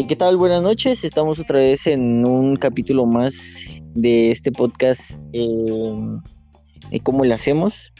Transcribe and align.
Eh, 0.00 0.06
¿Qué 0.06 0.16
tal? 0.16 0.38
Buenas 0.38 0.62
noches. 0.62 1.04
Estamos 1.04 1.38
otra 1.38 1.58
vez 1.58 1.86
en 1.86 2.24
un 2.24 2.56
capítulo 2.56 3.04
más 3.04 3.58
de 3.94 4.30
este 4.30 4.50
podcast 4.50 5.18
eh, 5.34 5.92
de 6.90 7.00
cómo 7.00 7.22
lo 7.22 7.34
hacemos. 7.34 7.92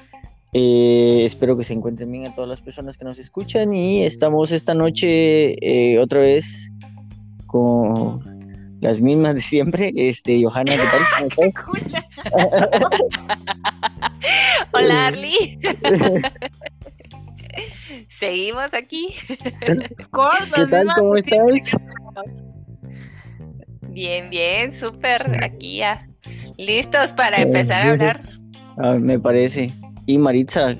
Eh, 0.54 1.24
espero 1.26 1.58
que 1.58 1.64
se 1.64 1.74
encuentren 1.74 2.10
bien 2.10 2.26
a 2.26 2.34
todas 2.34 2.48
las 2.48 2.62
personas 2.62 2.96
que 2.96 3.04
nos 3.04 3.18
escuchan 3.18 3.74
y 3.74 4.02
estamos 4.02 4.50
esta 4.50 4.72
noche 4.72 5.56
eh, 5.60 5.98
otra 5.98 6.20
vez 6.20 6.70
con 7.44 8.78
las 8.80 9.02
mismas 9.02 9.34
de 9.34 9.42
siempre. 9.42 9.92
Este, 9.94 10.42
Johanna, 10.42 10.72
¿qué 10.72 10.78
tal? 11.36 11.52
¿Cómo 11.52 11.76
estás? 11.76 12.04
Hola, 14.72 15.08
Arly. 15.08 15.60
Seguimos 18.08 18.72
aquí. 18.74 19.14
¿Qué 19.28 20.66
tal? 20.70 20.88
¿Cómo 20.96 21.16
estás? 21.16 21.76
Bien, 23.88 24.30
bien, 24.30 24.72
súper. 24.72 25.42
Aquí 25.42 25.78
ya. 25.78 26.06
Listos 26.56 27.12
para 27.12 27.40
empezar 27.42 27.82
a 27.82 27.90
hablar. 27.90 28.20
Ah, 28.78 28.92
me 28.92 29.18
parece. 29.18 29.72
Y 30.06 30.18
Maritza, 30.18 30.76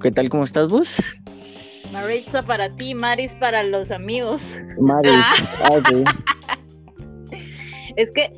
¿qué 0.00 0.10
tal? 0.10 0.28
¿Cómo 0.28 0.44
estás 0.44 0.68
vos? 0.68 1.02
Maritza 1.92 2.42
para 2.42 2.68
ti, 2.68 2.94
Maris 2.94 3.36
para 3.36 3.62
los 3.62 3.90
amigos. 3.90 4.60
Maris. 4.80 5.12
Ah, 5.62 5.72
okay. 5.72 6.04
Es 7.96 8.10
que 8.10 8.30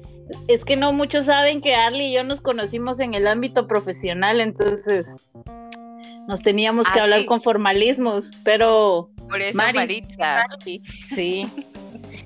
es 0.48 0.64
que 0.64 0.76
no 0.76 0.92
muchos 0.92 1.26
saben 1.26 1.60
que 1.60 1.74
Arly 1.74 2.06
y 2.06 2.14
yo 2.14 2.24
nos 2.24 2.40
conocimos 2.40 3.00
en 3.00 3.14
el 3.14 3.26
ámbito 3.26 3.66
profesional, 3.68 4.40
entonces 4.40 5.20
nos 6.28 6.42
teníamos 6.42 6.88
que 6.88 6.98
Ah, 7.00 7.04
hablar 7.04 7.24
con 7.26 7.40
formalismos, 7.40 8.32
pero 8.44 9.10
Por 9.28 9.40
eso, 9.42 9.56
Maris, 9.56 9.74
Maritza. 9.80 10.46
Sí. 11.08 11.48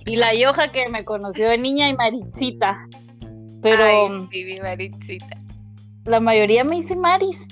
Y 0.06 0.16
la 0.16 0.34
Yoja 0.34 0.70
que 0.72 0.88
me 0.88 1.04
conoció 1.04 1.48
de 1.48 1.58
niña 1.58 1.88
y 1.88 1.94
Maritzita. 1.94 2.86
Pero 3.62 3.84
Ay, 3.84 4.28
sí, 4.32 4.44
mi 4.44 4.60
Maritzita. 4.60 5.36
la 6.06 6.20
mayoría 6.20 6.64
me 6.64 6.76
dice 6.76 6.96
Maris. 6.96 7.46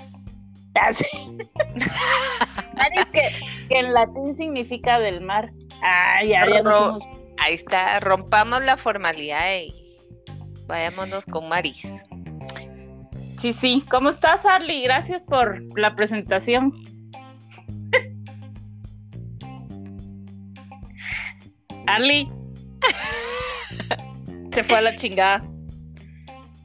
Ah. 0.75 0.91
Maris 2.75 3.05
que, 3.11 3.21
que 3.69 3.79
en 3.79 3.93
latín 3.93 4.35
significa 4.37 4.99
del 4.99 5.21
mar. 5.21 5.51
Ah, 5.81 6.23
ya, 6.23 6.45
ya 6.47 6.61
nos 6.61 6.73
Ro- 6.73 6.89
hemos- 6.89 7.07
Ahí 7.41 7.53
está, 7.53 7.99
rompamos 8.01 8.63
la 8.65 8.75
formalidad 8.75 9.59
y 9.61 9.73
vayámonos 10.67 11.25
con 11.25 11.47
Maris. 11.47 11.87
Sí, 13.39 13.53
sí. 13.53 13.83
¿Cómo 13.89 14.09
estás, 14.09 14.45
Arly? 14.45 14.83
Gracias 14.83 15.23
por 15.23 15.61
la 15.79 15.95
presentación. 15.95 16.73
Arly. 21.87 22.29
Se 24.51 24.61
fue 24.61 24.79
a 24.79 24.81
la 24.81 24.93
chingada. 24.97 25.41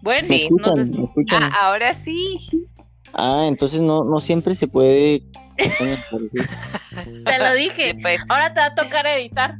Bueno, 0.02 0.26
¿Me 0.28 0.38
Sí, 0.38 0.48
no 0.50 0.66
escuchan? 0.66 0.90
¿Me 0.90 1.04
escuchan? 1.04 1.42
Ah, 1.44 1.68
ahora 1.68 1.94
sí. 1.94 2.40
Ah, 3.12 3.44
entonces 3.46 3.80
no, 3.80 4.02
no 4.02 4.18
siempre 4.18 4.56
se 4.56 4.66
puede. 4.66 5.22
te 5.56 7.38
lo 7.38 7.54
dije. 7.54 7.92
Sí, 7.92 7.98
pues, 8.02 8.20
Ahora 8.28 8.52
te 8.52 8.58
va 8.58 8.66
a 8.66 8.74
tocar 8.74 9.06
editar. 9.06 9.54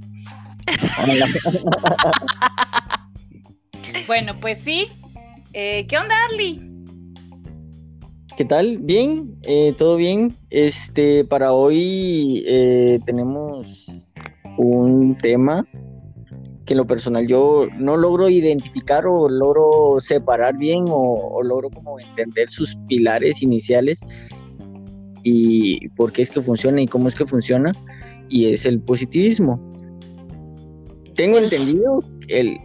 Bueno, 4.09 4.37
pues 4.41 4.59
sí. 4.59 4.89
Eh, 5.53 5.87
¿Qué 5.87 5.97
onda, 5.97 6.17
Arly? 6.25 6.74
¿Qué 8.37 8.45
tal? 8.45 8.79
Bien, 8.79 9.39
eh, 9.43 9.73
todo 9.79 9.95
bien. 9.95 10.35
Este, 10.51 11.25
para 11.25 11.53
hoy 11.53 12.43
eh, 12.49 12.99
tenemos 13.07 13.87
un 14.59 15.17
tema 15.19 15.65
que 16.67 16.73
en 16.73 16.79
lo 16.79 16.87
personal 16.87 17.29
yo 17.29 17.69
no 17.79 17.97
logro 17.97 18.29
identificar 18.29 19.07
o 19.07 19.29
logro 19.29 20.01
separar 20.01 20.57
bien 20.57 20.87
o, 20.89 21.37
o 21.37 21.43
logro 21.45 21.71
como 21.71 22.01
entender 22.01 22.51
sus 22.51 22.77
pilares 22.89 23.41
iniciales 23.41 24.01
y 25.23 25.89
por 25.91 26.11
qué 26.11 26.23
es 26.23 26.31
que 26.33 26.43
funciona 26.43 26.83
y 26.83 26.89
cómo 26.89 27.07
es 27.07 27.15
que 27.15 27.27
funciona 27.27 27.73
y 28.29 28.47
es 28.47 28.67
el 28.67 28.81
positivismo. 28.81 29.61
Tengo 31.15 31.39
entendido 31.39 32.01
el 32.27 32.59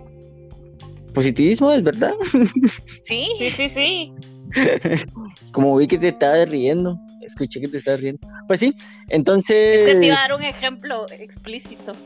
positivismo 1.13 1.71
es 1.71 1.83
verdad. 1.83 2.13
sí. 3.03 3.27
Sí, 3.37 3.49
sí, 3.51 3.69
sí. 3.69 4.13
Como 5.53 5.75
vi 5.77 5.87
que 5.87 5.97
te 5.97 6.09
estabas 6.09 6.49
riendo, 6.49 6.99
escuché 7.21 7.59
que 7.61 7.67
te 7.67 7.77
estabas 7.77 8.01
riendo. 8.01 8.19
Pues 8.47 8.59
sí, 8.59 8.73
entonces. 9.09 9.81
Es 9.81 9.93
que 9.93 9.99
te 9.99 10.05
iba 10.07 10.15
a 10.17 10.27
dar 10.27 10.37
un 10.37 10.43
ejemplo 10.43 11.05
explícito. 11.11 11.93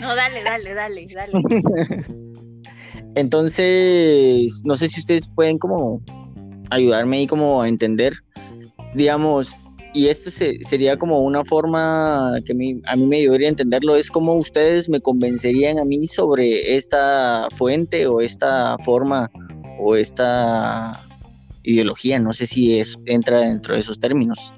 No, 0.00 0.14
dale, 0.16 0.42
dale, 0.42 0.74
dale, 0.74 1.06
dale. 1.12 1.32
Entonces, 3.14 4.62
no 4.64 4.74
sé 4.76 4.88
si 4.88 5.00
ustedes 5.00 5.28
pueden 5.28 5.58
como 5.58 6.00
ayudarme 6.70 7.18
ahí 7.18 7.26
como 7.26 7.62
a 7.62 7.68
entender, 7.68 8.14
digamos, 8.94 9.56
y 9.94 10.08
esto 10.08 10.30
se- 10.30 10.58
sería 10.62 10.96
como 10.96 11.20
una 11.20 11.44
forma 11.44 12.40
que 12.44 12.54
mi- 12.54 12.80
a 12.86 12.96
mí 12.96 13.06
me 13.06 13.16
ayudaría 13.18 13.48
a 13.48 13.50
entenderlo, 13.50 13.96
es 13.96 14.10
como 14.10 14.34
ustedes 14.34 14.88
me 14.88 15.00
convencerían 15.00 15.78
a 15.78 15.84
mí 15.84 16.06
sobre 16.06 16.76
esta 16.76 17.48
fuente 17.52 18.06
o 18.06 18.20
esta 18.20 18.76
forma 18.84 19.30
o 19.78 19.96
esta 19.96 21.04
ideología, 21.72 22.18
no 22.18 22.32
sé 22.32 22.46
si 22.46 22.78
es, 22.78 22.98
entra 23.06 23.40
dentro 23.40 23.74
de 23.74 23.80
esos 23.80 23.98
términos. 23.98 24.52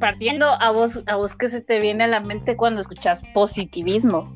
Partiendo 0.00 0.46
a 0.46 0.70
vos, 0.70 1.02
a 1.06 1.16
vos 1.16 1.34
que 1.34 1.48
se 1.48 1.60
te 1.60 1.80
viene 1.80 2.04
a 2.04 2.06
la 2.08 2.20
mente 2.20 2.56
cuando 2.56 2.80
escuchas 2.80 3.22
positivismo. 3.34 4.32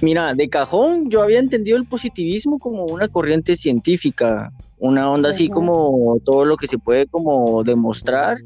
Mira, 0.00 0.34
de 0.34 0.48
cajón 0.48 1.10
yo 1.10 1.22
había 1.22 1.38
entendido 1.40 1.76
el 1.76 1.86
positivismo 1.86 2.58
como 2.58 2.84
una 2.84 3.08
corriente 3.08 3.56
científica, 3.56 4.52
una 4.78 5.10
onda 5.10 5.30
así 5.30 5.48
como 5.48 6.18
todo 6.24 6.44
lo 6.44 6.56
que 6.56 6.66
se 6.68 6.78
puede 6.78 7.06
como 7.06 7.64
demostrar 7.64 8.36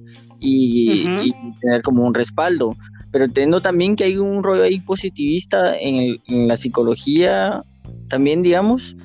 y, 0.41 1.07
y 1.23 1.35
tener 1.61 1.83
como 1.83 2.07
un 2.07 2.15
respaldo. 2.15 2.75
Pero 3.11 3.27
entiendo 3.27 3.61
también 3.61 3.97
que 3.97 4.05
hay 4.05 4.17
un 4.17 4.43
rollo 4.43 4.63
ahí 4.63 4.81
positivista 4.81 5.77
en, 5.79 5.97
el- 5.97 6.21
en 6.29 6.49
la 6.49 6.57
psicología 6.57 7.61
también, 8.09 8.43
digamos, 8.43 8.97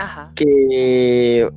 Ajá. 0.00 0.32
que 0.34 1.48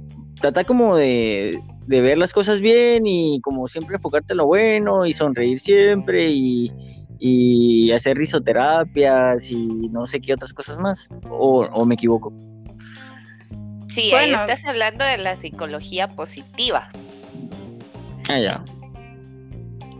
trata 0.42 0.64
como 0.64 0.96
de, 0.96 1.60
de 1.88 2.02
ver 2.02 2.18
las 2.18 2.34
cosas 2.34 2.62
bien 2.62 3.08
y 3.08 3.40
como 3.42 3.68
siempre 3.68 3.96
enfocarte 3.96 4.34
en 4.34 4.38
lo 4.38 4.48
bueno 4.48 5.06
y 5.06 5.14
sonreír 5.14 5.60
siempre 5.60 6.30
y, 6.30 6.72
y 7.20 7.92
hacer 7.92 8.18
risoterapias 8.18 9.50
y 9.50 9.88
no 9.90 10.06
sé 10.06 10.20
qué 10.20 10.34
otras 10.34 10.54
cosas 10.54 10.78
más. 10.78 11.10
O, 11.30 11.66
o 11.66 11.86
me 11.86 11.96
equivoco. 11.96 12.34
Sí, 13.88 14.12
ahí 14.14 14.32
estás 14.32 14.66
hablando 14.66 15.06
de 15.06 15.18
la 15.20 15.36
psicología 15.36 16.08
positiva 16.08 16.90
Ah, 18.30 18.40
ya. 18.40 18.64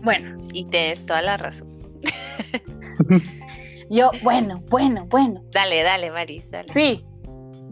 Bueno, 0.02 0.38
y 0.52 0.64
tienes 0.64 1.04
toda 1.06 1.22
la 1.22 1.36
razón. 1.36 1.68
yo, 3.90 4.10
bueno, 4.22 4.62
bueno, 4.70 5.06
bueno. 5.06 5.42
Dale, 5.52 5.82
dale, 5.82 6.10
Maris, 6.10 6.50
dale. 6.50 6.72
Sí, 6.72 7.04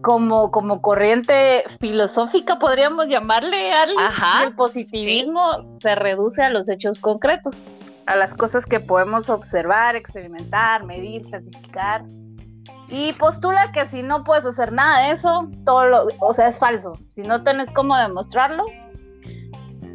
como, 0.02 0.50
como 0.50 0.82
corriente 0.82 1.64
filosófica 1.80 2.58
podríamos 2.58 3.08
llamarle 3.08 3.72
Ajá, 3.98 4.44
el 4.48 4.54
positivismo 4.54 5.62
se 5.80 5.94
reduce 5.94 6.42
a 6.42 6.50
los 6.50 6.68
hechos 6.68 6.98
concretos, 6.98 7.64
a 8.06 8.16
las 8.16 8.34
cosas 8.34 8.66
que 8.66 8.80
podemos 8.80 9.30
observar, 9.30 9.96
experimentar, 9.96 10.84
medir, 10.84 11.22
clasificar. 11.22 12.04
Y 12.88 13.12
postula 13.14 13.72
que 13.72 13.86
si 13.86 14.02
no 14.02 14.22
puedes 14.24 14.44
hacer 14.44 14.72
nada 14.72 15.06
de 15.06 15.12
eso, 15.12 15.48
todo 15.64 15.86
lo, 15.86 16.08
o 16.20 16.32
sea, 16.34 16.48
es 16.48 16.58
falso. 16.58 16.92
Si 17.08 17.22
no 17.22 17.42
tenés 17.42 17.70
cómo 17.70 17.96
demostrarlo, 17.96 18.64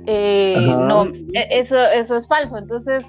eh, 0.08 0.74
no, 0.80 1.06
e- 1.06 1.48
eso, 1.52 1.78
eso 1.86 2.16
es 2.16 2.28
falso. 2.28 2.58
Entonces, 2.58 3.06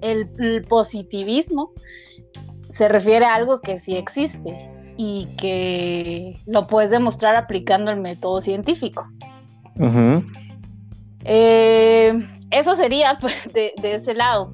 el, 0.00 0.30
el 0.38 0.62
positivismo 0.62 1.72
se 2.72 2.88
refiere 2.88 3.26
a 3.26 3.34
algo 3.34 3.60
que 3.60 3.78
sí 3.78 3.96
existe 3.96 4.77
y 4.98 5.26
que 5.38 6.38
lo 6.44 6.66
puedes 6.66 6.90
demostrar 6.90 7.36
aplicando 7.36 7.90
el 7.92 8.00
método 8.00 8.40
científico. 8.40 9.06
Eh, 11.24 12.12
eso 12.50 12.74
sería 12.74 13.16
pues, 13.20 13.50
de, 13.54 13.72
de 13.80 13.94
ese 13.94 14.12
lado. 14.14 14.52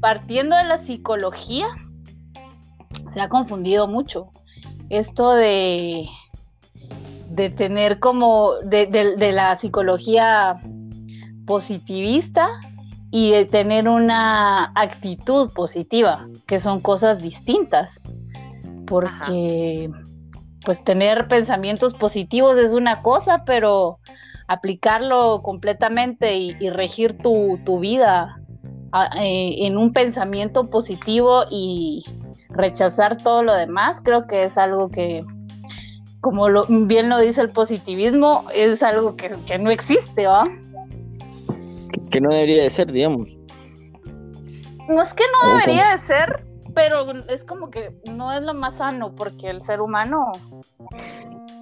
Partiendo 0.00 0.56
de 0.56 0.64
la 0.64 0.78
psicología, 0.78 1.66
se 3.08 3.20
ha 3.20 3.28
confundido 3.28 3.88
mucho. 3.88 4.30
Esto 4.90 5.32
de, 5.32 6.06
de 7.30 7.50
tener 7.50 7.98
como 8.00 8.54
de, 8.64 8.86
de- 8.86 9.16
de 9.16 9.32
la 9.32 9.54
psicología 9.56 10.60
positivista 11.46 12.48
y 13.10 13.30
de 13.30 13.44
tener 13.46 13.88
una 13.88 14.66
actitud 14.74 15.50
positiva, 15.52 16.26
que 16.46 16.58
son 16.60 16.80
cosas 16.80 17.22
distintas. 17.22 18.02
Porque 18.88 19.90
pues 20.64 20.82
tener 20.84 21.28
pensamientos 21.28 21.94
positivos 21.94 22.58
es 22.58 22.72
una 22.72 23.02
cosa, 23.02 23.44
pero 23.44 23.98
aplicarlo 24.48 25.42
completamente 25.42 26.36
y, 26.36 26.56
y 26.58 26.70
regir 26.70 27.18
tu, 27.18 27.58
tu 27.64 27.78
vida 27.78 28.38
eh, 29.18 29.66
en 29.66 29.76
un 29.76 29.92
pensamiento 29.92 30.70
positivo 30.70 31.44
y 31.50 32.02
rechazar 32.48 33.22
todo 33.22 33.42
lo 33.42 33.54
demás, 33.54 34.00
creo 34.02 34.22
que 34.22 34.44
es 34.44 34.56
algo 34.56 34.88
que, 34.88 35.22
como 36.20 36.48
lo, 36.48 36.64
bien 36.66 37.10
lo 37.10 37.18
dice 37.18 37.42
el 37.42 37.50
positivismo, 37.50 38.46
es 38.54 38.82
algo 38.82 39.14
que, 39.14 39.36
que 39.46 39.58
no 39.58 39.70
existe, 39.70 40.26
¿va? 40.26 40.44
Que 42.10 42.20
no 42.22 42.30
debería 42.30 42.62
de 42.62 42.70
ser, 42.70 42.90
digamos. 42.90 43.28
No 44.88 45.02
es 45.02 45.12
que 45.12 45.24
no 45.32 45.50
debería 45.50 45.92
de 45.92 45.98
ser, 45.98 46.46
pero 46.78 47.10
es 47.26 47.42
como 47.42 47.70
que 47.70 47.92
no 48.08 48.32
es 48.32 48.40
lo 48.44 48.54
más 48.54 48.76
sano, 48.76 49.12
porque 49.16 49.50
el 49.50 49.60
ser 49.60 49.80
humano 49.80 50.30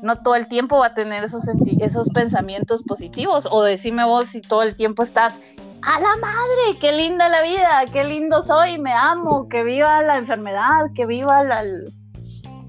no 0.03 0.21
todo 0.21 0.35
el 0.35 0.47
tiempo 0.47 0.81
va 0.81 0.89
a 0.89 0.95
tener 0.95 1.25
esos, 1.25 1.49
esos 1.81 2.11
pensamientos 2.11 2.83
positivos. 2.83 3.49
O 3.51 3.63
decime 3.63 4.05
vos 4.05 4.27
si 4.27 4.43
todo 4.43 4.63
el 4.63 4.77
tiempo 4.77 5.03
estás, 5.03 5.41
a 5.81 6.01
la 6.01 6.17
madre, 6.19 6.79
qué 6.79 6.93
linda 6.93 7.31
la 7.31 7.41
vida, 7.41 7.85
qué 7.91 8.05
lindo 8.05 8.43
soy, 8.43 8.79
me 8.79 8.93
amo, 8.93 9.49
que 9.49 9.65
viva 9.65 10.03
la 10.03 10.19
enfermedad, 10.19 10.91
que 10.95 11.07
viva 11.07 11.43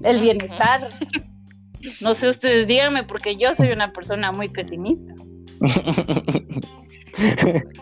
el 0.02 0.20
bienestar. 0.20 0.88
No 2.00 2.14
sé 2.14 2.28
ustedes 2.28 2.66
díganme, 2.66 3.04
porque 3.04 3.36
yo 3.36 3.54
soy 3.54 3.72
una 3.72 3.92
persona 3.92 4.32
muy 4.32 4.48
pesimista. 4.48 5.14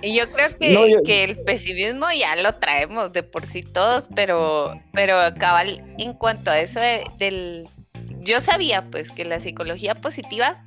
Y 0.02 0.16
yo 0.16 0.30
creo 0.32 0.56
que, 0.56 1.02
que, 1.04 1.24
el 1.24 1.36
pesimismo 1.36 2.06
ya 2.18 2.36
lo 2.36 2.54
traemos 2.54 3.12
de 3.12 3.22
por 3.22 3.44
sí 3.44 3.62
todos, 3.62 4.08
pero, 4.14 4.80
pero 4.94 5.18
cabal, 5.38 5.84
en 5.98 6.14
cuanto 6.14 6.50
a 6.50 6.58
eso 6.58 6.80
del... 7.18 7.68
Yo 8.20 8.40
sabía 8.40 8.82
pues 8.90 9.10
que 9.10 9.24
la 9.24 9.38
psicología 9.38 9.94
positiva 9.94 10.64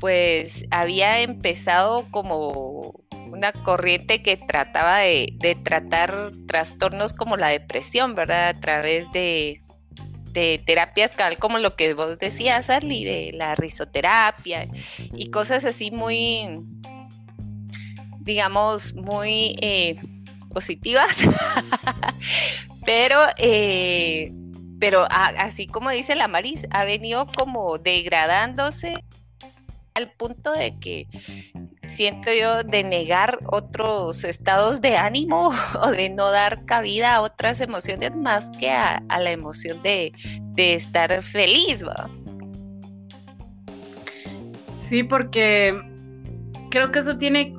pues 0.00 0.64
había 0.70 1.20
empezado 1.20 2.06
como 2.10 2.94
una 3.30 3.52
corriente 3.52 4.22
que 4.22 4.36
trataba 4.36 4.98
de, 4.98 5.34
de 5.34 5.54
tratar 5.54 6.32
trastornos 6.46 7.12
como 7.12 7.36
la 7.36 7.48
depresión, 7.48 8.14
¿verdad? 8.14 8.48
A 8.48 8.54
través 8.54 9.10
de, 9.12 9.60
de 10.38 10.58
terapias 10.58 11.14
como 11.38 11.58
lo 11.58 11.74
que 11.74 11.94
vos 11.94 12.18
decías, 12.18 12.70
Arly, 12.70 13.04
de 13.04 13.32
la 13.34 13.54
risoterapia 13.54 14.68
y 14.98 15.30
cosas 15.30 15.64
así 15.64 15.90
muy, 15.90 16.60
digamos, 18.20 18.94
muy 18.94 19.56
eh, 19.60 19.96
positivas, 20.50 21.16
pero, 22.84 23.20
eh, 23.36 24.32
pero 24.78 25.06
así 25.10 25.66
como 25.66 25.90
dice 25.90 26.14
la 26.14 26.28
Maris, 26.28 26.66
ha 26.70 26.84
venido 26.84 27.26
como 27.36 27.78
degradándose 27.78 28.94
al 29.94 30.10
punto 30.12 30.52
de 30.52 30.78
que 30.78 31.08
siento 31.88 32.30
yo 32.32 32.62
de 32.62 32.84
negar 32.84 33.38
otros 33.46 34.24
estados 34.24 34.80
de 34.80 34.96
ánimo 34.96 35.50
o 35.82 35.90
de 35.90 36.10
no 36.10 36.30
dar 36.30 36.64
cabida 36.64 37.16
a 37.16 37.20
otras 37.22 37.60
emociones 37.60 38.16
más 38.16 38.50
que 38.58 38.70
a, 38.70 39.02
la 39.08 39.30
emoción 39.30 39.82
de, 39.82 40.12
estar 40.56 41.22
feliz. 41.22 41.84
Sí, 44.82 45.02
porque 45.02 45.78
creo 46.70 46.90
que 46.90 46.98
eso 46.98 47.16
tiene, 47.16 47.54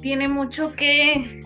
tiene 0.00 0.28
mucho 0.28 0.72
que, 0.72 1.44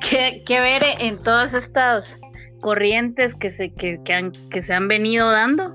que, 0.00 0.60
ver 0.60 0.82
en 0.98 1.18
todas 1.18 1.54
estas 1.54 2.18
corrientes 2.60 3.34
que 3.34 3.50
se, 3.50 3.72
que, 3.72 4.00
han, 4.12 4.32
que 4.50 4.62
se 4.62 4.74
han 4.74 4.88
venido 4.88 5.30
dando. 5.30 5.74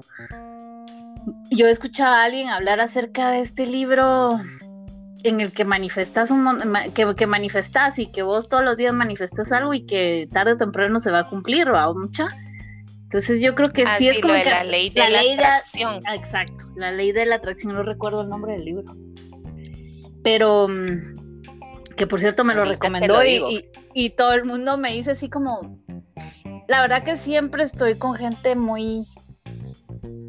Yo 1.50 1.68
he 1.68 1.72
escuchado 1.72 2.16
a 2.16 2.24
alguien 2.24 2.50
hablar 2.50 2.80
acerca 2.80 3.32
de 3.32 3.42
este 3.42 3.66
libro 3.66 4.40
en 5.24 5.40
el 5.42 5.52
que 5.52 5.66
manifestas 5.66 6.32
un, 6.32 6.74
que, 6.94 7.16
que 7.16 7.28
manifestas 7.28 7.98
y 7.98 8.08
que 8.08 8.24
vos 8.24 8.48
todos 8.48 8.64
los 8.64 8.78
días 8.78 8.94
manifestas 8.94 9.52
algo 9.52 9.74
y 9.74 9.86
que 9.86 10.28
tarde 10.32 10.54
o 10.54 10.58
temprano 10.58 11.00
se 11.00 11.12
va 11.12 11.20
a 11.20 11.30
cumplir, 11.30 11.74
¿va? 11.74 11.92
Mucha. 11.94 12.28
Entonces 13.04 13.42
yo 13.42 13.56
creo 13.56 13.72
que 13.72 13.86
sí 13.98 14.10
es 14.10 14.20
como 14.20 14.34
que 14.34 14.46
la 14.46 14.64
ley 14.64 14.90
de 14.90 15.10
la, 15.10 15.20
atracción. 15.20 16.02
exacto, 16.12 16.66
la 16.76 16.92
ley 16.92 17.12
de 17.12 17.26
la 17.26 17.36
atracción, 17.36 17.74
no 17.74 17.84
recuerdo 17.84 18.22
el 18.22 18.30
nombre 18.30 18.54
del 18.54 18.66
libro. 18.66 18.96
Pero 20.24 20.68
mm, 20.68 21.94
que 21.96 22.08
por 22.08 22.20
cierto 22.20 22.44
me 22.44 22.56
lo 22.56 22.66
recomendó 22.66 23.24
y, 23.24 23.66
y 23.94 24.10
todo 24.12 24.34
el 24.34 24.46
mundo 24.46 24.78
me 24.78 24.92
dice 24.92 25.12
así 25.12 25.30
como, 25.30 25.80
la 26.68 26.82
verdad 26.82 27.04
que 27.04 27.16
siempre 27.16 27.64
estoy 27.64 27.96
con 27.96 28.16
gente 28.16 28.56
muy 28.56 29.06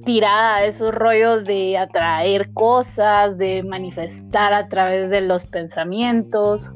tirada 0.05 0.56
a 0.56 0.65
esos 0.65 0.95
rollos 0.95 1.45
de 1.45 1.77
atraer 1.79 2.53
cosas, 2.53 3.39
de 3.39 3.62
manifestar 3.62 4.53
a 4.53 4.69
través 4.69 5.11
de 5.11 5.21
los 5.21 5.47
pensamientos, 5.47 6.73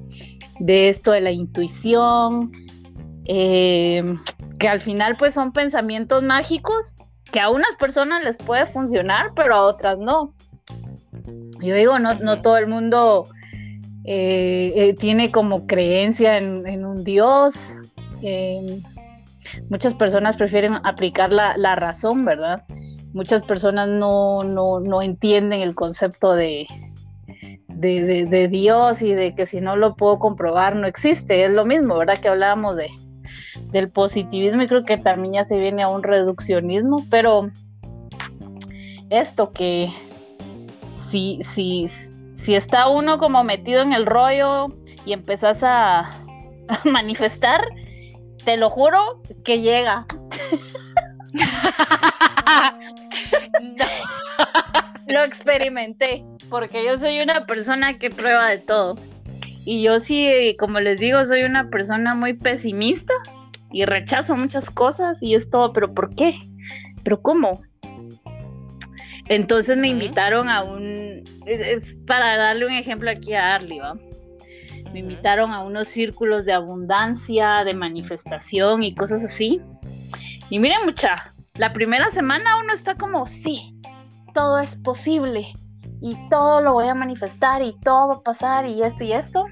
de 0.59 0.89
esto 0.89 1.13
de 1.13 1.21
la 1.21 1.31
intuición, 1.31 2.53
eh, 3.27 4.03
que 4.59 4.69
al 4.69 4.81
final 4.81 5.17
pues 5.17 5.35
son 5.35 5.53
pensamientos 5.53 6.23
mágicos 6.23 6.95
que 7.31 7.41
a 7.41 7.51
unas 7.51 7.77
personas 7.77 8.25
les 8.25 8.37
puede 8.39 8.67
funcionar, 8.67 9.33
pero 9.37 9.55
a 9.55 9.63
otras 9.63 9.99
no. 9.99 10.35
Yo 11.61 11.75
digo, 11.75 11.99
no, 11.99 12.15
no 12.15 12.41
todo 12.41 12.57
el 12.57 12.67
mundo 12.67 13.29
eh, 14.05 14.73
eh, 14.75 14.95
tiene 14.95 15.31
como 15.31 15.67
creencia 15.67 16.39
en, 16.39 16.85
un 16.85 17.05
Dios. 17.05 17.81
muchas 19.69 19.95
personas 19.95 20.37
prefieren 20.37 20.79
aplicar 20.85 21.33
la, 21.33 21.57
la 21.57 21.77
razón, 21.77 22.25
¿verdad? 22.25 22.65
Muchas 23.13 23.43
personas 23.43 23.89
no, 23.89 24.43
no, 24.43 25.03
entienden 25.03 25.61
el 25.61 25.75
concepto 25.75 26.35
de, 26.35 26.67
de, 27.69 28.49
Dios 28.49 29.03
y 29.03 29.15
de 29.15 29.35
que 29.35 29.47
si 29.47 29.61
no 29.61 29.77
lo 29.77 29.97
puedo 29.97 30.19
comprobar 30.19 30.77
no 30.77 30.87
existe. 30.87 31.45
Es 31.45 31.51
lo 31.51 31.65
mismo, 31.65 31.97
¿verdad? 31.97 32.19
Que 32.19 32.29
hablábamos 32.29 32.77
de, 32.77 32.89
del 33.71 33.91
positivismo 33.91 34.63
y 34.63 34.67
creo 34.67 34.85
que 34.85 34.97
también 34.97 35.35
ya 35.35 35.45
se 35.45 35.59
viene 35.59 35.83
a 35.83 35.89
un 35.89 36.03
reduccionismo, 36.03 37.07
pero 37.11 37.51
esto 39.11 39.51
que 39.51 39.89
si, 40.95 41.43
si, 41.43 41.89
si 42.35 42.55
está 42.55 42.89
uno 42.89 43.19
como 43.19 43.43
metido 43.45 43.83
en 43.83 43.93
el 43.93 44.07
rollo 44.07 44.67
y 45.05 45.13
empezás 45.13 45.63
a, 45.63 46.01
a 46.01 46.81
manifestar, 46.85 47.65
te 48.45 48.57
lo 48.57 48.71
juro 48.71 49.23
que 49.45 49.61
llega. 49.61 50.07
Lo 55.09 55.23
experimenté, 55.23 56.25
porque 56.50 56.85
yo 56.85 56.97
soy 56.97 57.21
una 57.21 57.47
persona 57.47 57.99
que 57.99 58.11
prueba 58.11 58.49
de 58.49 58.59
todo. 58.59 58.97
Y 59.64 59.83
yo 59.83 60.00
sí, 60.00 60.57
como 60.59 60.81
les 60.81 60.99
digo, 60.99 61.25
soy 61.25 61.43
una 61.43 61.71
persona 61.71 62.14
muy 62.14 62.35
pesimista 62.35 63.12
y 63.71 63.85
rechazo 63.85 64.37
muchas 64.37 64.71
cosas 64.71 65.23
y 65.23 65.35
es 65.35 65.50
todo, 65.50 65.73
pero 65.73 65.93
¿por 65.93 66.14
qué? 66.14 66.38
¿Pero 67.02 67.21
cómo? 67.21 67.62
Entonces 69.28 69.76
me 69.76 69.88
invitaron 69.88 70.49
a 70.49 70.62
un, 70.62 71.23
es 71.47 71.99
para 72.07 72.37
darle 72.37 72.67
un 72.67 72.73
ejemplo 72.73 73.11
aquí 73.11 73.35
a 73.35 73.55
Arly, 73.55 73.81
Me 74.93 75.00
invitaron 75.00 75.52
a 75.52 75.62
unos 75.62 75.88
círculos 75.88 76.47
de 76.47 76.55
abundancia, 76.55 77.62
de 77.64 77.75
manifestación 77.75 78.83
y 78.83 78.95
cosas 78.95 79.23
así. 79.23 79.61
Y 80.49 80.59
miren 80.59 80.87
mucha, 80.87 81.35
la 81.59 81.73
primera 81.73 82.11
semana 82.11 82.45
uno 82.62 82.73
está 82.73 82.95
como, 82.95 83.27
sí, 83.27 83.77
todo 84.33 84.61
es 84.61 84.77
posible 84.77 85.49
y 86.00 86.17
todo 86.31 86.61
lo 86.61 86.73
voy 86.73 86.88
a 86.88 86.95
manifestar 86.95 87.62
y 87.62 87.77
todo 87.81 88.09
va 88.09 88.15
a 88.15 88.23
pasar 88.23 88.67
y 88.67 88.83
esto 88.83 89.05
y 89.05 89.12
esto. 89.12 89.45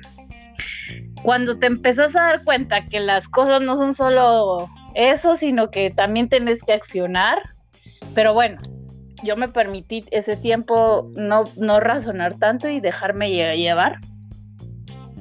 Cuando 1.23 1.59
te 1.59 1.67
empezás 1.67 2.15
a 2.15 2.23
dar 2.23 2.45
cuenta 2.45 2.87
que 2.87 3.01
las 3.01 3.29
cosas 3.29 3.61
no 3.61 3.77
son 3.77 3.93
solo 3.93 4.71
eso, 4.95 5.35
sino 5.35 5.71
que 5.71 5.91
también 5.91 6.29
tenés 6.29 6.63
que 6.63 6.73
accionar. 6.73 7.39
Pero 8.15 8.33
bueno, 8.33 8.59
yo 9.25 9.37
me 9.37 9.49
permití 9.49 10.05
ese 10.13 10.37
tiempo 10.37 11.11
no, 11.17 11.45
no 11.57 11.81
razonar 11.81 12.37
tanto 12.37 12.69
y 12.69 12.79
dejarme 12.79 13.31
llevar. 13.57 13.99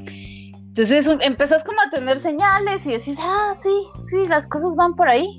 Entonces 0.06 1.10
empezás 1.22 1.64
como 1.64 1.82
a 1.82 1.90
tener 1.90 2.18
señales 2.18 2.86
y 2.86 2.92
decís, 2.92 3.18
ah, 3.20 3.56
sí, 3.60 3.74
sí, 4.04 4.18
las 4.28 4.46
cosas 4.48 4.76
van 4.76 4.94
por 4.96 5.10
ahí. 5.10 5.38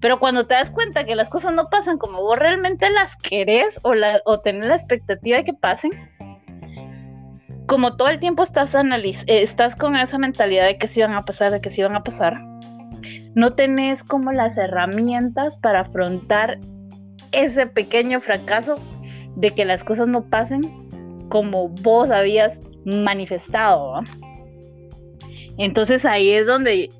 Pero 0.00 0.20
cuando 0.20 0.46
te 0.46 0.54
das 0.54 0.70
cuenta 0.70 1.04
que 1.04 1.16
las 1.16 1.28
cosas 1.28 1.54
no 1.54 1.68
pasan 1.70 1.98
como 1.98 2.22
vos 2.22 2.38
realmente 2.38 2.88
las 2.90 3.16
querés 3.16 3.80
o, 3.82 3.94
la, 3.94 4.20
o 4.24 4.40
tenés 4.40 4.66
la 4.66 4.76
expectativa 4.76 5.38
de 5.38 5.44
que 5.44 5.54
pasen, 5.54 5.92
como 7.66 7.96
todo 7.96 8.08
el 8.08 8.18
tiempo 8.18 8.42
estás, 8.42 8.74
analiz 8.74 9.24
eh, 9.26 9.42
estás 9.42 9.76
con 9.76 9.96
esa 9.96 10.18
mentalidad 10.18 10.66
de 10.66 10.78
que 10.78 10.86
sí 10.86 11.02
van 11.02 11.14
a 11.14 11.22
pasar, 11.22 11.50
de 11.50 11.60
que 11.60 11.70
sí 11.70 11.82
van 11.82 11.96
a 11.96 12.04
pasar, 12.04 12.38
no 13.34 13.54
tenés 13.54 14.02
como 14.02 14.32
las 14.32 14.56
herramientas 14.56 15.58
para 15.58 15.80
afrontar 15.80 16.58
ese 17.32 17.66
pequeño 17.66 18.20
fracaso 18.20 18.78
de 19.36 19.52
que 19.52 19.64
las 19.64 19.84
cosas 19.84 20.08
no 20.08 20.24
pasen 20.24 20.88
como 21.28 21.68
vos 21.68 22.10
habías 22.10 22.60
manifestado. 22.84 24.00
Entonces 25.58 26.04
ahí 26.04 26.30
es 26.30 26.46
donde 26.46 26.90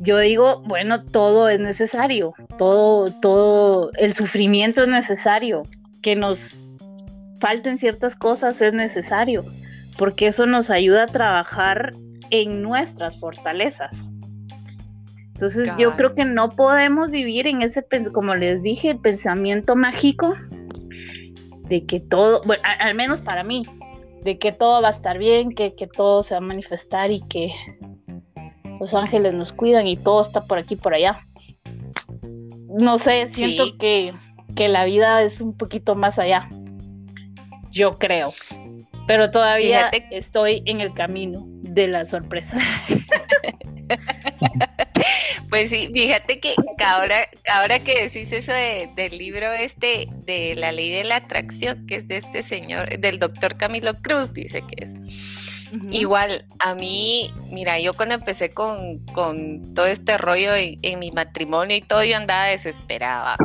yo 0.00 0.18
digo, 0.18 0.62
bueno, 0.66 1.04
todo 1.04 1.48
es 1.48 1.60
necesario, 1.60 2.34
todo, 2.58 3.12
todo, 3.20 3.90
el 3.94 4.12
sufrimiento 4.12 4.82
es 4.82 4.88
necesario, 4.88 5.62
que 6.02 6.16
nos 6.16 6.68
falten 7.38 7.78
ciertas 7.78 8.16
cosas 8.16 8.60
es 8.60 8.74
necesario, 8.74 9.44
porque 9.98 10.28
eso 10.28 10.46
nos 10.46 10.70
ayuda 10.70 11.04
a 11.04 11.06
trabajar 11.06 11.92
en 12.30 12.62
nuestras 12.62 13.18
fortalezas. 13.18 14.10
Entonces 15.34 15.74
yo 15.76 15.96
creo 15.96 16.14
que 16.14 16.24
no 16.24 16.48
podemos 16.50 17.10
vivir 17.10 17.48
en 17.48 17.62
ese, 17.62 17.84
como 18.12 18.36
les 18.36 18.62
dije, 18.62 18.90
el 18.90 18.98
pensamiento 18.98 19.74
mágico 19.74 20.34
de 21.68 21.84
que 21.84 21.98
todo, 21.98 22.40
bueno, 22.44 22.62
al 22.78 22.94
menos 22.94 23.20
para 23.20 23.42
mí, 23.42 23.62
de 24.22 24.38
que 24.38 24.52
todo 24.52 24.80
va 24.80 24.88
a 24.88 24.92
estar 24.92 25.18
bien, 25.18 25.54
que, 25.54 25.74
que 25.74 25.86
todo 25.86 26.22
se 26.22 26.34
va 26.34 26.38
a 26.38 26.40
manifestar 26.40 27.10
y 27.10 27.20
que 27.22 27.52
los 28.84 28.92
ángeles 28.92 29.32
nos 29.32 29.54
cuidan 29.54 29.86
y 29.86 29.96
todo 29.96 30.20
está 30.20 30.42
por 30.44 30.58
aquí, 30.58 30.76
por 30.76 30.92
allá. 30.92 31.26
No 32.68 32.98
sé, 32.98 33.28
siento 33.32 33.78
que, 33.78 34.12
que 34.54 34.68
la 34.68 34.84
vida 34.84 35.22
es 35.22 35.40
un 35.40 35.56
poquito 35.56 35.94
más 35.94 36.18
allá. 36.18 36.50
Yo 37.70 37.98
creo. 37.98 38.34
Pero 39.06 39.30
todavía 39.30 39.90
estoy 40.10 40.62
en 40.66 40.82
el 40.82 40.92
camino 40.92 41.46
de 41.62 41.88
la 41.88 42.04
sorpresa. 42.04 42.58
Pues 45.50 45.70
sí, 45.70 45.88
fíjate 45.94 46.40
que 46.40 46.54
ahora, 46.84 47.28
ahora 47.52 47.78
que 47.78 48.02
decís 48.02 48.32
eso 48.32 48.50
del 48.50 49.16
libro 49.16 49.52
este 49.52 50.08
de 50.26 50.56
la 50.56 50.72
ley 50.72 50.90
de 50.90 51.04
la 51.04 51.16
atracción, 51.16 51.86
que 51.86 51.94
es 51.94 52.08
de 52.08 52.16
este 52.16 52.42
señor, 52.42 52.98
del 52.98 53.20
doctor 53.20 53.56
Camilo 53.56 53.94
Cruz, 54.02 54.32
dice 54.32 54.64
que 54.66 54.82
es. 54.82 54.94
Igual, 55.90 56.44
a 56.58 56.74
mí, 56.74 57.32
mira, 57.50 57.78
yo 57.80 57.94
cuando 57.94 58.14
empecé 58.14 58.50
con, 58.50 59.04
todo 59.74 59.86
este 59.86 60.18
rollo 60.18 60.54
en, 60.54 60.98
mi 60.98 61.10
matrimonio 61.10 61.76
y 61.76 61.80
todo, 61.80 62.04
yo 62.04 62.16
andaba 62.16 62.46
desesperada. 62.46 63.36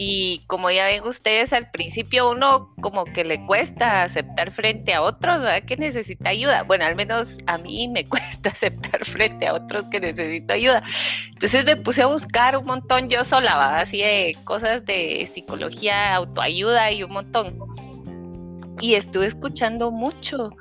Y 0.00 0.42
como 0.46 0.70
ya 0.70 0.86
ven 0.86 1.02
ustedes, 1.02 1.52
al 1.52 1.72
principio 1.72 2.30
uno 2.30 2.72
como 2.80 3.04
que 3.04 3.24
le 3.24 3.44
cuesta 3.46 4.04
aceptar 4.04 4.52
frente 4.52 4.94
a 4.94 5.02
otros, 5.02 5.40
¿verdad? 5.40 5.64
Que 5.64 5.76
necesita 5.76 6.30
ayuda. 6.30 6.62
Bueno, 6.62 6.84
al 6.84 6.94
menos 6.94 7.36
a 7.48 7.58
mí 7.58 7.88
me 7.88 8.04
cuesta 8.08 8.50
aceptar 8.50 9.04
frente 9.04 9.48
a 9.48 9.54
otros 9.54 9.86
que 9.90 9.98
necesito 9.98 10.52
ayuda. 10.52 10.84
Entonces 11.32 11.64
me 11.64 11.74
puse 11.74 12.02
a 12.02 12.06
buscar 12.06 12.56
un 12.56 12.66
montón 12.66 13.08
yo 13.08 13.24
sola, 13.24 13.56
¿verdad? 13.56 13.80
Así 13.80 13.98
de 13.98 14.36
cosas 14.44 14.84
de 14.84 15.28
psicología, 15.32 16.14
autoayuda 16.14 16.92
y 16.92 17.02
un 17.02 17.10
montón. 17.10 17.58
Y 18.80 18.94
estuve 18.94 19.26
escuchando 19.26 19.90
mucho 19.90 20.52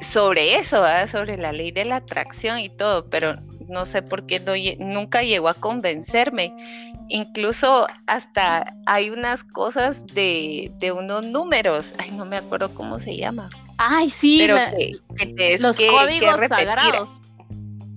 sobre 0.00 0.56
eso, 0.56 0.80
¿verdad? 0.80 1.08
Sobre 1.08 1.36
la 1.36 1.52
ley 1.52 1.70
de 1.70 1.84
la 1.84 1.96
atracción 1.96 2.58
y 2.58 2.68
todo, 2.68 3.08
pero 3.10 3.36
no 3.68 3.84
sé 3.84 4.02
por 4.02 4.26
qué 4.26 4.40
nunca 4.78 5.22
llegó 5.22 5.48
a 5.48 5.54
convencerme. 5.54 6.54
Incluso 7.10 7.86
hasta 8.06 8.74
hay 8.86 9.10
unas 9.10 9.44
cosas 9.44 10.06
de, 10.06 10.70
unos 10.94 11.24
números, 11.24 11.94
ay, 11.98 12.10
no 12.10 12.24
me 12.26 12.36
acuerdo 12.36 12.74
cómo 12.74 12.98
se 12.98 13.16
llama. 13.16 13.48
Ay, 13.78 14.10
sí, 14.10 14.38
pero 14.40 14.56
que, 15.36 15.58
los 15.58 15.76
códigos 15.78 16.48
sagrados. 16.48 17.20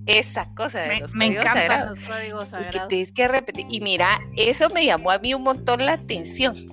Esa 0.08 0.50
cosa 0.56 0.80
de 0.80 0.88
me, 0.88 1.00
los 1.00 1.14
me 1.14 1.28
encantan 1.28 1.90
los 1.90 2.00
códigos 2.00 2.50
sagrados. 2.50 2.76
Y 2.76 2.80
que 2.80 2.86
tienes 2.88 3.12
que 3.12 3.28
repetir. 3.28 3.66
Y 3.70 3.82
mira, 3.82 4.20
eso 4.36 4.70
me 4.70 4.86
llamó 4.86 5.12
a 5.12 5.20
mí 5.20 5.34
un 5.34 5.44
montón 5.44 5.86
la 5.86 5.94
atención, 5.94 6.66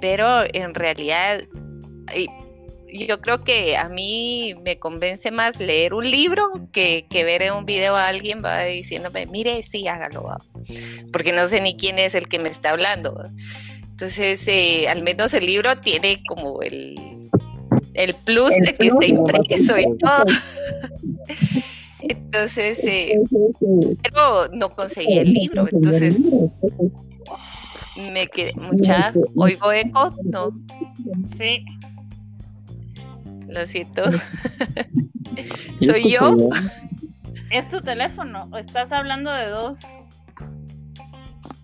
pero 0.00 0.44
en 0.52 0.74
realidad 0.74 1.40
yo 2.92 3.20
creo 3.20 3.42
que 3.44 3.76
a 3.76 3.88
mí 3.88 4.54
me 4.62 4.78
convence 4.78 5.30
más 5.30 5.58
leer 5.58 5.94
un 5.94 6.08
libro 6.08 6.68
que, 6.72 7.06
ver 7.12 7.42
en 7.42 7.54
un 7.54 7.66
video 7.66 7.96
a 7.96 8.08
alguien 8.08 8.42
va 8.44 8.64
diciéndome, 8.64 9.26
mire, 9.26 9.62
sí, 9.62 9.88
hágalo, 9.88 10.28
porque 11.12 11.32
no 11.32 11.46
sé 11.48 11.60
ni 11.60 11.76
quién 11.76 11.98
es 11.98 12.14
el 12.14 12.28
que 12.28 12.38
me 12.38 12.48
está 12.48 12.70
hablando. 12.70 13.24
Entonces, 13.82 14.46
eh, 14.48 14.88
al 14.88 15.02
menos 15.02 15.32
el 15.34 15.46
libro 15.46 15.76
tiene 15.78 16.22
como 16.28 16.60
el, 16.62 16.94
el 17.94 18.14
plus 18.14 18.50
de 18.50 18.74
que 18.76 18.88
está 18.88 19.06
impreso 19.06 19.78
y 19.78 19.98
todo. 19.98 20.24
Entonces, 22.08 22.78
eh, 22.84 23.18
pero 24.02 24.48
no 24.52 24.74
conseguí 24.74 25.18
el 25.18 25.32
libro, 25.32 25.66
entonces 25.72 26.18
me 27.96 28.28
quedé 28.28 28.52
mucha, 28.54 29.12
oigo 29.34 29.72
eco, 29.72 30.14
no. 30.22 30.50
Sí. 31.26 31.64
Lo 33.48 33.66
siento. 33.66 34.02
¿Soy 35.80 36.14
yo? 36.14 36.36
¿Es 37.50 37.68
tu 37.68 37.80
teléfono? 37.80 38.48
¿O 38.52 38.58
estás 38.58 38.92
hablando 38.92 39.30
de 39.30 39.46
dos? 39.46 40.10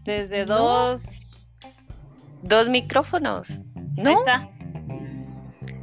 Desde 0.04 0.44
dos. 0.44 1.30
Dos 2.42 2.68
micrófonos. 2.68 3.64
¿No? 3.96 4.10
Ahí 4.10 4.14
está. 4.14 4.48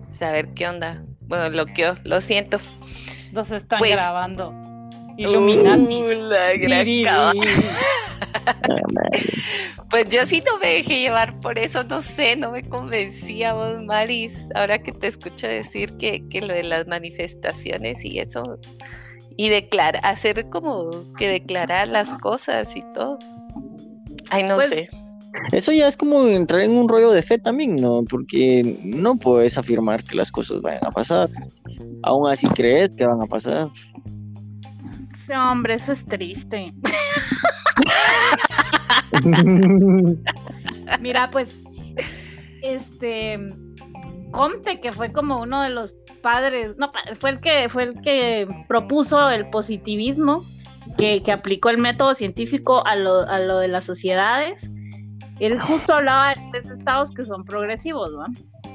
Saber 0.09 0.53
qué 0.53 0.67
onda. 0.67 1.03
Bueno, 1.21 1.49
lo 1.49 1.65
que 1.65 1.93
lo 2.03 2.21
siento. 2.21 2.59
Dos 3.31 3.51
están 3.51 3.79
pues, 3.79 3.91
grabando. 3.91 4.53
Illuminati. 5.17 5.95
Uh, 5.95 6.11
la 6.29 6.53
gran 6.55 6.87
Pues 9.89 10.07
yo 10.09 10.25
sí 10.25 10.43
no 10.45 10.59
me 10.59 10.67
dejé 10.67 10.99
llevar 10.99 11.39
por 11.39 11.57
eso, 11.57 11.83
no 11.83 12.01
sé, 12.01 12.35
no 12.35 12.51
me 12.51 12.63
convencía 12.63 13.53
vos, 13.53 13.81
Maris, 13.81 14.45
ahora 14.53 14.79
que 14.83 14.91
te 14.91 15.07
escucho 15.07 15.47
decir 15.47 15.97
que, 15.97 16.21
lo 16.41 16.53
de 16.53 16.63
las 16.63 16.85
manifestaciones 16.85 18.05
y 18.05 18.19
eso, 18.19 18.59
y 19.35 19.49
declarar, 19.49 19.99
hacer 20.03 20.47
como 20.49 21.11
que 21.15 21.27
declarar 21.27 21.87
las 21.87 22.15
cosas 22.19 22.75
y 22.75 22.83
todo. 22.93 23.17
Ay, 24.29 24.43
no 24.43 24.55
pues 24.55 24.69
sé. 24.69 24.89
Eso 25.51 25.71
ya 25.71 25.87
es 25.87 25.97
como 25.97 26.27
entrar 26.27 26.61
en 26.61 26.71
un 26.71 26.87
rollo 26.87 27.11
de 27.11 27.23
fe 27.23 27.39
también, 27.39 27.75
¿no? 27.75 28.03
Porque 28.03 28.77
no 28.83 29.15
puedes 29.15 29.57
afirmar 29.57 30.03
que 30.03 30.15
las 30.15 30.31
cosas 30.31 30.61
vayan 30.61 30.85
a 30.85 30.91
pasar. 30.91 31.29
Aún 32.03 32.29
así 32.29 32.47
crees 32.49 32.93
que 32.93 33.05
van 33.05 33.21
a 33.21 33.25
pasar. 33.25 33.69
Sí, 35.25 35.33
hombre, 35.33 35.75
eso 35.75 35.91
es 35.93 36.05
triste. 36.05 36.73
Mira, 41.01 41.29
pues, 41.31 41.55
este, 42.61 43.39
Comte, 44.31 44.79
que 44.79 44.91
fue 44.91 45.11
como 45.11 45.41
uno 45.41 45.61
de 45.61 45.69
los 45.69 45.95
padres, 46.21 46.75
no, 46.77 46.91
fue 47.15 47.31
el 47.31 47.39
que, 47.39 47.69
fue 47.69 47.83
el 47.83 48.01
que 48.01 48.47
propuso 48.67 49.29
el 49.29 49.49
positivismo, 49.49 50.45
que, 50.97 51.21
aplicó 51.31 51.69
el 51.69 51.77
método 51.77 52.13
científico 52.13 52.85
a 52.85 52.95
lo, 52.95 53.21
a 53.21 53.39
lo, 53.39 53.59
de 53.59 53.67
las 53.67 53.85
sociedades. 53.85 54.69
Él 55.39 55.59
justo 55.59 55.93
hablaba 55.93 56.29
de 56.29 56.41
tres 56.51 56.69
estados 56.69 57.11
que 57.11 57.25
son 57.25 57.45
progresivos, 57.45 58.11
¿no? 58.11 58.25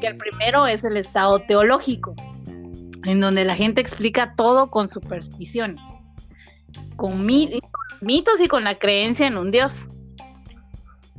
Que 0.01 0.09
el 0.09 0.17
primero 0.17 0.67
es 0.67 0.83
el 0.85 0.97
estado 0.97 1.41
teológico, 1.41 2.15
en 3.05 3.21
donde 3.21 3.45
la 3.45 3.55
gente 3.55 3.81
explica 3.81 4.35
todo 4.35 4.71
con 4.71 4.89
supersticiones, 4.89 5.85
con 6.97 7.27
mitos 7.27 8.41
y 8.41 8.49
con 8.49 8.65
la 8.65 8.75
creencia 8.75 9.27
en 9.27 9.37
un 9.37 9.51
dios. 9.51 9.89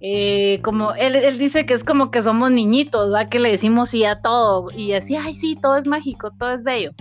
Eh, 0.02 0.60
como 0.62 0.94
él, 0.94 1.38
dice 1.38 1.66
que 1.66 1.74
es 1.74 1.84
como 1.84 2.12
que 2.12 2.22
somos 2.22 2.52
niñitos, 2.52 3.12
¿verdad? 3.12 3.30
Que 3.30 3.40
le 3.40 3.52
decimos 3.52 3.90
sí 3.90 4.04
a 4.04 4.22
todo 4.22 4.70
y 4.76 4.94
así, 4.94 5.16
ay, 5.16 5.34
sí, 5.34 5.56
todo 5.56 5.78
es 5.78 5.88
mágico, 5.88 6.32
todo 6.38 6.52
es 6.52 6.64
bello. 6.64 6.92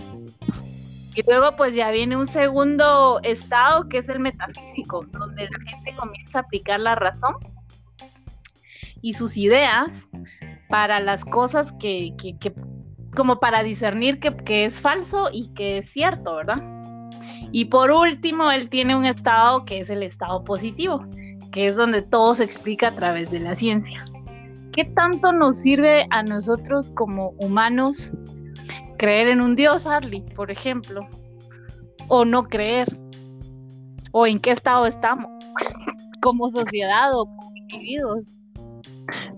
Y 1.15 1.23
luego 1.27 1.55
pues 1.55 1.75
ya 1.75 1.91
viene 1.91 2.17
un 2.17 2.27
segundo 2.27 3.19
estado 3.23 3.87
que 3.87 3.99
es 3.99 4.09
el 4.09 4.19
metafísico, 4.19 5.05
donde 5.11 5.43
la 5.43 5.59
gente 5.69 5.95
comienza 5.95 6.39
a 6.39 6.41
aplicar 6.41 6.79
la 6.79 6.95
razón 6.95 7.35
y 9.01 9.13
sus 9.13 9.37
ideas 9.37 10.09
para 10.69 10.99
las 10.99 11.23
cosas 11.23 11.73
que, 11.73 12.13
como 13.15 13.39
para 13.39 13.63
discernir 13.63 14.19
que, 14.19 14.35
que 14.35 14.65
es 14.65 14.81
falso 14.81 15.29
y 15.31 15.53
que 15.53 15.77
es 15.77 15.89
cierto, 15.89 16.35
¿verdad? 16.35 16.61
Y 17.51 17.65
por 17.65 17.91
último, 17.91 18.51
él 18.51 18.67
tiene 18.69 18.95
un 18.95 19.05
estado 19.05 19.63
que 19.63 19.79
es 19.79 19.89
el 19.89 20.03
estado 20.03 20.43
positivo, 20.43 21.05
que 21.55 21.67
es 21.67 21.77
donde 21.77 22.01
todo 22.01 22.35
se 22.35 22.43
explica 22.43 22.89
a 22.89 22.95
través 22.95 23.31
de 23.31 23.39
la 23.39 23.55
ciencia. 23.55 24.03
¿Qué 24.73 24.83
tanto 24.83 25.31
nos 25.31 25.61
sirve 25.61 26.05
a 26.09 26.21
nosotros 26.21 26.91
como 26.93 27.29
humanos 27.39 28.11
creer 28.97 29.29
en 29.29 29.39
un 29.39 29.55
Dios, 29.55 29.87
Harley, 29.87 30.19
por 30.35 30.51
ejemplo? 30.51 31.07
O 32.09 32.25
no 32.25 32.43
creer. 32.43 32.89
¿O 34.11 34.27
en 34.27 34.39
qué 34.39 34.51
estado 34.51 34.85
estamos? 34.85 35.31
como 36.21 36.49
sociedad 36.49 37.17
o 37.17 37.25
como 37.25 37.51
individuos. 37.55 38.35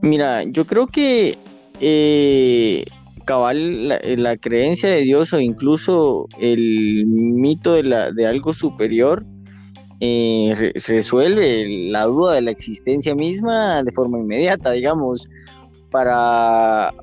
Mira, 0.02 0.42
yo 0.42 0.66
creo 0.66 0.88
que 0.88 1.38
eh, 1.80 2.84
cabal 3.26 3.90
la, 3.90 4.38
creencia 4.38 4.90
de 4.90 5.02
Dios 5.02 5.34
o 5.34 5.40
incluso 5.40 6.28
el 6.40 7.06
mito 7.06 7.74
de, 7.74 7.84
la, 7.84 8.12
de 8.12 8.26
algo 8.26 8.56
superior 8.56 9.24
eh, 10.00 10.74
resuelve 10.88 11.90
la 11.90 12.04
duda 12.04 12.34
de 12.34 12.42
la 12.42 12.52
existencia 12.52 13.16
misma 13.16 13.84
de 13.84 13.92
forma 13.92 14.20
inmediata, 14.20 14.72
digamos, 14.72 15.28
para 15.92 16.94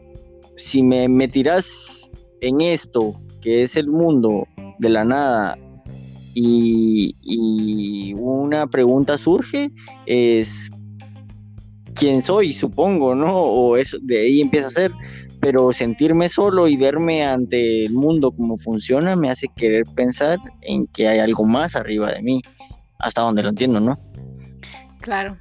si 0.57 0.83
me, 0.83 1.09
me 1.09 1.29
tiras 1.29 2.11
en 2.41 2.61
esto, 2.61 3.21
que 3.41 3.63
es 3.63 3.77
el 3.77 3.89
mundo 3.89 4.47
de 4.79 4.89
la 4.89 5.05
nada, 5.05 5.57
y, 6.35 8.15
una 8.15 8.67
pregunta 8.67 9.17
surge, 9.19 9.71
es 10.07 10.71
quién 11.95 12.23
soy, 12.23 12.53
supongo, 12.53 13.15
¿no? 13.15 13.33
O 13.33 13.77
eso, 13.77 13.99
de 14.03 14.23
ahí 14.23 14.41
empieza 14.41 14.69
a 14.69 14.73
ser. 14.73 14.93
Pero 15.41 15.73
sentirme 15.73 16.31
solo 16.31 16.69
y 16.69 16.77
verme 16.77 17.23
ante 17.23 17.85
el 17.85 17.93
mundo 17.93 18.33
como 18.33 18.57
funciona 18.57 19.15
me 19.15 19.31
hace 19.31 19.47
querer 19.55 19.85
pensar 19.95 20.39
en 20.63 20.87
que 20.87 21.07
hay 21.07 21.19
algo 21.19 21.45
más 21.45 21.77
arriba 21.77 22.11
de 22.13 22.23
mí, 22.23 22.41
hasta 22.99 23.23
donde 23.23 23.43
lo 23.43 23.51
entiendo, 23.51 23.81
¿no? 23.81 23.99
Claro. 25.01 25.37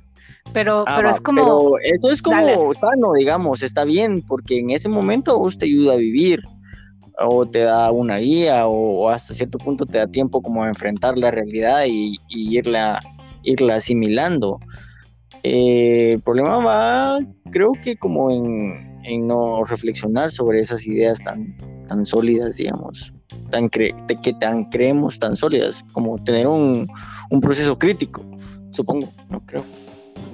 Pero, 0.52 0.84
ah, 0.88 0.96
pero 0.98 1.10
es 1.10 1.22
como. 1.22 1.78
eso 1.80 2.12
es 2.12 2.22
como 2.22 2.74
sano, 2.74 3.14
digamos, 3.14 3.64
está 3.64 3.86
bien, 3.86 4.22
porque 4.22 4.60
en 4.60 4.70
ese 4.70 4.90
momento 4.90 5.40
vos 5.40 5.58
te 5.58 5.66
ayuda 5.66 5.94
a 5.94 5.98
vivir, 5.98 6.44
o 7.20 7.46
te 7.46 7.60
da 7.60 7.92
una 7.92 8.18
guía, 8.18 8.68
o, 8.68 9.10
hasta 9.10 9.34
cierto 9.34 9.58
punto 9.58 9.86
te 9.86 9.98
da 9.98 10.08
tiempo 10.08 10.42
como 10.42 10.64
a 10.64 10.68
enfrentar 10.68 11.18
la 11.18 11.32
realidad 11.32 11.86
y, 11.88 12.18
irla, 12.30 13.00
irla 13.44 13.76
asimilando. 13.76 14.60
Eh, 15.44 16.14
el 16.14 16.22
problema 16.22 16.58
va, 16.58 17.20
creo 17.52 17.72
que 17.82 17.98
como 17.98 18.30
en, 18.30 18.93
en, 19.04 19.28
no 19.28 19.64
reflexionar 19.66 20.32
sobre 20.32 20.60
esas 20.60 20.88
ideas 20.88 21.20
tan, 21.20 21.56
tan 21.88 22.06
sólidas, 22.06 22.58
digamos, 22.58 23.14
tan 23.52 23.70
que 23.70 23.94
tan 24.40 24.66
creemos 24.66 25.20
tan 25.20 25.36
sólidas, 25.36 25.86
como 25.94 26.18
tener 26.24 26.48
un, 26.48 26.88
un 27.30 27.42
proceso 27.42 27.78
crítico, 27.78 28.24
supongo, 28.72 29.12
no 29.30 29.40
creo. 29.46 29.64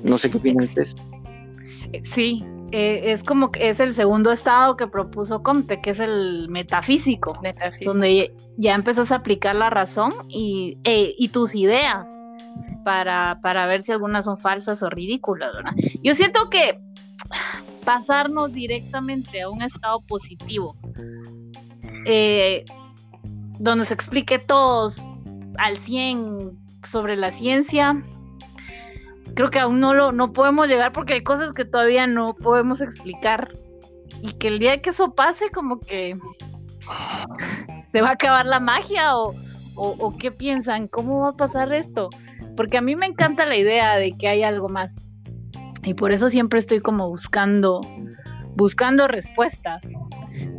No 0.03 0.17
sé 0.17 0.29
qué 0.29 0.37
opinan 0.37 0.63
ustedes. 0.63 0.95
Sí, 2.03 2.45
eh, 2.71 3.11
es 3.11 3.23
como 3.23 3.51
que 3.51 3.69
es 3.69 3.79
el 3.79 3.93
segundo 3.93 4.31
estado 4.31 4.77
que 4.77 4.87
propuso 4.87 5.41
Comte, 5.41 5.81
que 5.81 5.89
es 5.91 5.99
el 5.99 6.47
metafísico, 6.49 7.33
donde 7.83 8.33
ya 8.57 8.75
empezás 8.75 9.11
a 9.11 9.15
aplicar 9.15 9.55
la 9.55 9.69
razón 9.69 10.13
y, 10.27 10.77
e, 10.83 11.13
y 11.17 11.29
tus 11.29 11.55
ideas 11.55 12.15
para, 12.83 13.39
para, 13.41 13.65
ver 13.65 13.81
si 13.81 13.91
algunas 13.91 14.25
son 14.25 14.37
falsas 14.37 14.83
o 14.83 14.89
ridículas, 14.89 15.51
¿verdad? 15.55 15.73
Yo 16.03 16.13
siento 16.13 16.49
que 16.49 16.79
pasarnos 17.85 18.51
directamente 18.51 19.41
a 19.41 19.49
un 19.49 19.61
estado 19.61 20.01
positivo, 20.01 20.75
eh, 22.05 22.65
donde 23.59 23.85
se 23.85 23.93
explique 23.93 24.39
todos 24.39 25.01
al 25.57 25.77
100 25.77 26.57
sobre 26.83 27.17
la 27.17 27.31
ciencia, 27.31 28.01
creo 29.35 29.49
que 29.49 29.59
aún 29.59 29.79
no 29.79 29.93
lo 29.93 30.11
no 30.11 30.33
podemos 30.33 30.67
llegar 30.67 30.91
porque 30.91 31.13
hay 31.13 31.23
cosas 31.23 31.53
que 31.53 31.65
todavía 31.65 32.07
no 32.07 32.35
podemos 32.35 32.81
explicar 32.81 33.53
y 34.21 34.31
que 34.33 34.47
el 34.47 34.59
día 34.59 34.81
que 34.81 34.89
eso 34.91 35.13
pase 35.13 35.49
como 35.51 35.79
que 35.79 36.17
se 37.91 38.01
va 38.01 38.09
a 38.09 38.13
acabar 38.13 38.45
la 38.45 38.59
magia 38.59 39.15
o, 39.15 39.33
o, 39.75 40.15
qué 40.17 40.31
piensan, 40.31 40.87
cómo 40.87 41.21
va 41.21 41.29
a 41.29 41.37
pasar 41.37 41.73
esto, 41.73 42.09
porque 42.57 42.77
a 42.77 42.81
mí 42.81 42.95
me 42.95 43.05
encanta 43.05 43.45
la 43.45 43.55
idea 43.55 43.95
de 43.95 44.11
que 44.17 44.27
hay 44.27 44.43
algo 44.43 44.67
más 44.67 45.08
y 45.83 45.93
por 45.93 46.11
eso 46.11 46.29
siempre 46.29 46.59
estoy 46.59 46.79
como 46.81 47.09
buscando 47.09 47.81
buscando 48.55 49.07
respuestas, 49.07 49.87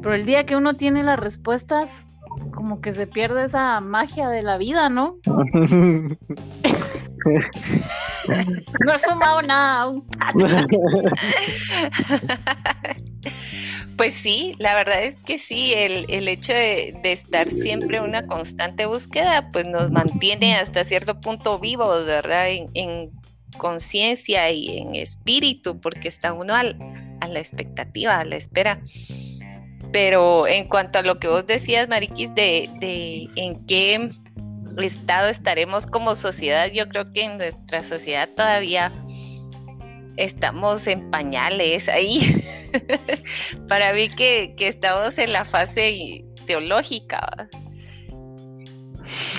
pero 0.03 0.15
el 0.15 0.25
día 0.25 0.45
que 0.45 0.57
uno 0.57 0.75
tiene 0.75 1.03
las 1.05 1.19
respuestas 1.19 1.91
como 2.53 2.81
que 2.81 2.93
se 2.93 3.07
pierde 3.07 3.45
esa 3.45 3.81
magia 3.81 4.29
de 4.29 4.43
la 4.43 4.57
vida, 4.57 4.89
¿no? 4.89 5.17
no 8.85 8.95
he 8.95 8.99
fumado 8.99 9.43
nada 9.43 9.83
aún. 9.83 10.07
Pues 13.97 14.15
sí, 14.15 14.55
la 14.59 14.75
verdad 14.75 15.03
es 15.03 15.17
que 15.17 15.37
sí, 15.37 15.75
el, 15.77 16.27
hecho 16.27 16.55
de, 16.55 16.99
estar 17.03 17.51
siempre 17.51 17.99
en 17.99 18.05
una 18.05 18.27
constante 18.27 18.87
búsqueda, 18.87 19.51
pues 19.53 19.67
nos 19.69 19.91
mantiene 19.91 20.55
hasta 20.57 20.85
cierto 20.85 21.21
punto 21.21 21.59
vivos, 21.59 22.07
¿verdad? 22.07 22.47
En, 22.49 23.11
conciencia 23.61 24.51
y 24.51 24.79
en 24.79 24.95
espíritu, 24.95 25.79
porque 25.81 26.09
está 26.09 26.33
uno 26.33 26.55
a 26.55 26.65
la 26.65 27.39
expectativa, 27.39 28.19
a 28.19 28.25
la 28.25 28.37
espera. 28.37 28.81
Pero 29.93 30.47
en 30.47 30.67
cuanto 30.69 30.99
a 30.99 31.03
lo 31.03 31.19
que 31.21 31.29
vos 31.29 31.47
decías, 31.47 31.89
Mariquis, 31.89 32.35
de, 32.35 32.71
de 32.81 33.29
en 33.37 33.67
qué 33.67 34.09
estado 34.79 35.29
estaremos 35.29 35.87
como 35.87 36.17
sociedad, 36.17 36.71
yo 36.73 36.89
creo 36.89 37.13
que 37.13 37.25
en 37.25 37.37
nuestra 37.37 37.83
sociedad 37.83 38.29
todavía 38.35 38.93
estamos 40.17 40.87
en 40.87 41.11
pañales 41.11 41.89
ahí. 41.89 42.45
Para 43.69 43.93
mí 43.93 44.09
que, 44.09 44.55
estamos 44.59 45.19
en 45.19 45.33
la 45.33 45.45
fase 45.45 46.25
teológica. 46.47 47.49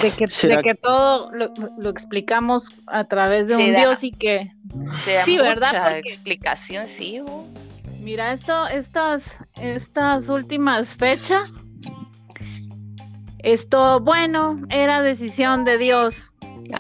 De 0.01 0.12
que, 0.12 0.25
que 0.63 0.75
todo 0.75 1.31
lo, 1.31 1.89
explicamos 1.89 2.71
a 2.88 3.03
través 3.05 3.47
de 3.47 3.55
un 3.55 3.75
Dios 3.75 4.03
y 4.03 4.12
que... 4.12 4.51
sí, 5.25 5.38
¿verdad? 5.38 5.97
explicación, 5.97 6.88
sí. 6.88 7.21
Mira, 7.99 8.34
esto, 8.34 8.67
estas, 8.67 9.38
estas 9.55 10.29
últimas 10.29 10.95
fechas 10.95 11.51
esto, 13.43 13.99
bueno, 13.99 14.62
era 14.69 15.01
decisión 15.01 15.65
de 15.65 15.77
Dios. 15.79 16.36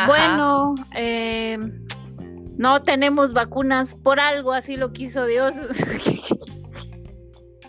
Bueno, 0.05 0.75
eh, 0.95 1.57
no 2.57 2.81
tenemos 2.83 3.33
vacunas 3.33 3.95
por 3.95 4.19
algo, 4.19 4.53
así 4.53 4.77
lo 4.77 4.93
quiso 4.93 5.25
Dios. 5.25 5.55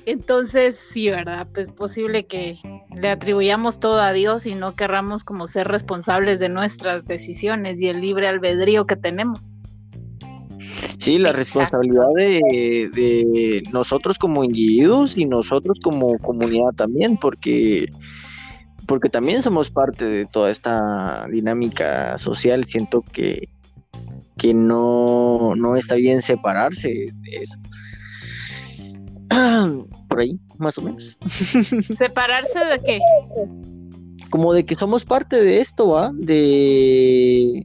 Entonces, 0.06 0.78
sí, 0.92 1.08
¿verdad? 1.08 1.46
Pues 1.54 1.68
es 1.68 1.74
posible 1.74 2.26
que 2.26 2.58
le 3.00 3.09
atribuyamos 3.09 3.81
todo 3.81 4.00
a 4.00 4.12
Dios 4.12 4.46
y 4.46 4.55
no 4.55 4.74
querramos 4.74 5.24
como 5.24 5.46
ser 5.46 5.68
responsables 5.68 6.40
de 6.40 6.48
nuestras 6.48 7.05
decisiones 7.05 7.81
y 7.81 7.88
el 7.88 8.00
libre 8.00 8.28
albedrío 8.28 8.87
que 8.87 8.96
tenemos. 8.96 9.52
Sí, 10.98 11.18
la 11.18 11.33
responsabilidad 11.33 12.09
de, 12.14 12.90
de, 12.94 13.62
nosotros 13.72 14.18
como 14.18 14.44
individuos 14.44 15.16
y 15.16 15.24
nosotros 15.24 15.81
como 15.81 16.16
comunidad 16.18 16.70
también, 16.76 17.16
porque 17.16 17.87
porque 18.87 19.09
también 19.09 19.42
somos 19.42 19.70
parte 19.70 20.05
de 20.05 20.26
toda 20.26 20.50
esta 20.50 21.26
dinámica 21.28 22.18
social, 22.18 22.64
siento 22.64 23.02
que, 23.12 23.48
que 24.37 24.55
no, 24.55 25.55
no 25.57 25.76
está 25.76 25.94
bien 25.94 26.20
separarse 26.20 26.88
de 27.12 27.31
eso. 27.31 27.59
Por 30.08 30.20
ahí, 30.20 30.38
más 30.58 30.78
o 30.78 30.82
menos. 30.82 31.18
¿Separarse 31.98 32.58
de 32.58 32.78
qué? 32.84 32.98
Como 34.30 34.52
de 34.52 34.64
que 34.64 34.74
somos 34.74 35.04
parte 35.04 35.42
de 35.42 35.60
esto, 35.60 35.88
¿va? 35.88 36.10
De, 36.14 37.62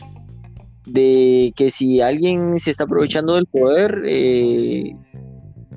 de 0.86 1.54
que 1.56 1.70
si 1.70 2.02
alguien 2.02 2.60
se 2.60 2.72
está 2.72 2.84
aprovechando 2.86 3.36
del 3.36 3.46
poder, 3.46 4.02
eh, 4.06 4.96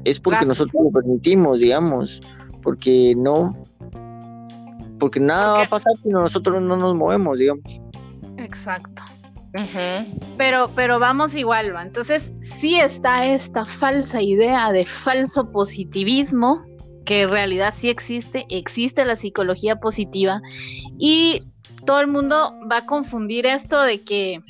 es 0.05 0.21
porque 0.21 0.45
nosotros 0.47 0.83
lo 0.85 0.91
permitimos, 0.91 1.61
digamos, 1.61 2.21
porque 2.63 3.15
no, 3.17 3.57
porque 4.99 5.21
nada 5.21 5.53
va 5.53 5.63
a 5.63 5.69
pasar 5.69 5.97
si 5.97 6.09
nosotros 6.09 6.63
no 6.63 6.77
nos 6.77 6.97
movemos, 6.97 7.39
digamos. 7.39 7.81
Exacto. 8.37 9.03
Pero, 10.37 10.71
pero 10.75 10.99
vamos 10.99 11.35
igual, 11.35 11.75
¿va? 11.75 11.83
Entonces, 11.83 12.33
sí 12.41 12.79
está 12.79 13.27
esta 13.27 13.65
falsa 13.65 14.23
idea 14.23 14.71
de 14.73 14.87
falso 14.87 15.51
positivismo, 15.51 16.65
que 17.05 17.23
en 17.23 17.31
realidad 17.31 17.75
sí 17.77 17.89
existe, 17.91 18.47
existe 18.49 19.05
la 19.05 19.17
psicología 19.17 19.77
positiva, 19.77 20.41
y 20.99 21.43
todo 21.85 22.01
el 22.01 22.07
mundo 22.07 22.55
va 22.71 22.79
a 22.79 22.87
confundir 22.87 23.47
esto 23.47 23.83
de 23.83 24.01
que, 24.03 24.41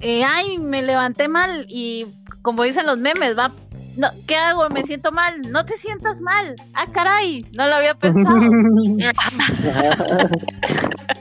eh, 0.00 0.22
ay, 0.24 0.58
me 0.58 0.82
levanté 0.82 1.28
mal, 1.28 1.66
y 1.68 2.06
como 2.42 2.62
dicen 2.62 2.86
los 2.86 2.98
memes, 2.98 3.36
va, 3.36 3.52
no, 3.96 4.08
¿qué 4.26 4.36
hago? 4.36 4.68
Me 4.70 4.82
siento 4.82 5.12
mal. 5.12 5.40
No 5.50 5.64
te 5.64 5.76
sientas 5.76 6.20
mal. 6.20 6.56
Ah, 6.74 6.86
caray, 6.90 7.46
no 7.52 7.68
lo 7.68 7.76
había 7.76 7.94
pensado. 7.94 8.36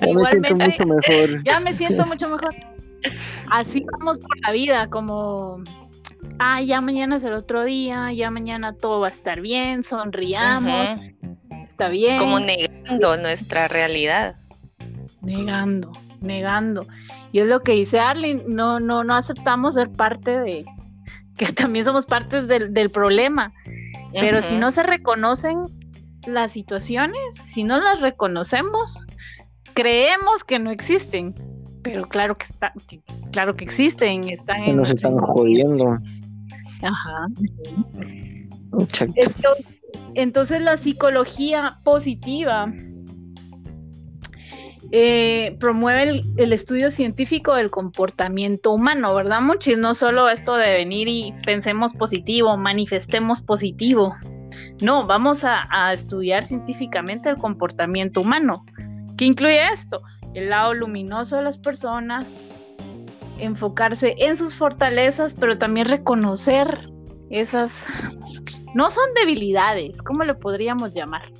ya 0.01 0.13
me 0.13 0.23
siento 0.25 0.55
mucho 0.55 0.85
mejor. 0.85 1.43
Ya 1.43 1.59
me 1.59 1.73
siento 1.73 2.05
mucho 2.07 2.29
mejor. 2.29 2.55
Así 3.51 3.85
vamos 3.91 4.19
por 4.19 4.39
la 4.41 4.51
vida, 4.51 4.89
como, 4.89 5.61
ah, 6.39 6.61
ya 6.61 6.81
mañana 6.81 7.17
es 7.17 7.23
el 7.23 7.33
otro 7.33 7.63
día, 7.63 8.11
ya 8.13 8.31
mañana 8.31 8.73
todo 8.73 8.99
va 8.99 9.07
a 9.07 9.11
estar 9.11 9.41
bien, 9.41 9.83
sonriamos, 9.83 10.89
está 11.63 11.89
bien. 11.89 12.19
Como 12.19 12.39
negando 12.39 13.17
nuestra 13.17 13.67
realidad. 13.67 14.35
Negando, 15.21 15.91
negando. 16.21 16.87
Y 17.31 17.39
es 17.39 17.47
lo 17.47 17.61
que 17.61 17.73
dice 17.73 17.99
Arlene, 17.99 18.43
no, 18.47 18.79
no, 18.79 19.03
no 19.03 19.15
aceptamos 19.15 19.73
ser 19.73 19.89
parte 19.89 20.39
de, 20.39 20.65
que 21.37 21.45
también 21.47 21.85
somos 21.85 22.05
parte 22.05 22.43
del, 22.43 22.91
problema. 22.91 23.53
Pero 24.13 24.41
si 24.41 24.55
no 24.57 24.71
se 24.71 24.83
reconocen 24.83 25.63
las 26.27 26.51
situaciones, 26.51 27.35
si 27.35 27.63
no 27.63 27.79
las 27.79 28.01
reconocemos, 28.01 29.05
creemos 29.73 30.43
que 30.43 30.59
no 30.59 30.71
existen. 30.71 31.33
Pero 31.83 32.07
claro 32.07 32.37
que 32.37 32.45
está, 32.45 32.73
claro 33.31 33.55
que 33.55 33.65
existen, 33.65 34.29
están 34.29 34.63
en 34.63 34.77
nos 34.77 34.89
están 34.89 35.17
jodiendo. 35.17 35.99
Ajá. 36.81 37.27
Entonces, 40.15 40.61
la 40.61 40.77
psicología 40.77 41.79
positiva 41.83 42.71
eh, 44.91 45.55
promueve 45.59 46.21
el, 46.37 46.53
estudio 46.53 46.91
científico 46.91 47.55
del 47.55 47.69
comportamiento 47.69 48.71
humano, 48.71 49.13
¿verdad, 49.15 49.41
Muchis? 49.41 49.77
No 49.77 49.95
solo 49.95 50.29
esto 50.29 50.55
de 50.55 50.71
venir 50.73 51.07
y 51.07 51.33
pensemos 51.45 51.93
positivo, 51.93 52.57
manifestemos 52.57 53.41
positivo. 53.41 54.15
No, 54.81 55.07
vamos 55.07 55.43
a, 55.43 55.65
a 55.71 55.93
estudiar 55.93 56.43
científicamente 56.43 57.29
el 57.29 57.37
comportamiento 57.37 58.21
humano. 58.21 58.65
¿Qué 59.17 59.25
incluye 59.25 59.61
esto? 59.71 60.01
El 60.33 60.49
lado 60.49 60.73
luminoso 60.73 61.37
de 61.37 61.43
las 61.43 61.57
personas, 61.57 62.39
enfocarse 63.37 64.15
en 64.17 64.37
sus 64.37 64.55
fortalezas, 64.55 65.35
pero 65.39 65.57
también 65.57 65.87
reconocer 65.87 66.89
esas, 67.29 67.85
no 68.73 68.91
son 68.91 69.05
debilidades, 69.15 70.01
¿cómo 70.01 70.23
le 70.23 70.35
podríamos 70.35 70.93
llamar? 70.93 71.31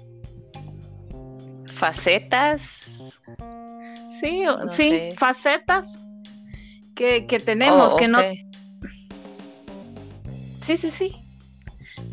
Facetas. 1.68 3.12
Sí, 4.20 4.44
sí, 4.70 5.12
facetas 5.18 6.00
que, 6.96 7.42
tenemos, 7.44 7.94
oh, 7.94 7.98
que 7.98 8.08
no... 8.08 8.20
Sí, 10.60 10.78
sí, 10.78 10.92
sí. 10.92 11.16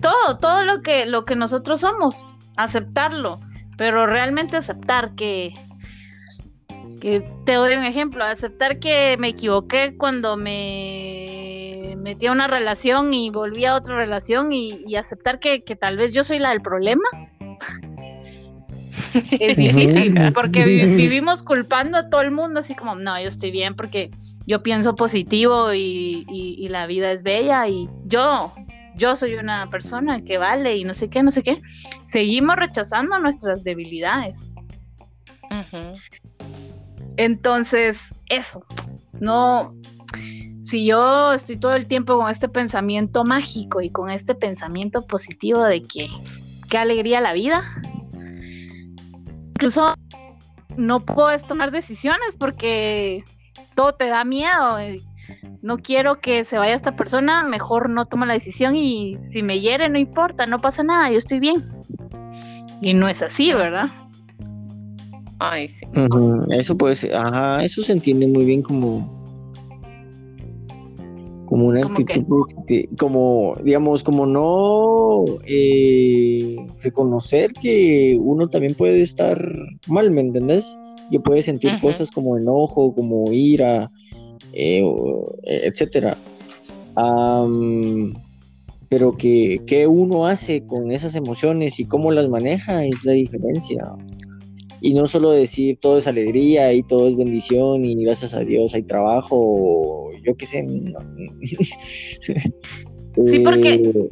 Todo, 0.01 0.39
todo 0.39 0.65
lo 0.65 0.83
que, 0.83 1.07
lo 1.07 1.25
que 1.25 1.37
nosotros 1.37 1.81
somos, 1.81 2.31
aceptarlo, 2.57 3.41
pero 3.77 4.07
realmente 4.07 4.57
aceptar 4.57 5.15
que, 5.15 5.53
que 7.01 7.25
te 7.45 7.55
doy 7.55 7.75
un 7.75 7.85
ejemplo, 7.85 8.25
aceptar 8.25 8.79
que 8.79 9.17
me 9.19 9.29
equivoqué 9.29 9.97
cuando 9.97 10.37
me 10.37 11.97
metí 11.99 12.27
a 12.27 12.33
una 12.33 12.47
relación 12.47 13.13
y 13.13 13.31
volví 13.31 13.65
a 13.65 13.75
otra 13.75 13.97
relación 13.97 14.53
y, 14.53 14.95
aceptar 14.95 15.41
que, 15.41 15.61
tal 15.61 15.97
vez 15.97 16.13
yo 16.13 16.23
soy 16.23 16.39
la 16.39 16.51
del 16.51 16.63
problema. 16.63 17.03
es 19.41 19.57
difícil 19.57 20.33
porque 20.33 20.65
vivimos 20.65 21.43
culpando 21.43 21.99
a 21.99 22.09
todo 22.09 22.21
el 22.21 22.31
mundo 22.31 22.61
así 22.61 22.75
como, 22.75 22.95
no, 22.95 23.21
yo 23.21 23.27
estoy 23.27 23.51
bien 23.51 23.75
porque 23.75 24.11
yo 24.47 24.63
pienso 24.63 24.95
positivo 24.95 25.73
y, 25.75 26.25
y 26.29 26.69
la 26.69 26.87
vida 26.87 27.11
es 27.11 27.23
bella 27.23 27.67
y 27.67 27.89
yo, 28.05 28.53
yo 28.95 29.17
soy 29.17 29.35
una 29.35 29.69
persona 29.71 30.23
que 30.23 30.39
vale 30.39 30.77
y 30.77 30.85
no 30.85 30.95
sé 30.95 31.09
qué, 31.09 31.23
no 31.23 31.33
sé 31.33 31.43
qué. 31.43 31.61
Seguimos 32.05 32.57
rechazando 32.57 33.19
nuestras 33.19 33.65
debilidades. 33.65 34.51
Entonces, 37.21 38.15
eso, 38.31 38.65
no, 39.21 39.75
si 40.63 40.87
yo 40.87 41.35
estoy 41.35 41.59
todo 41.59 41.75
el 41.75 41.87
tiempo 41.87 42.17
con 42.17 42.31
este 42.31 42.49
pensamiento 42.49 43.25
mágico 43.25 43.83
y 43.83 43.91
con 43.91 44.09
este 44.09 44.35
pensamiento 44.35 45.05
positivo 45.05 45.63
de 45.65 45.83
que 45.83 46.07
qué 46.71 46.79
alegría 46.79 47.21
la 47.21 47.35
vida, 47.35 47.63
incluso 49.51 49.95
no 50.79 51.01
puedes 51.01 51.45
tomar 51.45 51.73
decisiones 51.73 52.37
porque 52.39 53.23
todo 53.75 53.93
te 53.93 54.07
da 54.07 54.25
miedo. 54.25 54.79
No 55.61 55.77
quiero 55.77 56.23
que 56.23 56.47
se 56.47 56.57
vaya 56.57 56.73
esta 56.73 56.97
persona, 56.97 57.43
mejor 57.43 57.91
no 57.91 58.07
toma 58.07 58.25
la 58.25 58.33
decisión 58.33 58.77
y 58.77 59.19
si 59.21 59.43
me 59.43 59.61
hiere 59.61 59.91
no 59.91 59.99
importa, 59.99 60.47
no 60.47 60.63
pasa 60.63 60.83
nada, 60.83 61.11
yo 61.11 61.19
estoy 61.19 61.39
bien. 61.39 61.69
Y 62.81 62.95
no 62.95 63.11
es 63.11 63.21
así, 63.21 63.53
¿verdad? 63.53 63.91
Ay, 65.41 65.69
sí. 65.69 65.87
Eso 66.51 66.77
puede 66.77 66.95
ser, 66.95 67.15
ajá, 67.15 67.65
eso 67.65 67.83
se 67.83 67.95
entiende 67.95 68.27
muy 68.27 68.45
bien 68.45 68.61
como 68.61 69.19
como 71.47 71.67
una 71.67 71.81
actitud, 71.81 72.45
como, 72.97 73.57
digamos, 73.65 74.05
como 74.05 74.25
no 74.25 75.25
eh, 75.47 76.57
reconocer 76.81 77.53
que 77.55 78.17
uno 78.21 78.49
también 78.49 78.77
puede 78.77 79.03
estar 79.03 79.37
mal, 79.89 80.13
¿me 80.13 80.21
entendés? 80.21 80.77
Que 81.11 81.19
puede 81.19 81.43
sentir 81.43 81.73
cosas 81.81 82.13
como 82.13 82.39
enojo, 82.39 82.95
como 82.95 83.33
ira, 83.33 83.91
eh, 84.53 84.85
etcétera. 85.43 86.17
pero 88.89 89.17
que, 89.17 89.61
que 89.67 89.89
uno 89.89 90.27
hace 90.27 90.65
con 90.65 90.93
esas 90.93 91.17
emociones 91.17 91.81
y 91.81 91.85
cómo 91.85 92.13
las 92.13 92.29
maneja 92.29 92.85
es 92.85 93.05
la 93.05 93.13
diferencia 93.13 93.93
y 94.81 94.95
no 94.95 95.07
solo 95.07 95.31
decir 95.31 95.79
todo 95.81 95.99
es 95.99 96.07
alegría 96.07 96.73
y 96.73 96.83
todo 96.83 97.09
es 97.09 97.17
bendición 97.17 97.85
y 97.85 98.03
gracias 98.05 98.35
a 98.35 98.41
Dios 98.41 98.75
hay 98.75 98.83
trabajo, 98.83 100.11
yo 100.25 100.35
qué 100.37 100.47
sé. 100.47 100.67
sí, 103.27 103.39
porque, 103.41 103.75
eh, 103.75 104.09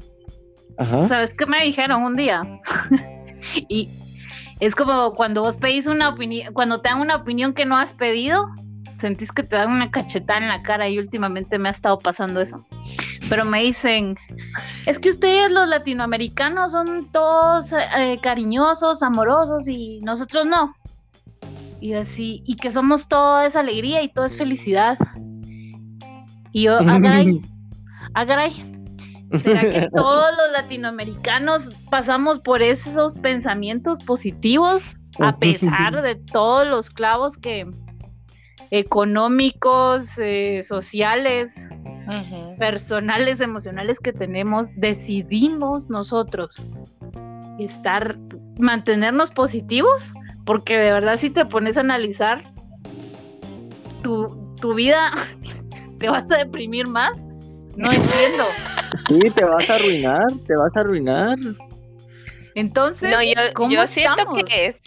¿sabes 1.09 1.35
qué 1.35 1.46
me 1.46 1.64
dijeron 1.64 2.02
un 2.02 2.16
día? 2.16 2.42
y 3.68 3.88
es 4.61 4.74
como 4.74 5.14
cuando 5.14 5.42
vos 5.42 5.57
pedís 5.57 5.87
una 5.87 6.09
opinión, 6.11 6.52
cuando 6.52 6.81
te 6.81 6.88
dan 6.88 7.00
una 7.00 7.16
opinión 7.16 7.54
que 7.54 7.64
no 7.64 7.76
has 7.76 7.94
pedido, 7.94 8.46
sentís 9.00 9.33
que 9.33 9.42
te 9.42 9.57
dan 9.57 9.70
una 9.70 9.90
cachetada 9.90 10.40
en 10.40 10.48
la 10.48 10.62
cara 10.62 10.88
y 10.88 10.98
últimamente 10.98 11.59
me 11.59 11.68
ha 11.68 11.72
estado 11.72 11.98
pasando 11.98 12.40
eso. 12.40 12.66
Pero 13.29 13.45
me 13.45 13.62
dicen, 13.62 14.17
es 14.87 14.99
que 14.99 15.11
ustedes 15.11 15.51
los 15.53 15.69
latinoamericanos 15.69 16.73
son 16.73 17.11
todos 17.12 17.73
eh, 17.73 18.19
cariñosos, 18.23 19.03
amorosos 19.03 19.69
y 19.69 20.01
nosotros 20.01 20.47
no. 20.47 20.75
Y 21.81 21.93
así, 21.93 22.43
y 22.47 22.57
que 22.57 22.71
somos 22.71 23.07
toda 23.07 23.47
esa 23.47 23.61
alegría 23.61 24.03
y 24.03 24.09
toda 24.09 24.27
es 24.27 24.38
felicidad. 24.38 24.99
Y 26.53 26.62
yo, 26.62 26.79
agaray, 26.79 27.41
agaray, 28.14 28.51
¿será 29.37 29.61
que 29.61 29.88
todos 29.95 30.31
los 30.33 30.53
latinoamericanos 30.61 31.71
pasamos 31.91 32.41
por 32.41 32.62
esos 32.62 33.19
pensamientos 33.19 33.99
positivos 34.01 34.97
a 35.21 35.37
pesar 35.37 36.01
de 36.03 36.14
todos 36.14 36.67
los 36.67 36.91
clavos 36.91 37.37
que, 37.37 37.67
económicos, 38.71 40.19
eh, 40.19 40.62
sociales, 40.62 41.55
personales, 42.59 43.40
emocionales 43.40 44.01
que 44.01 44.12
tenemos, 44.12 44.66
decidimos 44.77 45.88
nosotros 45.90 46.62
estar, 47.59 48.18
mantenernos 48.59 49.31
positivos, 49.31 50.14
porque 50.44 50.79
de 50.79 50.92
verdad 50.92 51.16
si 51.16 51.31
te 51.31 51.44
pones 51.44 51.77
a 51.77 51.81
analizar 51.81 52.53
tu, 54.03 54.55
tu 54.61 54.75
vida, 54.75 55.12
te 55.99 56.09
vas 56.09 56.31
a 56.31 56.38
deprimir 56.38 56.87
más. 56.87 57.27
No 57.77 57.88
entiendo. 57.92 58.44
Sí, 59.07 59.31
te 59.31 59.44
vas 59.44 59.71
a 59.71 59.77
arruinar, 59.77 60.27
te 60.47 60.57
vas 60.57 60.77
a 60.77 60.81
arruinar. 60.81 61.38
Entonces, 62.57 63.14
no, 63.14 63.23
yo, 63.23 63.68
yo 63.68 63.87
siento 63.87 64.33
que 64.33 64.66
es, 64.66 64.81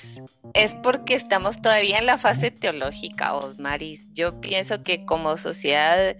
es 0.53 0.75
porque 0.75 1.13
estamos 1.13 1.61
todavía 1.61 1.99
en 1.99 2.05
la 2.05 2.17
fase 2.17 2.51
teológica, 2.51 3.33
Osmaris. 3.33 4.09
Yo 4.11 4.41
pienso 4.41 4.83
que 4.83 5.05
como 5.05 5.37
sociedad, 5.37 6.17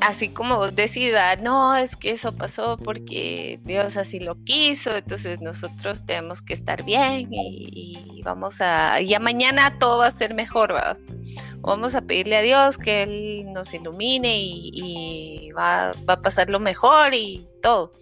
así 0.00 0.28
como 0.28 0.56
vos 0.56 0.72
ah, 1.18 1.36
no, 1.36 1.76
es 1.76 1.96
que 1.96 2.10
eso 2.10 2.34
pasó 2.34 2.76
porque 2.76 3.60
Dios 3.64 3.96
así 3.96 4.20
lo 4.20 4.42
quiso, 4.44 4.96
entonces 4.96 5.40
nosotros 5.40 6.04
tenemos 6.04 6.42
que 6.42 6.54
estar 6.54 6.84
bien 6.84 7.28
y, 7.30 8.20
vamos 8.24 8.60
a, 8.60 9.00
ya 9.00 9.18
mañana 9.18 9.78
todo 9.78 9.98
va 9.98 10.06
a 10.06 10.10
ser 10.10 10.34
mejor, 10.34 10.74
¿verdad? 10.74 10.98
Vamos 11.60 11.94
a 11.94 12.02
pedirle 12.02 12.36
a 12.36 12.42
Dios 12.42 12.76
que 12.76 13.02
Él 13.02 13.52
nos 13.52 13.72
ilumine 13.72 14.38
y, 14.38 14.70
y 14.74 15.50
va, 15.52 15.94
va 16.08 16.14
a 16.14 16.20
pasar 16.20 16.50
lo 16.50 16.60
mejor 16.60 17.14
y 17.14 17.46
todo. 17.62 17.92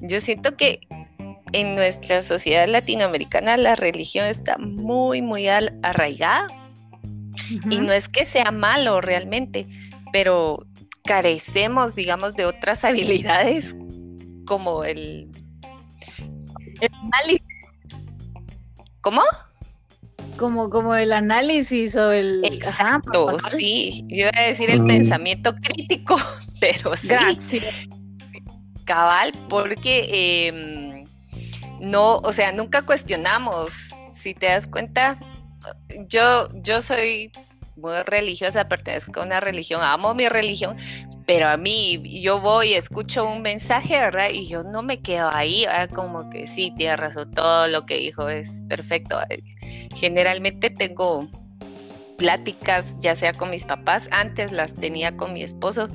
Yo 0.00 0.20
siento 0.20 0.56
que 0.56 0.80
en 1.52 1.74
nuestra 1.74 2.22
sociedad 2.22 2.68
latinoamericana 2.68 3.56
la 3.56 3.74
religión 3.74 4.26
está 4.26 4.56
muy, 4.58 5.22
muy 5.22 5.48
arraigada. 5.48 6.46
Y 7.70 7.80
no 7.80 7.92
es 7.92 8.08
que 8.08 8.24
sea 8.24 8.50
malo 8.50 9.00
realmente, 9.00 9.66
pero 10.12 10.66
carecemos, 11.02 11.94
digamos, 11.94 12.34
de 12.34 12.46
otras 12.46 12.84
habilidades 12.84 13.74
como 14.46 14.84
el... 14.84 15.30
El 16.80 16.90
análisis. 16.94 17.46
¿Cómo? 19.00 19.22
Como, 20.36 20.70
como 20.70 20.94
el 20.94 21.12
análisis 21.12 21.94
o 21.96 22.12
el... 22.12 22.44
Exacto, 22.44 23.38
sí. 23.50 24.04
Yo 24.08 24.16
iba 24.16 24.30
a 24.34 24.42
decir 24.42 24.70
el 24.70 24.84
pensamiento 24.84 25.54
crítico, 25.56 26.16
pero 26.60 26.96
sí. 26.96 27.08
Gracias. 27.08 27.74
Cabal, 28.84 29.32
porque... 29.48 30.48
Em, 30.48 31.04
no, 31.80 32.16
o 32.18 32.32
sea, 32.32 32.52
nunca 32.52 32.82
cuestionamos. 32.82 33.90
Si 34.12 34.34
te 34.34 34.46
das 34.46 34.66
cuenta, 34.66 35.18
yo, 36.08 36.48
yo 36.62 36.82
soy 36.82 37.32
muy 37.80 37.94
religiosa, 38.04 38.68
pertenezco 38.68 39.20
a 39.20 39.24
una 39.24 39.40
religión, 39.40 39.82
amo 39.82 40.14
mi 40.14 40.28
religión, 40.28 40.76
pero 41.26 41.48
a 41.48 41.56
mí 41.56 42.20
yo 42.20 42.40
voy, 42.40 42.74
escucho 42.74 43.24
un 43.24 43.42
mensaje, 43.42 43.98
¿verdad? 43.98 44.30
Y 44.32 44.46
yo 44.46 44.64
no 44.64 44.82
me 44.82 45.00
quedo 45.00 45.30
ahí, 45.32 45.64
como 45.94 46.28
que 46.28 46.46
sí, 46.46 46.72
tiene 46.76 46.96
razón, 46.96 47.30
todo 47.32 47.68
lo 47.68 47.86
que 47.86 47.98
dijo 47.98 48.28
es 48.28 48.62
perfecto. 48.68 49.18
Generalmente 49.94 50.70
tengo 50.70 51.28
pláticas, 52.18 52.98
ya 53.00 53.14
sea 53.14 53.32
con 53.32 53.50
mis 53.50 53.64
papás, 53.64 54.08
antes 54.10 54.52
las 54.52 54.74
tenía 54.74 55.16
con 55.16 55.32
mi 55.32 55.42
esposo 55.42 55.88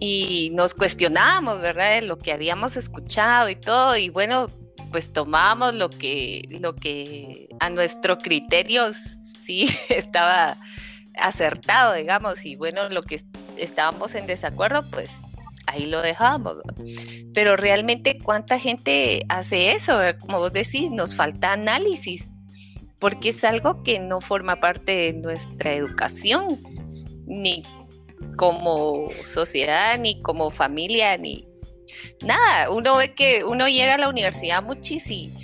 y 0.00 0.50
nos 0.54 0.74
cuestionábamos, 0.74 1.60
¿verdad? 1.60 2.00
De 2.00 2.02
lo 2.02 2.18
que 2.18 2.32
habíamos 2.32 2.76
escuchado 2.76 3.48
y 3.48 3.56
todo, 3.56 3.96
y 3.96 4.08
bueno, 4.08 4.48
pues 4.90 5.12
tomamos 5.12 5.74
lo 5.74 5.88
que, 5.88 6.42
lo 6.60 6.74
que 6.74 7.48
a 7.60 7.70
nuestro 7.70 8.18
criterio 8.18 8.92
sí 9.42 9.68
estaba 9.88 10.58
acertado, 11.16 11.94
digamos, 11.94 12.44
y 12.44 12.56
bueno, 12.56 12.88
lo 12.88 13.02
que 13.02 13.20
estábamos 13.56 14.14
en 14.14 14.26
desacuerdo, 14.26 14.88
pues 14.90 15.12
ahí 15.66 15.86
lo 15.86 16.02
dejamos. 16.02 16.56
Pero 17.32 17.56
realmente, 17.56 18.18
¿cuánta 18.18 18.58
gente 18.58 19.24
hace 19.28 19.72
eso? 19.72 19.98
Como 20.20 20.38
vos 20.38 20.52
decís, 20.52 20.90
nos 20.90 21.14
falta 21.14 21.52
análisis, 21.52 22.30
porque 22.98 23.30
es 23.30 23.44
algo 23.44 23.82
que 23.82 23.98
no 23.98 24.20
forma 24.20 24.60
parte 24.60 24.92
de 24.92 25.12
nuestra 25.14 25.72
educación, 25.74 26.62
ni 27.26 27.64
como 28.36 29.08
sociedad, 29.24 29.98
ni 29.98 30.20
como 30.20 30.50
familia, 30.50 31.16
ni 31.16 31.46
nada. 32.22 32.70
Uno 32.70 32.96
ve 32.96 33.14
que 33.14 33.44
uno 33.44 33.68
llega 33.68 33.94
a 33.94 33.98
la 33.98 34.08
universidad 34.08 34.62
muchísimo 34.62 35.38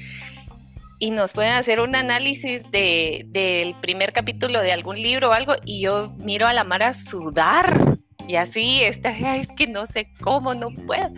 y 1.00 1.10
nos 1.10 1.32
pueden 1.32 1.54
hacer 1.54 1.80
un 1.80 1.96
análisis 1.96 2.62
del 2.70 3.74
primer 3.80 4.12
capítulo 4.12 4.60
de 4.60 4.70
algún 4.70 4.96
libro 4.96 5.30
o 5.30 5.32
algo 5.32 5.54
y 5.64 5.80
yo 5.80 6.12
miro 6.18 6.46
a 6.46 6.52
la 6.52 6.62
Mara 6.62 6.92
sudar 6.92 7.98
y 8.28 8.36
así 8.36 8.82
está, 8.82 9.10
es 9.36 9.48
que 9.48 9.66
no 9.66 9.86
sé 9.86 10.12
cómo, 10.20 10.54
no 10.54 10.70
puedo. 10.70 11.10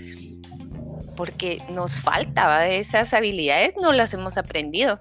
Porque 1.16 1.60
nos 1.68 2.00
falta 2.00 2.66
esas 2.68 3.12
habilidades, 3.12 3.74
no 3.80 3.92
las 3.92 4.14
hemos 4.14 4.38
aprendido. 4.38 4.98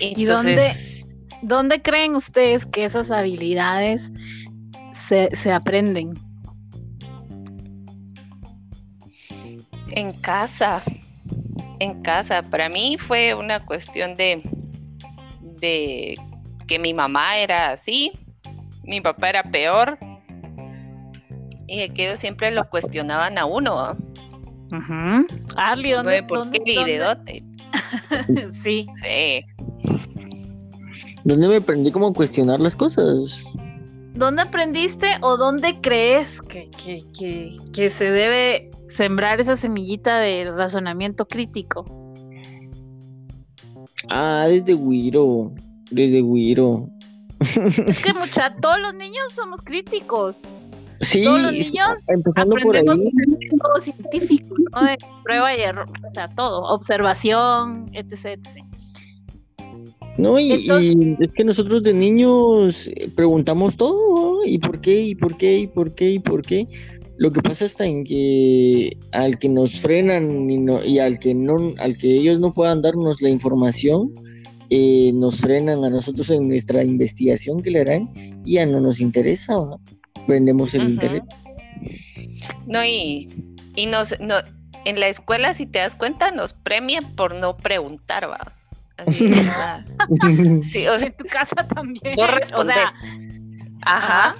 ¿Y 0.00 0.24
dónde, 0.24 0.72
dónde 1.42 1.82
creen 1.82 2.14
ustedes 2.16 2.64
que 2.64 2.86
esas 2.86 3.10
habilidades 3.10 4.10
se, 5.06 5.28
se 5.36 5.52
aprenden? 5.52 6.18
En 9.90 10.14
casa, 10.14 10.82
en 11.82 12.02
casa. 12.02 12.42
Para 12.42 12.68
mí 12.68 12.96
fue 12.98 13.34
una 13.34 13.60
cuestión 13.60 14.14
de, 14.14 14.42
de 15.40 16.16
que 16.66 16.78
mi 16.78 16.94
mamá 16.94 17.38
era 17.38 17.70
así, 17.70 18.12
mi 18.84 19.00
papá 19.00 19.30
era 19.30 19.42
peor, 19.42 19.98
y 21.66 21.88
que 21.90 22.06
ellos 22.06 22.18
siempre 22.18 22.50
lo 22.50 22.68
cuestionaban 22.68 23.38
a 23.38 23.46
uno. 23.46 23.96
Arly, 25.56 25.90
¿dónde, 25.92 26.22
¿Por 26.22 26.50
qué 26.50 26.62
y 26.64 26.84
de 26.84 26.98
dote? 26.98 27.44
sí. 28.52 28.86
Sí. 29.02 29.44
¿Dónde 31.24 31.48
me 31.48 31.56
aprendí 31.56 31.92
cómo 31.92 32.12
cuestionar 32.12 32.58
las 32.60 32.74
cosas? 32.74 33.44
¿Dónde 34.14 34.42
aprendiste 34.42 35.06
o 35.20 35.36
dónde 35.36 35.80
crees 35.80 36.40
que, 36.42 36.68
que, 36.70 37.04
que, 37.16 37.56
que 37.72 37.90
se 37.90 38.10
debe 38.10 38.71
sembrar 38.92 39.40
esa 39.40 39.56
semillita 39.56 40.18
de 40.18 40.50
razonamiento 40.50 41.26
crítico. 41.26 41.84
Ah, 44.10 44.46
desde 44.48 44.74
Wiro, 44.74 45.52
desde 45.90 46.22
Wiro. 46.22 46.88
Es 47.40 48.02
que 48.02 48.12
mucha, 48.18 48.54
todos 48.56 48.80
los 48.80 48.94
niños 48.94 49.32
somos 49.32 49.62
críticos. 49.62 50.42
Sí, 51.00 51.24
todos 51.24 51.42
los 51.42 51.52
niños 51.52 52.04
empezando 52.08 52.56
por 52.62 52.76
ahí. 52.76 52.84
todo 52.84 53.80
científico, 53.80 54.54
¿no? 54.72 54.84
De 54.84 54.96
prueba 55.24 55.56
y 55.56 55.62
error, 55.62 55.88
o 55.88 56.14
sea, 56.14 56.28
todo, 56.28 56.62
observación, 56.62 57.90
etc, 57.92 58.24
etc. 58.24 58.64
No, 60.18 60.38
y, 60.38 60.52
y, 60.52 61.16
es 61.18 61.30
que 61.30 61.42
nosotros 61.42 61.82
de 61.82 61.94
niños 61.94 62.88
preguntamos 63.16 63.76
todo, 63.76 64.44
¿y 64.44 64.58
por 64.58 64.80
qué? 64.80 65.00
¿Y 65.00 65.14
por 65.14 65.36
qué? 65.36 65.58
¿Y 65.60 65.66
por 65.66 65.94
qué? 65.94 66.10
¿Y 66.12 66.18
por 66.20 66.42
qué? 66.42 66.68
Lo 67.22 67.30
que 67.30 67.40
pasa 67.40 67.66
está 67.66 67.86
en 67.86 68.02
que 68.02 68.96
al 69.12 69.38
que 69.38 69.48
nos 69.48 69.80
frenan 69.80 70.50
y, 70.50 70.58
no, 70.58 70.82
y 70.82 70.98
al 70.98 71.20
que 71.20 71.36
no, 71.36 71.54
al 71.78 71.96
que 71.96 72.16
ellos 72.16 72.40
no 72.40 72.52
puedan 72.52 72.82
darnos 72.82 73.22
la 73.22 73.28
información, 73.28 74.12
eh, 74.70 75.12
nos 75.14 75.36
frenan 75.36 75.84
a 75.84 75.90
nosotros 75.90 76.28
en 76.30 76.48
nuestra 76.48 76.82
investigación 76.82 77.62
que 77.62 77.70
le 77.70 77.82
harán 77.82 78.10
y 78.44 78.54
ya 78.54 78.66
no 78.66 78.80
nos 78.80 78.98
interesa, 78.98 79.52
¿no? 79.52 79.80
prendemos 80.26 80.74
el 80.74 80.82
interés. 80.82 81.22
No, 82.66 82.84
y, 82.84 83.28
y 83.76 83.86
nos, 83.86 84.18
no, 84.18 84.34
en 84.84 84.98
la 84.98 85.06
escuela, 85.06 85.54
si 85.54 85.66
te 85.66 85.78
das 85.78 85.94
cuenta, 85.94 86.32
nos 86.32 86.54
premian 86.54 87.14
por 87.14 87.36
no 87.36 87.56
preguntar, 87.56 88.28
va. 88.28 88.52
Así, 88.96 89.28
sí, 90.62 90.88
o 90.88 90.98
sea, 90.98 91.06
en 91.06 91.16
tu 91.16 91.24
casa 91.26 91.68
también. 91.72 92.16
Vos 92.16 92.34
respondes. 92.34 92.90
Ajá 93.82 94.34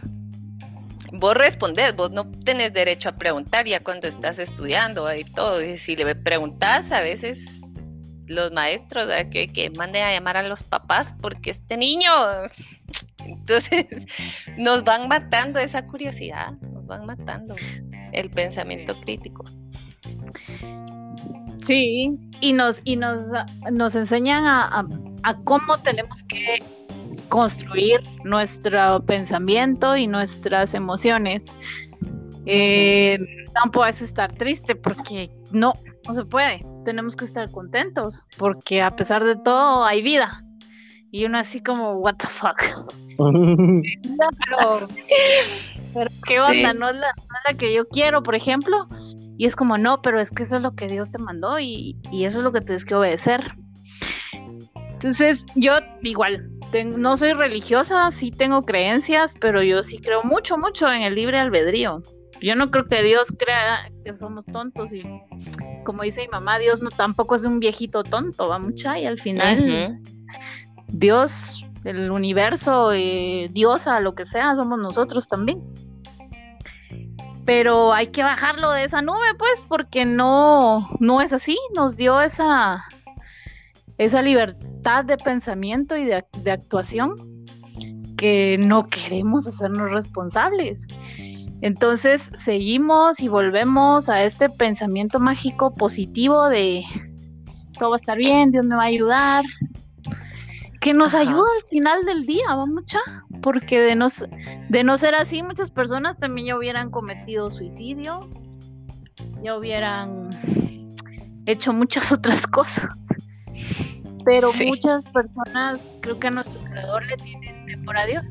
vos 1.23 1.37
respondés, 1.37 1.95
vos 1.95 2.11
no 2.11 2.29
tenés 2.45 2.73
derecho 2.73 3.09
a 3.09 3.13
preguntar 3.13 3.65
ya 3.65 3.79
cuando 3.79 4.09
estás 4.09 4.41
estudiando 4.41 5.07
y 5.15 5.23
todo. 5.23 5.65
Y 5.65 5.79
si 5.79 5.95
le 5.95 6.17
preguntas, 6.17 6.91
a 6.91 7.01
veces 7.01 7.47
los 8.27 8.51
maestros 8.51 9.07
que, 9.31 9.53
que 9.53 9.71
manden 9.71 10.03
a 10.03 10.13
llamar 10.13 10.37
a 10.37 10.43
los 10.43 10.65
papás 10.65 11.15
porque 11.21 11.51
este 11.51 11.77
niño. 11.77 12.11
Entonces, 13.25 13.87
nos 14.59 14.83
van 14.83 15.07
matando 15.07 15.61
esa 15.61 15.87
curiosidad, 15.87 16.55
nos 16.61 16.85
van 16.87 17.07
matando 17.07 17.55
el 18.11 18.29
pensamiento 18.29 18.99
crítico. 19.01 19.45
Sí, 21.63 22.19
y 22.41 22.53
nos, 22.53 22.81
y 22.83 22.97
nos, 22.97 23.21
nos 23.71 23.95
enseñan 23.95 24.45
a, 24.45 24.89
a 25.23 25.35
cómo 25.45 25.79
tenemos 25.83 26.25
que 26.25 26.61
construir 27.33 28.03
nuestro 28.25 29.03
pensamiento 29.07 29.97
y 29.97 30.07
nuestras 30.07 30.75
emociones. 30.75 31.57
Eh, 32.45 33.19
no 33.55 33.71
puedes 33.71 34.03
estar 34.03 34.31
triste 34.35 34.77
porque 34.77 35.31
no, 35.51 35.73
no 36.07 36.15
se 36.15 36.27
puede. 36.27 36.63
Tenemos 36.85 37.17
que 37.17 37.25
estar 37.25 37.51
contentos 37.51 38.27
porque 38.37 38.83
a 38.83 38.95
pesar 38.95 39.25
de 39.25 39.37
todo 39.37 39.83
hay 39.87 40.03
vida. 40.03 40.45
Y 41.11 41.25
uno 41.25 41.39
así 41.39 41.63
como, 41.63 41.95
what 41.95 42.17
the 42.17 42.27
fuck. 42.27 42.63
pero, 45.95 46.09
qué 46.27 46.39
onda, 46.39 46.75
no, 46.75 46.91
es 46.91 46.97
la, 46.97 47.15
que 47.57 47.73
yo 47.73 47.89
quiero, 47.89 48.23
por 48.23 48.35
ejemplo. 48.35 48.87
Y 49.39 49.47
es 49.47 49.57
como, 49.57 49.79
no, 49.79 50.03
pero 50.03 50.21
es 50.21 50.31
que 50.31 50.43
eso 50.43 50.59
es 50.59 50.63
lo 50.63 50.75
que 50.75 50.87
Dios 50.87 51.11
te 51.11 51.19
mandó 51.19 51.59
y, 51.59 51.97
y 52.13 52.27
eso 52.27 52.41
es 52.41 52.45
lo 52.45 52.53
que 52.53 52.61
tienes 52.61 52.85
que 52.85 52.95
obedecer. 52.95 53.57
Entonces, 54.93 55.43
yo 55.57 55.79
igual, 56.03 56.52
no 56.85 57.17
soy 57.17 57.33
religiosa, 57.33 58.11
sí 58.11 58.31
tengo 58.31 58.63
creencias, 58.63 59.35
pero 59.41 59.63
yo 59.63 59.83
sí 59.83 59.99
creo 59.99 60.23
mucho, 60.23 60.57
mucho 60.59 60.91
en 60.91 61.03
el 61.03 61.15
libre 61.15 61.39
albedrío. 61.39 62.03
Yo 62.41 62.57
no 62.57 62.71
creo 62.71 62.87
que 62.87 63.03
Dios 63.03 63.33
crea 63.39 63.91
que 64.05 64.15
somos 64.17 64.45
tontos 64.47 64.93
y 64.93 65.03
como 65.85 66.03
dice 66.03 66.23
mi 66.23 66.29
mamá, 66.29 66.59
Dios 66.59 66.83
no 66.83 66.91
tampoco 66.91 67.35
es 67.35 67.45
un 67.45 67.61
viejito 67.61 68.03
tonto, 68.03 68.49
va 68.49 68.59
mucha 68.59 68.99
y 68.99 69.07
al 69.07 69.21
final 69.21 70.01
Dios, 70.89 71.65
el 71.85 72.11
universo, 72.11 72.93
eh, 72.93 73.49
Diosa, 73.51 74.01
lo 74.01 74.15
que 74.15 74.25
sea, 74.25 74.57
somos 74.57 74.79
nosotros 74.79 75.29
también. 75.29 75.63
Pero 77.45 77.93
hay 77.93 78.09
que 78.09 78.23
bajarlo 78.23 78.71
de 78.71 78.85
esa 78.85 79.03
nube, 79.03 79.35
pues, 79.37 79.67
porque 79.69 80.05
no, 80.05 80.89
no 81.01 81.21
es 81.21 81.33
así. 81.33 81.59
Nos 81.75 81.97
dio 81.97 82.21
esa, 82.21 82.85
esa 84.05 84.23
libertad 84.23 85.05
de 85.05 85.17
pensamiento 85.17 85.97
y 85.97 86.05
de, 86.05 86.51
actuación 86.51 87.15
que 88.17 88.57
no 88.59 88.85
queremos 88.85 89.47
hacernos 89.47 89.91
responsables. 89.91 90.87
Entonces 91.61 92.31
seguimos 92.35 93.21
y 93.21 93.29
volvemos 93.29 94.09
a 94.09 94.25
este 94.25 94.49
pensamiento 94.49 95.21
mágico 95.21 95.73
positivo 95.73 96.49
de 96.49 96.85
todo 97.79 97.91
va 97.91 97.97
a 97.97 98.01
estar 98.01 98.19
bien, 98.19 98.51
Dios 98.51 98.65
me 98.65 98.77
va 98.77 98.83
a 98.83 98.87
ayudar, 98.87 99.45
que 100.81 100.93
nos 100.93 101.15
ayuda 101.15 101.47
al 101.57 101.69
final 101.69 102.05
del 102.05 102.27
día, 102.27 102.45
vamos 102.49 102.85
ya, 102.87 103.01
porque 103.41 103.81
de 103.81 103.95
no, 103.95 104.09
de 104.69 104.85
no 104.85 104.99
ser 104.99 105.15
así, 105.15 105.43
muchas 105.43 105.71
personas 105.71 106.19
también 106.19 106.49
ya 106.49 106.57
hubieran 106.57 106.91
cometido 106.91 107.51
suicidio, 107.51 108.29
ya 109.43 109.57
hubieran 109.57 110.31
hecho 111.47 111.73
muchas 111.73 112.13
otras 112.13 112.47
cosas 112.47 112.91
pero 114.25 114.49
muchas 114.67 115.09
personas 115.09 115.89
creo 116.01 116.19
que 116.19 116.29
a 116.29 116.31
nuestro 116.31 116.61
creador 116.65 117.05
le 117.07 117.17
tienen 117.17 117.67
temor 117.67 117.97
a 117.97 118.07
Dios. 118.07 118.29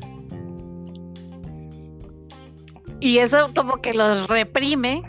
Y 2.99 3.17
eso 3.17 3.51
como 3.56 3.77
que 3.77 3.93
los 3.93 4.27
reprime, 4.27 5.04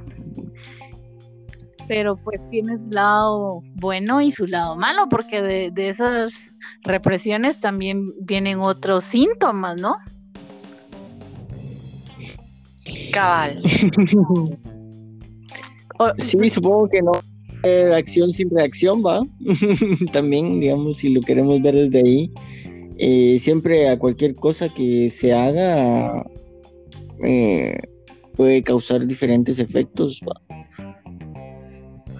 pero 1.88 2.16
pues 2.16 2.46
tiene 2.48 2.76
su 2.78 2.88
lado 2.88 3.62
bueno 3.74 4.20
y 4.20 4.30
su 4.32 4.46
lado 4.46 4.76
malo, 4.76 5.08
porque 5.10 5.42
de, 5.42 5.70
de 5.70 5.88
esas 5.90 6.50
represiones 6.84 7.60
también 7.60 8.06
vienen 8.20 8.60
otros 8.60 9.04
síntomas, 9.04 9.78
¿no? 9.80 9.96
Cabal. 13.12 13.60
sí, 16.18 16.48
supongo 16.48 16.88
que 16.88 17.02
no 17.02 17.12
acción 17.94 18.30
sin 18.30 18.50
reacción, 18.50 19.02
va. 19.04 19.22
También, 20.12 20.60
digamos, 20.60 20.98
si 20.98 21.10
lo 21.10 21.20
queremos 21.20 21.60
ver 21.62 21.74
desde 21.74 21.98
ahí, 21.98 22.30
eh, 22.98 23.38
siempre 23.38 23.88
a 23.88 23.98
cualquier 23.98 24.34
cosa 24.34 24.68
que 24.68 25.10
se 25.10 25.32
haga 25.32 26.24
eh, 27.24 27.76
puede 28.36 28.62
causar 28.62 29.06
diferentes 29.06 29.58
efectos. 29.58 30.20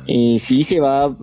eh, 0.09 0.37
sí 0.39 0.65
se 0.65 0.81
va 0.81 1.17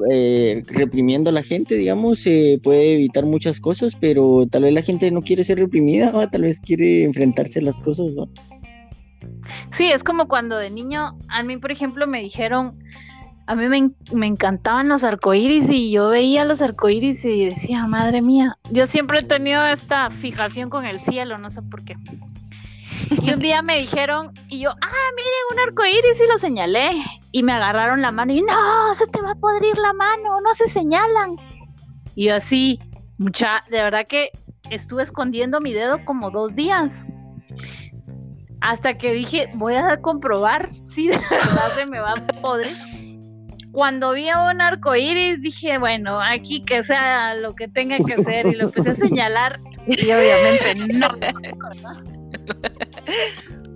reprimiendo 0.67 1.29
a 1.29 1.33
la 1.33 1.43
gente, 1.43 1.75
digamos, 1.75 2.19
se 2.19 2.59
puede 2.63 2.93
evitar 2.93 3.25
muchas 3.25 3.59
cosas, 3.59 3.95
pero 3.99 4.45
tal 4.49 4.63
vez 4.63 4.73
la 4.73 4.81
gente 4.81 5.11
no 5.11 5.21
quiere 5.21 5.43
ser 5.43 5.59
reprimida, 5.59 6.11
¿no? 6.11 6.27
tal 6.29 6.43
vez 6.43 6.59
quiere 6.59 7.03
enfrentarse 7.03 7.59
a 7.59 7.63
las 7.63 7.79
cosas. 7.81 8.11
Sí, 9.71 9.91
es 9.91 10.03
como 10.03 10.27
cuando 10.27 10.57
de 10.57 10.69
niño, 10.69 11.17
a 11.27 11.43
mí, 11.43 11.57
por 11.57 11.71
ejemplo, 11.71 12.07
me 12.07 12.21
dijeron, 12.21 12.79
a 13.49 13.55
mí 13.55 13.67
me, 13.67 14.27
encantaban 14.27 14.89
los 14.89 15.03
arcoíris 15.03 15.71
y 15.71 15.89
yo 15.89 16.09
veía 16.09 16.45
los 16.45 16.61
arcoíris 16.61 17.25
y 17.25 17.49
decía, 17.49 17.87
madre 17.87 18.21
mía, 18.21 18.55
yo 18.69 18.85
siempre 18.85 19.21
he 19.21 19.23
tenido 19.23 19.65
esta 19.65 20.11
fijación 20.11 20.69
con 20.69 20.85
el 20.85 20.99
cielo, 20.99 21.39
no 21.39 21.49
sé 21.49 21.63
por 21.63 21.83
qué. 21.83 21.97
Y 23.09 23.33
un 23.33 23.39
día 23.39 23.63
me 23.63 23.79
dijeron, 23.79 24.31
y 24.49 24.59
yo, 24.59 24.69
ah, 24.69 25.11
miren, 25.15 25.33
un 25.51 25.59
arcoíris 25.67 26.21
y 26.23 26.31
lo 26.31 26.37
señalé. 26.37 26.91
Y 27.31 27.41
me 27.41 27.53
agarraron 27.53 28.03
la 28.03 28.11
mano 28.11 28.33
y 28.33 28.41
no, 28.41 28.93
se 28.93 29.07
te 29.07 29.19
va 29.19 29.31
a 29.31 29.35
podrir 29.35 29.75
la 29.79 29.93
mano, 29.93 30.41
no 30.41 30.53
se 30.53 30.69
señalan. 30.69 31.35
Y 32.13 32.29
así, 32.29 32.79
mucha, 33.17 33.63
de 33.71 33.81
verdad 33.81 34.05
que 34.07 34.29
estuve 34.69 35.01
escondiendo 35.01 35.59
mi 35.59 35.73
dedo 35.73 36.05
como 36.05 36.29
dos 36.29 36.53
días. 36.53 37.03
Hasta 38.61 38.95
que 38.95 39.11
dije, 39.11 39.49
voy 39.55 39.73
a 39.73 39.99
comprobar 40.01 40.69
si 40.85 41.07
de 41.07 41.17
verdad 41.31 41.71
se 41.75 41.87
me 41.87 41.99
va 41.99 42.11
a 42.11 42.41
podrir. 42.41 42.98
Cuando 43.71 44.13
vi 44.13 44.29
a 44.29 44.49
un 44.49 44.61
arco 44.61 44.95
iris, 44.95 45.41
dije, 45.41 45.77
bueno, 45.77 46.19
aquí 46.19 46.61
que 46.61 46.83
sea 46.83 47.35
lo 47.35 47.55
que 47.55 47.67
tenga 47.67 47.97
que 47.97 48.23
ser. 48.23 48.47
Y 48.47 48.55
lo 48.55 48.65
empecé 48.65 48.91
a 48.91 48.95
señalar. 48.95 49.59
Y 49.87 50.11
obviamente 50.11 50.93
no. 50.93 51.07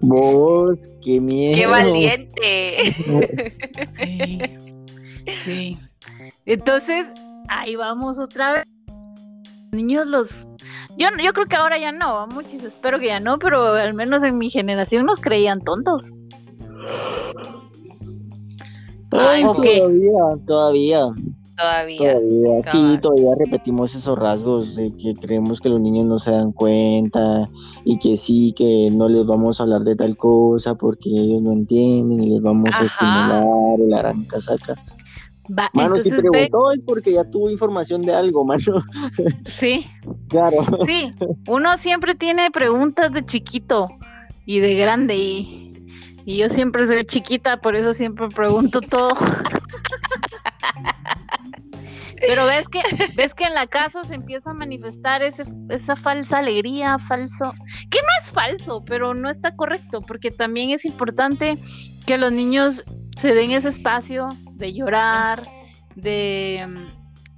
Vos, 0.01 0.77
qué 1.03 1.19
miedo. 1.19 1.55
Qué 1.55 1.67
valiente. 1.67 2.93
Sí. 3.89 4.39
Sí. 5.43 5.77
Entonces, 6.45 7.07
ahí 7.47 7.75
vamos 7.75 8.19
otra 8.19 8.53
vez. 8.53 8.63
Niños 9.71 10.07
los 10.07 10.49
yo, 10.97 11.07
yo 11.23 11.33
creo 11.33 11.45
que 11.45 11.55
ahora 11.55 11.77
ya 11.77 11.91
no, 11.91 12.27
muchos 12.27 12.63
espero 12.63 12.99
que 12.99 13.07
ya 13.07 13.19
no, 13.19 13.39
pero 13.39 13.73
al 13.73 13.93
menos 13.93 14.23
en 14.23 14.37
mi 14.37 14.49
generación 14.49 15.05
nos 15.05 15.19
creían 15.19 15.61
tontos. 15.61 16.15
Ay, 19.13 19.43
todavía, 19.43 20.21
todavía. 20.45 21.07
Todavía. 21.55 22.15
Sí, 22.65 22.97
todavía 22.99 23.35
repetimos 23.37 23.93
esos 23.93 24.17
rasgos 24.17 24.75
de 24.75 24.91
que 24.95 25.13
creemos 25.13 25.61
que 25.61 25.69
los 25.69 25.79
niños 25.79 26.05
no 26.07 26.17
se 26.17 26.31
dan 26.31 26.51
cuenta 26.51 27.47
y 27.85 27.99
que 27.99 28.17
sí, 28.17 28.53
que 28.57 28.89
no 28.91 29.07
les 29.07 29.25
vamos 29.25 29.59
a 29.59 29.63
hablar 29.63 29.81
de 29.81 29.95
tal 29.95 30.17
cosa 30.17 30.75
porque 30.75 31.09
ellos 31.09 31.41
no 31.41 31.51
entienden 31.51 32.23
y 32.23 32.29
les 32.31 32.41
vamos 32.41 32.69
a 32.73 32.83
estimular 32.83 33.45
el 33.79 33.93
arranca 33.93 34.41
saca. 34.41 34.75
mano, 35.73 35.95
si 35.97 36.09
preguntó 36.09 36.71
es 36.71 36.81
porque 36.81 37.13
ya 37.13 37.23
tuvo 37.23 37.51
información 37.51 38.01
de 38.01 38.15
algo, 38.15 38.43
mano. 38.43 38.83
Sí. 39.45 39.85
claro. 40.29 40.65
Sí, 40.85 41.13
uno 41.47 41.77
siempre 41.77 42.15
tiene 42.15 42.49
preguntas 42.49 43.11
de 43.11 43.23
chiquito 43.23 43.89
y 44.47 44.59
de 44.59 44.73
grande 44.75 45.15
y, 45.15 45.62
y 46.25 46.37
yo 46.37 46.49
siempre 46.49 46.85
soy 46.85 47.05
chiquita, 47.05 47.57
por 47.57 47.75
eso 47.75 47.93
siempre 47.93 48.27
pregunto 48.29 48.81
todo. 48.81 49.13
Pero 52.25 52.45
ves 52.45 52.69
que, 52.69 52.81
ves 53.15 53.33
que 53.35 53.43
en 53.43 53.53
la 53.53 53.67
casa 53.67 54.03
se 54.05 54.15
empieza 54.15 54.51
a 54.51 54.53
manifestar 54.53 55.21
ese, 55.23 55.43
esa 55.69 55.95
falsa 55.95 56.39
alegría, 56.39 56.97
falso, 56.97 57.53
que 57.89 57.99
no 57.99 58.07
es 58.21 58.31
falso, 58.31 58.83
pero 58.85 59.13
no 59.13 59.29
está 59.29 59.53
correcto, 59.53 60.01
porque 60.01 60.31
también 60.31 60.69
es 60.69 60.85
importante 60.85 61.57
que 62.05 62.17
los 62.17 62.31
niños 62.31 62.85
se 63.19 63.35
den 63.35 63.51
ese 63.51 63.69
espacio 63.69 64.29
de 64.53 64.73
llorar, 64.73 65.43
de, 65.95 66.65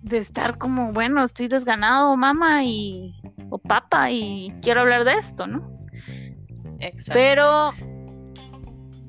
de 0.04 0.17
estar 0.17 0.60
como, 0.60 0.93
bueno, 0.93 1.24
estoy 1.24 1.48
desganado, 1.48 2.15
mamá 2.15 2.63
y 2.63 3.15
o 3.50 3.58
papá, 3.58 4.12
y 4.12 4.54
quiero 4.62 4.82
hablar 4.82 5.04
de 5.04 5.13
esto, 5.13 5.48
¿no? 5.48 5.80
Exacto. 6.80 7.13
Pero 7.13 7.74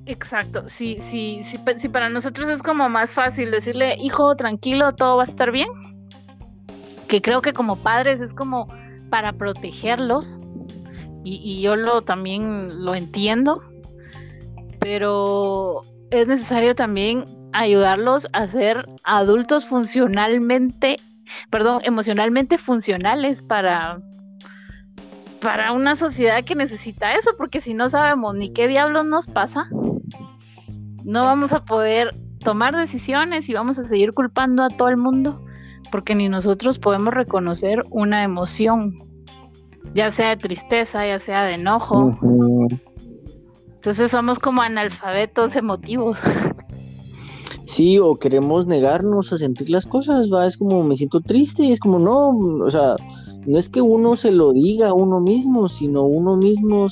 Exacto, 0.06 0.62
sí, 0.66 0.98
sí, 1.00 1.40
sí, 1.42 1.58
para 1.88 2.08
nosotros 2.08 2.48
es 2.48 2.62
como 2.62 2.88
más 2.88 3.14
fácil 3.14 3.50
decirle, 3.50 3.96
hijo, 4.00 4.36
tranquilo, 4.36 4.94
todo 4.94 5.16
va 5.16 5.24
a 5.24 5.26
estar 5.26 5.50
bien. 5.50 5.68
Que 7.08 7.20
creo 7.20 7.42
que 7.42 7.52
como 7.52 7.74
padres 7.76 8.20
es 8.20 8.32
como 8.32 8.68
para 9.10 9.32
protegerlos 9.32 10.40
y, 11.24 11.60
yo 11.60 11.74
lo 11.74 12.02
también 12.02 12.84
lo 12.84 12.94
entiendo, 12.94 13.64
pero 14.78 15.82
es 16.12 16.28
necesario 16.28 16.76
también 16.76 17.24
ayudarlos 17.52 18.28
a 18.32 18.46
ser 18.46 18.86
adultos 19.02 19.64
funcionalmente, 19.64 21.00
perdón, 21.50 21.80
emocionalmente 21.84 22.58
funcionales 22.58 23.42
para, 23.42 24.00
para 25.40 25.72
una 25.72 25.96
sociedad 25.96 26.44
que 26.44 26.54
necesita 26.54 27.14
eso, 27.14 27.32
porque 27.36 27.60
si 27.60 27.74
no 27.74 27.90
sabemos 27.90 28.36
ni 28.36 28.52
qué 28.52 28.68
diablos 28.68 29.04
nos 29.04 29.26
pasa, 29.26 29.68
no 31.06 31.22
vamos 31.22 31.52
a 31.52 31.64
poder 31.64 32.10
tomar 32.40 32.76
decisiones 32.76 33.48
y 33.48 33.54
vamos 33.54 33.78
a 33.78 33.86
seguir 33.86 34.12
culpando 34.12 34.64
a 34.64 34.68
todo 34.68 34.88
el 34.88 34.96
mundo 34.96 35.40
porque 35.92 36.16
ni 36.16 36.28
nosotros 36.28 36.80
podemos 36.80 37.14
reconocer 37.14 37.80
una 37.90 38.24
emoción, 38.24 38.98
ya 39.94 40.10
sea 40.10 40.30
de 40.30 40.36
tristeza, 40.36 41.06
ya 41.06 41.18
sea 41.20 41.44
de 41.44 41.54
enojo. 41.54 42.18
Entonces 43.74 44.10
somos 44.10 44.40
como 44.40 44.62
analfabetos 44.62 45.56
emotivos. 45.56 46.20
Sí, 47.68 47.98
o 47.98 48.14
queremos 48.14 48.68
negarnos 48.68 49.32
a 49.32 49.38
sentir 49.38 49.70
las 49.70 49.86
cosas, 49.86 50.32
va, 50.32 50.46
es 50.46 50.56
como 50.56 50.84
me 50.84 50.94
siento 50.94 51.20
triste, 51.20 51.72
es 51.72 51.80
como 51.80 51.98
no, 51.98 52.28
o 52.64 52.70
sea, 52.70 52.94
no 53.44 53.58
es 53.58 53.68
que 53.68 53.80
uno 53.80 54.14
se 54.14 54.30
lo 54.30 54.52
diga 54.52 54.90
a 54.90 54.94
uno 54.94 55.20
mismo, 55.20 55.68
sino 55.68 56.04
uno 56.04 56.36
mismo 56.36 56.86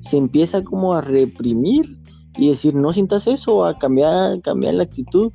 se 0.00 0.16
empieza 0.16 0.64
como 0.64 0.94
a 0.94 1.02
reprimir 1.02 1.98
y 2.36 2.48
decir 2.48 2.74
no 2.74 2.92
sientas 2.92 3.26
eso, 3.26 3.64
a 3.64 3.78
cambiar, 3.78 4.40
cambiar 4.42 4.74
la 4.74 4.84
actitud 4.84 5.32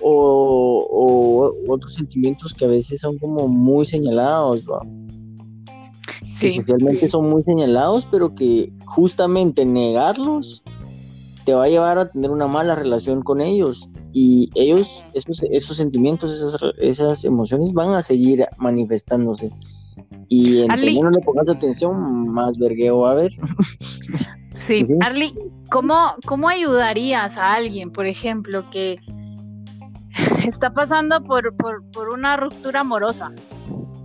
o, 0.00 1.52
otros 1.68 1.94
sentimientos 1.94 2.54
que 2.54 2.64
a 2.64 2.68
veces 2.68 3.00
son 3.00 3.18
como 3.18 3.48
muy 3.48 3.86
señalados, 3.86 4.64
¿va? 4.64 4.82
Sí. 6.30 6.48
especialmente 6.48 7.06
son 7.06 7.30
muy 7.30 7.42
señalados, 7.44 8.08
pero 8.10 8.34
que 8.34 8.72
justamente 8.86 9.64
negarlos 9.64 10.62
te 11.44 11.54
va 11.54 11.64
a 11.64 11.68
llevar 11.68 11.98
a 11.98 12.10
tener 12.10 12.30
una 12.30 12.48
mala 12.48 12.74
relación 12.74 13.22
con 13.22 13.40
ellos 13.40 13.88
y 14.12 14.50
ellos, 14.54 15.04
esos, 15.12 15.42
esos 15.50 15.76
sentimientos, 15.76 16.30
esas, 16.30 16.56
esas 16.78 17.24
emociones 17.24 17.72
van 17.72 17.90
a 17.90 18.02
seguir 18.02 18.46
manifestándose. 18.58 19.50
Y 20.28 20.60
entre 20.62 20.94
no 20.94 21.10
le 21.10 21.20
pongas 21.20 21.48
atención, 21.48 22.28
más 22.28 22.56
vergueo 22.58 23.00
va 23.00 23.10
a 23.10 23.12
haber. 23.12 23.32
Sí, 24.56 24.82
Arly, 25.00 25.34
¿cómo, 25.70 26.14
¿cómo 26.26 26.48
ayudarías 26.48 27.36
a 27.36 27.54
alguien, 27.54 27.90
por 27.90 28.06
ejemplo, 28.06 28.68
que 28.70 28.98
está 30.46 30.72
pasando 30.72 31.22
por, 31.24 31.54
por, 31.56 32.08
una 32.08 32.36
ruptura 32.36 32.80
amorosa? 32.80 33.32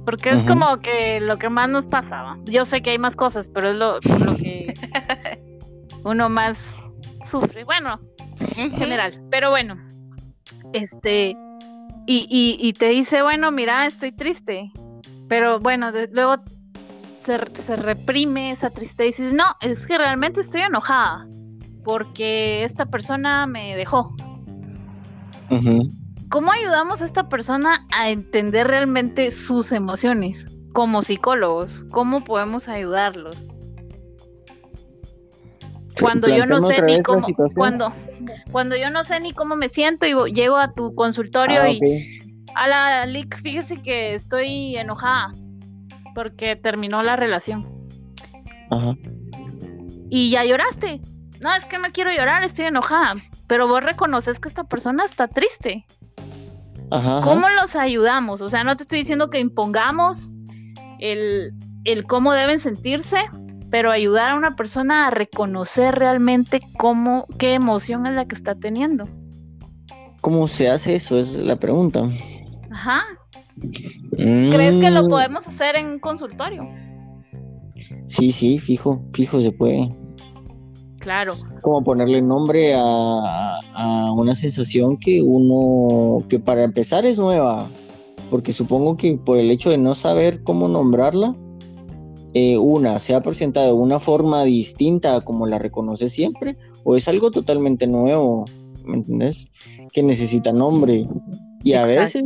Porque 0.05 0.31
es 0.31 0.43
como 0.43 0.77
que 0.77 1.21
lo 1.21 1.37
que 1.37 1.49
más 1.49 1.69
nos 1.69 1.85
pasaba. 1.85 2.39
Yo 2.45 2.65
sé 2.65 2.81
que 2.81 2.91
hay 2.91 2.97
más 2.97 3.15
cosas, 3.15 3.47
pero 3.47 3.69
es 3.69 3.75
lo, 3.75 3.99
lo 4.25 4.35
que 4.37 4.73
uno 6.03 6.29
más 6.29 6.95
sufre. 7.23 7.63
Bueno, 7.63 7.99
en 8.57 8.71
general. 8.71 9.21
Pero 9.29 9.51
bueno, 9.51 9.77
este, 10.73 11.37
y, 12.07 12.25
y, 12.27 12.57
y, 12.59 12.73
te 12.73 12.87
dice, 12.87 13.21
bueno, 13.21 13.51
mira, 13.51 13.85
estoy 13.85 14.11
triste. 14.11 14.71
Pero 15.27 15.59
bueno, 15.59 15.91
luego 16.11 16.37
se, 17.53 17.75
reprime 17.75 18.51
esa 18.51 18.69
tristeza 18.69 19.03
y 19.03 19.07
dices, 19.07 19.33
no, 19.33 19.45
es 19.61 19.85
que 19.87 19.97
realmente 19.97 20.41
estoy 20.41 20.61
enojada 20.61 21.27
porque 21.83 22.63
esta 22.63 22.85
persona 22.85 23.45
me 23.47 23.75
dejó. 23.75 24.15
¿Cómo 26.29 26.51
ayudamos 26.51 27.01
a 27.01 27.05
esta 27.05 27.27
persona 27.29 27.87
a 27.95 28.09
entender 28.09 28.67
realmente 28.67 29.31
sus 29.31 29.71
emociones 29.71 30.47
como 30.73 31.01
psicólogos? 31.01 31.85
¿Cómo 31.91 32.23
podemos 32.23 32.67
ayudarlos? 32.67 33.49
Cuando 35.99 36.29
yo 36.29 36.45
no 36.45 36.61
sé 36.61 36.81
ni 36.81 37.01
cómo, 37.01 37.25
cuando, 37.55 37.91
cuando 38.51 38.77
yo 38.77 38.89
no 38.89 39.03
sé 39.03 39.19
ni 39.19 39.33
cómo 39.33 39.55
me 39.55 39.67
siento 39.67 40.05
y 40.05 40.13
llego 40.31 40.57
a 40.57 40.73
tu 40.73 40.95
consultorio 40.95 41.61
ah, 41.61 41.69
y 41.69 41.79
a 42.55 42.67
la 42.67 43.05
Lick, 43.05 43.35
fíjese 43.41 43.81
que 43.81 44.15
estoy 44.15 44.77
enojada 44.77 45.33
porque 46.19 46.57
terminó 46.57 47.01
la 47.01 47.15
relación. 47.15 47.65
Ajá. 48.71 48.93
Y 50.09 50.29
ya 50.29 50.43
lloraste. 50.43 50.99
No, 51.39 51.55
es 51.55 51.63
que 51.63 51.77
no 51.77 51.87
quiero 51.93 52.11
llorar, 52.11 52.43
estoy 52.43 52.65
enojada. 52.65 53.15
Pero 53.47 53.69
vos 53.69 53.81
reconoces 53.81 54.37
que 54.41 54.49
esta 54.49 54.65
persona 54.65 55.05
está 55.05 55.29
triste. 55.29 55.85
Ajá, 56.91 57.21
¿Cómo 57.23 57.47
los 57.47 57.77
ayudamos? 57.77 58.41
O 58.41 58.49
sea, 58.49 58.65
no 58.65 58.75
te 58.75 58.83
estoy 58.83 58.99
diciendo 58.99 59.29
que 59.29 59.39
impongamos 59.39 60.33
el, 60.99 61.53
el 61.85 62.05
cómo 62.05 62.33
deben 62.33 62.59
sentirse, 62.59 63.19
pero 63.71 63.89
ayudar 63.89 64.31
a 64.31 64.35
una 64.35 64.57
persona 64.57 65.07
a 65.07 65.11
reconocer 65.11 65.95
realmente 65.95 66.59
cómo, 66.77 67.27
qué 67.37 67.53
emoción 67.53 68.07
es 68.07 68.15
la 68.15 68.25
que 68.25 68.35
está 68.35 68.55
teniendo. 68.55 69.07
¿Cómo 70.19 70.49
se 70.49 70.67
hace 70.69 70.95
eso? 70.95 71.17
Es 71.17 71.37
la 71.37 71.55
pregunta. 71.55 72.09
Ajá. 72.71 73.03
¿Crees 74.11 74.77
que 74.77 74.91
lo 74.91 75.03
mm. 75.03 75.09
podemos 75.09 75.47
hacer 75.47 75.75
en 75.75 75.87
un 75.87 75.99
consultorio? 75.99 76.67
Sí, 78.05 78.31
sí, 78.31 78.57
fijo, 78.59 79.03
fijo 79.13 79.41
se 79.41 79.51
puede. 79.51 79.89
Claro. 80.99 81.35
Como 81.61 81.83
ponerle 81.83 82.21
nombre 82.21 82.73
a, 82.75 83.59
a, 83.73 84.11
una 84.11 84.35
sensación 84.35 84.97
que 84.97 85.21
uno, 85.21 86.25
que 86.27 86.39
para 86.39 86.63
empezar 86.63 87.05
es 87.05 87.17
nueva, 87.17 87.69
porque 88.29 88.51
supongo 88.51 88.97
que 88.97 89.17
por 89.17 89.37
el 89.37 89.49
hecho 89.49 89.69
de 89.69 89.77
no 89.77 89.95
saber 89.95 90.43
cómo 90.43 90.67
nombrarla, 90.67 91.35
eh, 92.33 92.57
una 92.57 92.99
se 92.99 93.15
ha 93.15 93.21
presentado 93.21 93.67
de 93.67 93.73
una 93.73 93.99
forma 93.99 94.43
distinta 94.43 95.15
a 95.15 95.21
como 95.21 95.47
la 95.47 95.57
reconoce 95.57 96.09
siempre, 96.09 96.57
o 96.83 96.95
es 96.95 97.07
algo 97.07 97.31
totalmente 97.31 97.87
nuevo, 97.87 98.45
¿me 98.85 98.97
entiendes? 98.97 99.47
Que 99.93 100.03
necesita 100.03 100.51
nombre. 100.51 101.07
Y 101.63 101.73
a 101.73 101.85
veces 101.85 102.23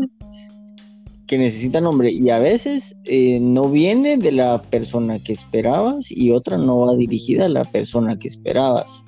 que 1.34 1.40
necesita 1.40 1.82
nombre 1.82 2.12
y 2.12 2.30
a 2.30 2.38
veces 2.38 2.96
eh, 3.06 3.40
no 3.40 3.68
viene 3.68 4.18
de 4.18 4.32
la 4.32 4.62
persona 4.62 5.18
que 5.18 5.34
esperabas 5.34 6.12
y 6.12 6.30
otra 6.30 6.60
no 6.60 6.82
va 6.82 6.96
dirigida 6.96 7.46
a 7.46 7.50
la 7.50 7.66
persona 7.66 8.20
que 8.20 8.28
esperabas. 8.28 9.04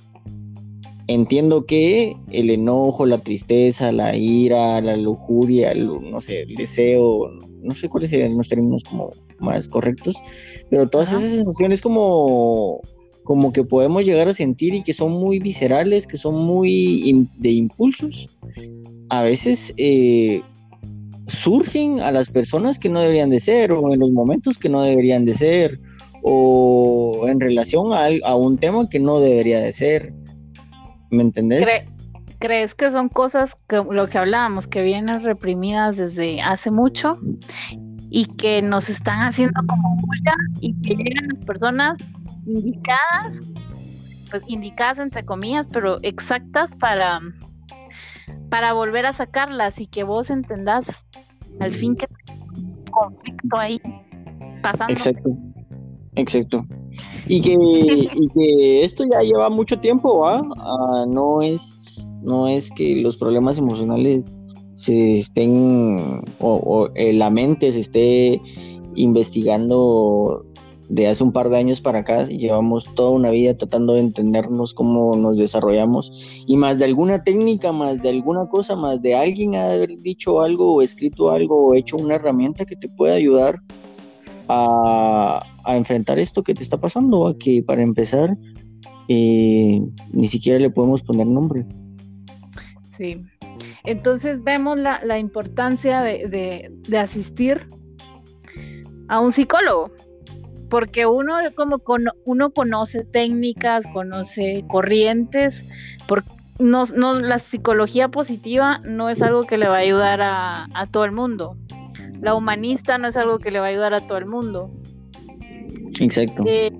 Entiendo 1.06 1.68
que 1.68 2.18
el 2.32 2.50
enojo, 2.50 3.06
la 3.06 3.20
tristeza, 3.20 3.92
la 3.92 4.18
ira, 4.18 4.82
la 4.82 4.98
lujuria, 4.98 5.76
no 5.76 6.20
sé, 6.20 6.42
el 6.42 6.56
deseo, 6.56 7.30
no 7.62 7.76
sé 7.76 7.90
cuáles 7.90 8.10
serían 8.10 8.36
los 8.36 8.50
términos 8.50 8.84
como 8.84 9.12
más 9.38 9.68
correctos, 9.68 10.16
pero 10.72 10.90
todas 10.90 11.10
esas 11.10 11.30
sensaciones 11.30 11.80
como, 11.80 12.82
como 13.24 13.54
que 13.54 13.64
podemos 13.64 14.04
llegar 14.04 14.28
a 14.28 14.34
sentir 14.34 14.74
y 14.74 14.82
que 14.82 14.94
son 14.94 15.12
muy 15.12 15.38
viscerales, 15.38 16.08
que 16.08 16.18
son 16.18 16.44
muy 16.44 17.28
de 17.38 17.52
impulsos, 17.52 18.28
a 19.10 19.22
veces 19.22 19.76
eh, 19.78 20.42
surgen 21.28 22.00
a 22.02 22.12
las 22.12 22.30
personas 22.30 22.80
que 22.80 22.90
no 22.90 23.02
deberían 23.02 23.30
de 23.30 23.40
ser 23.40 23.72
o 23.72 23.94
en 23.94 24.00
los 24.00 24.12
momentos 24.12 24.58
que 24.58 24.70
no 24.70 24.82
deberían 24.82 25.26
de 25.26 25.34
ser 25.34 25.80
o 26.22 27.26
en 27.28 27.40
relación 27.40 27.94
a, 27.94 28.08
a 28.28 28.36
un 28.36 28.58
tema 28.58 28.90
que 28.90 29.00
no 29.00 29.20
debería 29.20 29.60
de 29.60 29.74
ser. 29.74 30.14
¿Me 31.12 31.22
entendés? 31.22 31.68
¿Crees 32.40 32.76
que 32.76 32.92
son 32.92 33.10
cosas 33.10 33.56
que 33.68 33.78
lo 33.78 34.08
que 34.10 34.18
hablábamos, 34.18 34.68
que 34.68 34.82
vienen 34.82 35.24
reprimidas 35.24 35.98
desde 35.98 36.42
hace 36.42 36.70
mucho 36.70 37.20
y 38.10 38.26
que 38.26 38.62
nos 38.62 38.90
están 38.90 39.20
haciendo 39.20 39.62
como 39.68 39.96
huella 39.96 40.36
y 40.60 40.74
que 40.82 40.96
llegan 40.96 41.28
las 41.30 41.40
personas 41.46 42.00
indicadas, 42.46 43.42
pues 44.30 44.44
indicadas 44.48 45.00
entre 45.00 45.26
comillas, 45.26 45.68
pero 45.68 46.00
exactas 46.04 46.76
para, 46.76 47.20
para 48.56 48.72
volver 48.72 49.06
a 49.06 49.12
sacarlas 49.12 49.82
y 49.82 49.86
que 49.86 50.06
vos 50.06 50.30
entendás 50.30 51.06
al 51.60 51.74
fin 51.74 51.94
que 51.94 52.08
conflicto 52.90 53.58
ahí 53.58 53.82
pasando? 54.64 54.94
Exacto, 54.94 55.30
exacto. 56.16 56.66
Y 57.28 57.42
que, 57.42 57.52
y 57.52 58.28
que 58.30 58.82
esto 58.82 59.04
ya 59.12 59.20
lleva 59.24 59.50
mucho 59.50 59.78
tiempo, 59.82 60.26
¿ah? 60.26 60.42
no, 61.06 61.42
es, 61.42 62.18
no 62.24 62.48
es 62.48 62.72
que 62.72 62.96
los 62.96 63.18
problemas 63.18 63.58
emocionales 63.58 64.34
se 64.76 65.18
estén, 65.18 66.24
o, 66.40 66.90
eh, 66.96 67.12
la 67.12 67.30
mente 67.30 67.74
se 67.74 67.82
esté 67.82 68.42
investigando 68.96 70.46
de 70.90 71.08
hace 71.08 71.24
un 71.24 71.32
par 71.32 71.50
de 71.50 71.58
años 71.58 71.82
para 71.82 72.00
acá, 72.00 72.26
llevamos 72.28 72.88
toda 72.96 73.12
una 73.12 73.32
vida 73.32 73.58
tratando 73.58 73.94
de 73.94 74.02
entendernos 74.02 74.74
cómo 74.74 75.16
nos 75.16 75.38
desarrollamos 75.38 76.44
y 76.48 76.58
más 76.58 76.80
de 76.80 76.86
alguna 76.86 77.24
técnica, 77.24 77.72
más 77.72 78.02
de 78.02 78.10
alguna 78.10 78.48
cosa, 78.48 78.76
más 78.76 79.02
de 79.02 79.16
alguien 79.16 79.56
haber 79.56 79.98
dicho 79.98 80.42
algo 80.42 80.76
o 80.76 80.82
escrito 80.82 81.32
algo 81.32 81.68
o 81.68 81.74
hecho 81.74 81.98
una 81.98 82.16
herramienta 82.16 82.66
que 82.66 82.76
te 82.76 82.88
pueda 82.90 83.16
ayudar 83.16 83.60
a, 84.48 85.46
enfrentar 85.68 86.20
esto 86.20 86.44
que 86.44 86.54
te 86.54 86.62
está 86.62 86.80
pasando, 86.80 87.28
a 87.28 87.38
que 87.38 87.64
para 87.64 87.82
empezar 87.82 88.38
eh, 89.08 89.82
ni 90.12 90.28
siquiera 90.28 90.60
le 90.60 90.70
podemos 90.70 91.02
poner 91.02 91.26
nombre. 91.26 91.66
Sí. 92.98 93.24
Entonces 93.84 94.44
vemos 94.44 94.80
la, 94.80 95.20
importancia 95.20 96.02
de, 96.02 96.72
asistir 96.98 97.68
a 99.08 99.20
un 99.20 99.32
psicólogo, 99.32 99.92
porque 100.70 101.06
uno 101.06 101.38
como 101.56 101.82
uno 102.26 102.50
conoce 102.52 103.04
técnicas, 103.04 103.86
conoce 103.88 104.64
corrientes, 104.68 105.66
porque 106.08 106.30
no, 106.60 106.86
la 107.20 107.40
psicología 107.40 108.10
positiva 108.10 108.80
no 108.84 109.10
es 109.10 109.22
algo 109.22 109.44
que 109.44 109.58
le 109.58 109.68
va 109.68 109.76
a 109.76 109.80
ayudar 109.80 110.22
a, 110.22 110.68
a 110.74 110.88
todo 110.88 111.06
el 111.06 111.12
mundo. 111.12 111.58
La 112.22 112.34
humanista 112.34 112.98
no 112.98 113.08
es 113.08 113.18
algo 113.18 113.40
que 113.40 113.52
le 113.52 113.60
va 113.60 113.68
a 113.68 113.70
ayudar 113.70 113.94
a 113.94 114.08
todo 114.08 114.18
el 114.18 114.26
mundo. 114.26 114.72
Exacto. 116.00 116.44
Eh, 116.48 116.72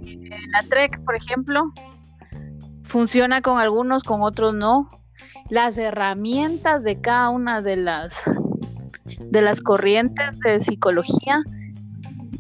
la 0.52 0.64
TREC, 0.64 1.04
por 1.04 1.16
ejemplo, 1.16 1.72
funciona 2.84 3.42
con 3.42 3.60
algunos, 3.60 4.04
con 4.04 4.22
otros 4.22 4.54
no. 4.54 4.90
Las 5.50 5.78
herramientas 5.78 6.84
de 6.84 7.00
cada 7.00 7.30
una 7.30 7.62
de 7.62 7.76
las 7.76 8.24
de 9.20 9.42
las 9.42 9.62
corrientes 9.62 10.40
de 10.40 10.60
psicología 10.60 11.44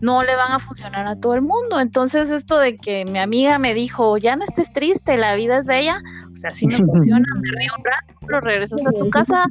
no 0.05 0.23
le 0.23 0.35
van 0.35 0.51
a 0.51 0.59
funcionar 0.59 1.07
a 1.07 1.15
todo 1.15 1.33
el 1.33 1.41
mundo. 1.41 1.79
Entonces, 1.79 2.29
esto 2.29 2.59
de 2.59 2.77
que 2.77 3.05
mi 3.05 3.17
amiga 3.17 3.57
me 3.57 3.73
dijo, 3.73 4.17
ya 4.17 4.35
no 4.35 4.43
estés 4.43 4.71
triste, 4.71 5.17
la 5.17 5.33
vida 5.33 5.57
es 5.57 5.65
bella, 5.65 5.99
o 6.31 6.35
sea, 6.35 6.51
sí 6.51 6.67
me 6.67 6.77
funciona, 6.77 7.25
me 7.41 7.49
río 7.59 7.71
un 7.77 7.83
rato, 7.83 8.13
pero 8.21 8.41
regresas 8.41 8.85
a 8.85 8.91
tu 8.91 9.09
casa 9.09 9.45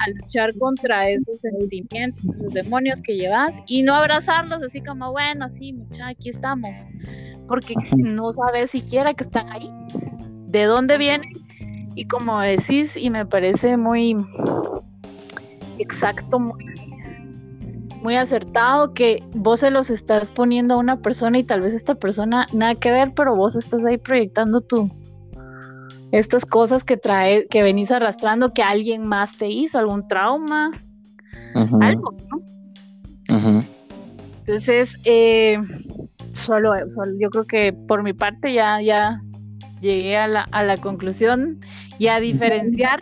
a 0.00 0.10
luchar 0.10 0.56
contra 0.58 1.08
esos 1.08 1.40
sentimientos, 1.40 2.22
esos 2.34 2.52
demonios 2.52 3.00
que 3.00 3.16
llevas 3.16 3.58
y 3.66 3.82
no 3.82 3.94
abrazarlos 3.94 4.62
así 4.62 4.80
como, 4.80 5.10
bueno, 5.10 5.48
sí, 5.48 5.72
mucha, 5.72 6.08
aquí 6.08 6.28
estamos, 6.28 6.78
porque 7.48 7.74
no 7.96 8.32
sabes 8.32 8.70
siquiera 8.70 9.12
que 9.12 9.24
están 9.24 9.48
ahí, 9.50 9.70
de 10.46 10.64
dónde 10.64 10.98
vienen 10.98 11.32
y 11.96 12.06
como 12.06 12.40
decís, 12.40 12.96
y 12.96 13.10
me 13.10 13.26
parece 13.26 13.76
muy 13.76 14.16
exacto, 15.78 16.38
muy, 16.38 16.64
muy 18.04 18.16
acertado 18.16 18.92
que 18.92 19.22
vos 19.32 19.60
se 19.60 19.70
los 19.70 19.88
estás 19.88 20.30
poniendo 20.30 20.74
a 20.74 20.76
una 20.76 21.00
persona 21.00 21.38
y 21.38 21.42
tal 21.42 21.62
vez 21.62 21.72
esta 21.72 21.94
persona 21.94 22.46
nada 22.52 22.74
que 22.74 22.92
ver, 22.92 23.14
pero 23.16 23.34
vos 23.34 23.56
estás 23.56 23.82
ahí 23.86 23.96
proyectando 23.96 24.60
tu, 24.60 24.90
estas 26.12 26.44
cosas 26.44 26.84
que 26.84 26.98
trae, 26.98 27.46
que 27.48 27.62
venís 27.62 27.90
arrastrando, 27.90 28.52
que 28.52 28.62
alguien 28.62 29.06
más 29.06 29.38
te 29.38 29.48
hizo, 29.48 29.78
algún 29.78 30.06
trauma, 30.06 30.70
algo, 31.80 32.14
¿no? 32.30 33.64
Entonces, 34.40 34.98
eh, 35.06 35.58
solo, 36.34 36.74
yo 37.18 37.30
creo 37.30 37.46
que 37.46 37.72
por 37.72 38.02
mi 38.02 38.12
parte 38.12 38.52
ya, 38.52 38.82
ya 38.82 39.22
llegué 39.80 40.18
a 40.18 40.28
la, 40.28 40.42
a 40.52 40.62
la 40.62 40.76
conclusión 40.76 41.58
y 41.98 42.08
a 42.08 42.20
diferenciar 42.20 43.00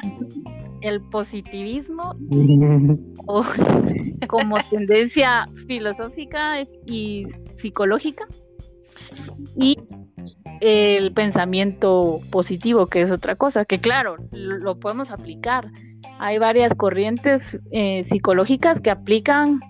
el 0.82 1.00
positivismo 1.00 2.14
como 4.28 4.56
tendencia 4.70 5.48
filosófica 5.66 6.60
y 6.86 7.24
psicológica 7.54 8.26
y 9.56 9.78
el 10.60 11.12
pensamiento 11.12 12.20
positivo, 12.30 12.86
que 12.86 13.02
es 13.02 13.10
otra 13.10 13.34
cosa, 13.34 13.64
que 13.64 13.80
claro, 13.80 14.16
lo 14.30 14.78
podemos 14.78 15.10
aplicar. 15.10 15.70
Hay 16.20 16.38
varias 16.38 16.74
corrientes 16.74 17.58
eh, 17.72 18.04
psicológicas 18.04 18.80
que 18.80 18.90
aplican 18.90 19.60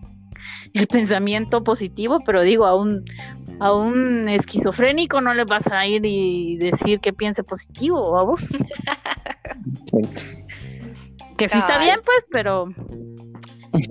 el 0.75 0.87
pensamiento 0.87 1.65
positivo, 1.65 2.21
pero 2.27 2.43
digo, 2.43 2.67
a 2.67 2.77
un, 2.77 3.05
a 3.59 3.73
un 3.73 4.29
esquizofrénico 4.29 5.21
no 5.23 5.33
le 5.33 5.45
vas 5.45 5.67
a 5.69 5.87
ir 5.87 6.05
y 6.05 6.59
decir 6.59 7.01
que 7.01 7.13
piense 7.13 7.43
positivo, 7.43 8.19
a 8.19 8.25
vos. 8.25 8.51
que 11.37 11.49
sí 11.49 11.59
está 11.59 11.79
bien, 11.79 12.01
pues, 12.05 12.27
pero 12.31 12.69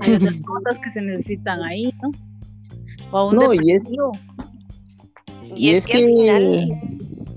hay 0.01 0.13
otras 0.13 0.35
cosas 0.45 0.79
que 0.79 0.89
se 0.89 1.01
necesitan 1.01 1.61
ahí, 1.63 1.93
¿no? 2.01 2.11
O 3.11 3.17
a 3.17 3.25
un 3.27 3.35
no, 3.35 3.53
y 3.53 3.71
es, 3.71 3.89
y, 5.55 5.69
es, 5.71 5.85
que, 5.85 6.69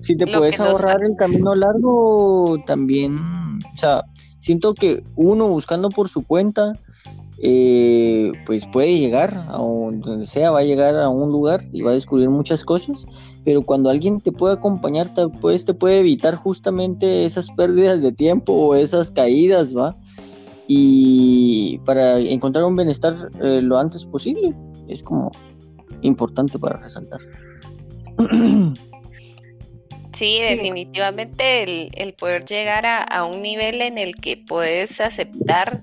si 0.01 0.17
te 0.17 0.27
puedes 0.27 0.61
ahorrar 0.61 1.03
el 1.03 1.17
camino 1.17 1.55
largo, 1.55 2.63
también, 2.67 3.19
o 3.19 3.77
sea, 3.77 4.05
siento 4.41 4.75
que 4.75 5.03
uno 5.17 5.49
buscando 5.49 5.91
por 5.91 6.09
su 6.09 6.25
cuenta, 6.25 6.75
eh, 7.47 8.33
pues 8.47 8.67
puede 8.67 8.99
llegar 8.99 9.37
a 9.49 9.59
donde 9.59 10.27
sea, 10.27 10.51
va 10.51 10.61
a 10.61 10.65
llegar 10.65 10.97
a 10.97 11.11
un 11.11 11.31
lugar 11.31 11.63
y 11.73 11.83
va 11.83 11.91
a 11.91 11.95
descubrir 11.95 12.31
muchas 12.31 12.65
cosas, 12.65 13.05
pero 13.45 13.61
cuando 13.61 13.91
alguien 13.91 14.19
te 14.19 14.33
puede 14.33 14.55
acompañar, 14.55 15.13
pues, 15.43 15.67
te 15.67 15.75
puede 15.75 16.01
evitar 16.01 16.37
justamente 16.37 17.27
esas 17.27 17.51
pérdidas 17.51 18.01
de 18.01 18.13
tiempo 18.13 18.55
o 18.55 18.75
esas 18.75 19.11
caídas, 19.11 19.77
¿va? 19.77 19.95
Y 20.69 21.81
para 21.85 22.19
encontrar 22.19 22.65
un 22.65 22.77
bienestar 22.77 23.29
eh, 23.43 23.61
lo 23.61 23.77
antes 23.77 24.07
posible, 24.07 24.55
es 24.89 25.03
como 25.03 25.31
importante 26.01 26.59
para 26.59 26.79
resaltar. 26.79 27.21
Sí, 30.15 30.39
definitivamente 30.41 31.91
el, 32.01 32.15
poder 32.15 32.45
llegar 32.45 32.87
a, 32.87 33.25
un 33.25 33.43
nivel 33.43 33.83
en 33.83 33.99
el 33.99 34.15
que 34.15 34.37
puedes 34.37 35.01
aceptar 35.01 35.83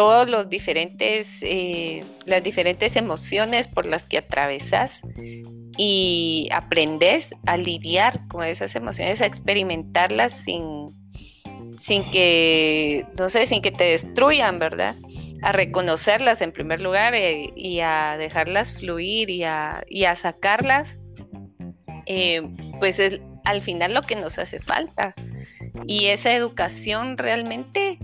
todos 0.00 0.30
los 0.30 0.48
diferentes, 0.48 1.42
eh, 1.42 2.02
las 2.24 2.42
diferentes 2.42 2.96
emociones 2.96 3.68
por 3.68 3.84
las 3.84 4.06
que 4.06 4.16
atravesas 4.16 5.02
y 5.76 6.48
aprendes 6.54 7.34
a 7.44 7.58
lidiar 7.58 8.26
con 8.26 8.42
esas 8.42 8.74
emociones, 8.76 9.20
a 9.20 9.26
experimentarlas 9.26 10.32
sin, 10.32 10.86
sin 11.76 12.10
que, 12.12 13.04
no 13.18 13.28
sé, 13.28 13.44
sin 13.44 13.60
que 13.60 13.72
te 13.72 13.84
destruyan, 13.84 14.58
¿verdad? 14.58 14.96
A 15.42 15.52
reconocerlas 15.52 16.40
en 16.40 16.52
primer 16.52 16.80
lugar 16.80 17.14
eh, 17.14 17.52
y 17.54 17.80
a 17.80 18.16
dejarlas 18.16 18.72
fluir 18.72 19.28
y 19.28 19.44
a, 19.44 19.84
y 19.86 20.04
a 20.04 20.16
sacarlas, 20.16 20.98
eh, 22.06 22.40
pues 22.78 22.98
es 23.00 23.20
al 23.44 23.60
final 23.60 23.92
lo 23.92 24.00
que 24.00 24.16
nos 24.16 24.38
hace 24.38 24.60
falta. 24.60 25.14
Y 25.86 26.06
esa 26.06 26.32
educación 26.32 27.18
realmente 27.18 27.98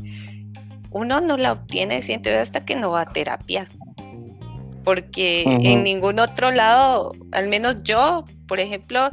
uno 0.96 1.20
no 1.20 1.36
la 1.36 1.52
obtiene, 1.52 2.02
siento 2.02 2.30
hasta 2.30 2.64
que 2.64 2.76
no 2.76 2.90
va 2.90 3.02
a 3.02 3.12
terapia 3.12 3.66
porque 4.86 5.42
en 5.42 5.82
ningún 5.82 6.20
otro 6.20 6.52
lado, 6.52 7.12
al 7.32 7.48
menos 7.48 7.82
yo, 7.82 8.24
por 8.46 8.60
ejemplo, 8.60 9.10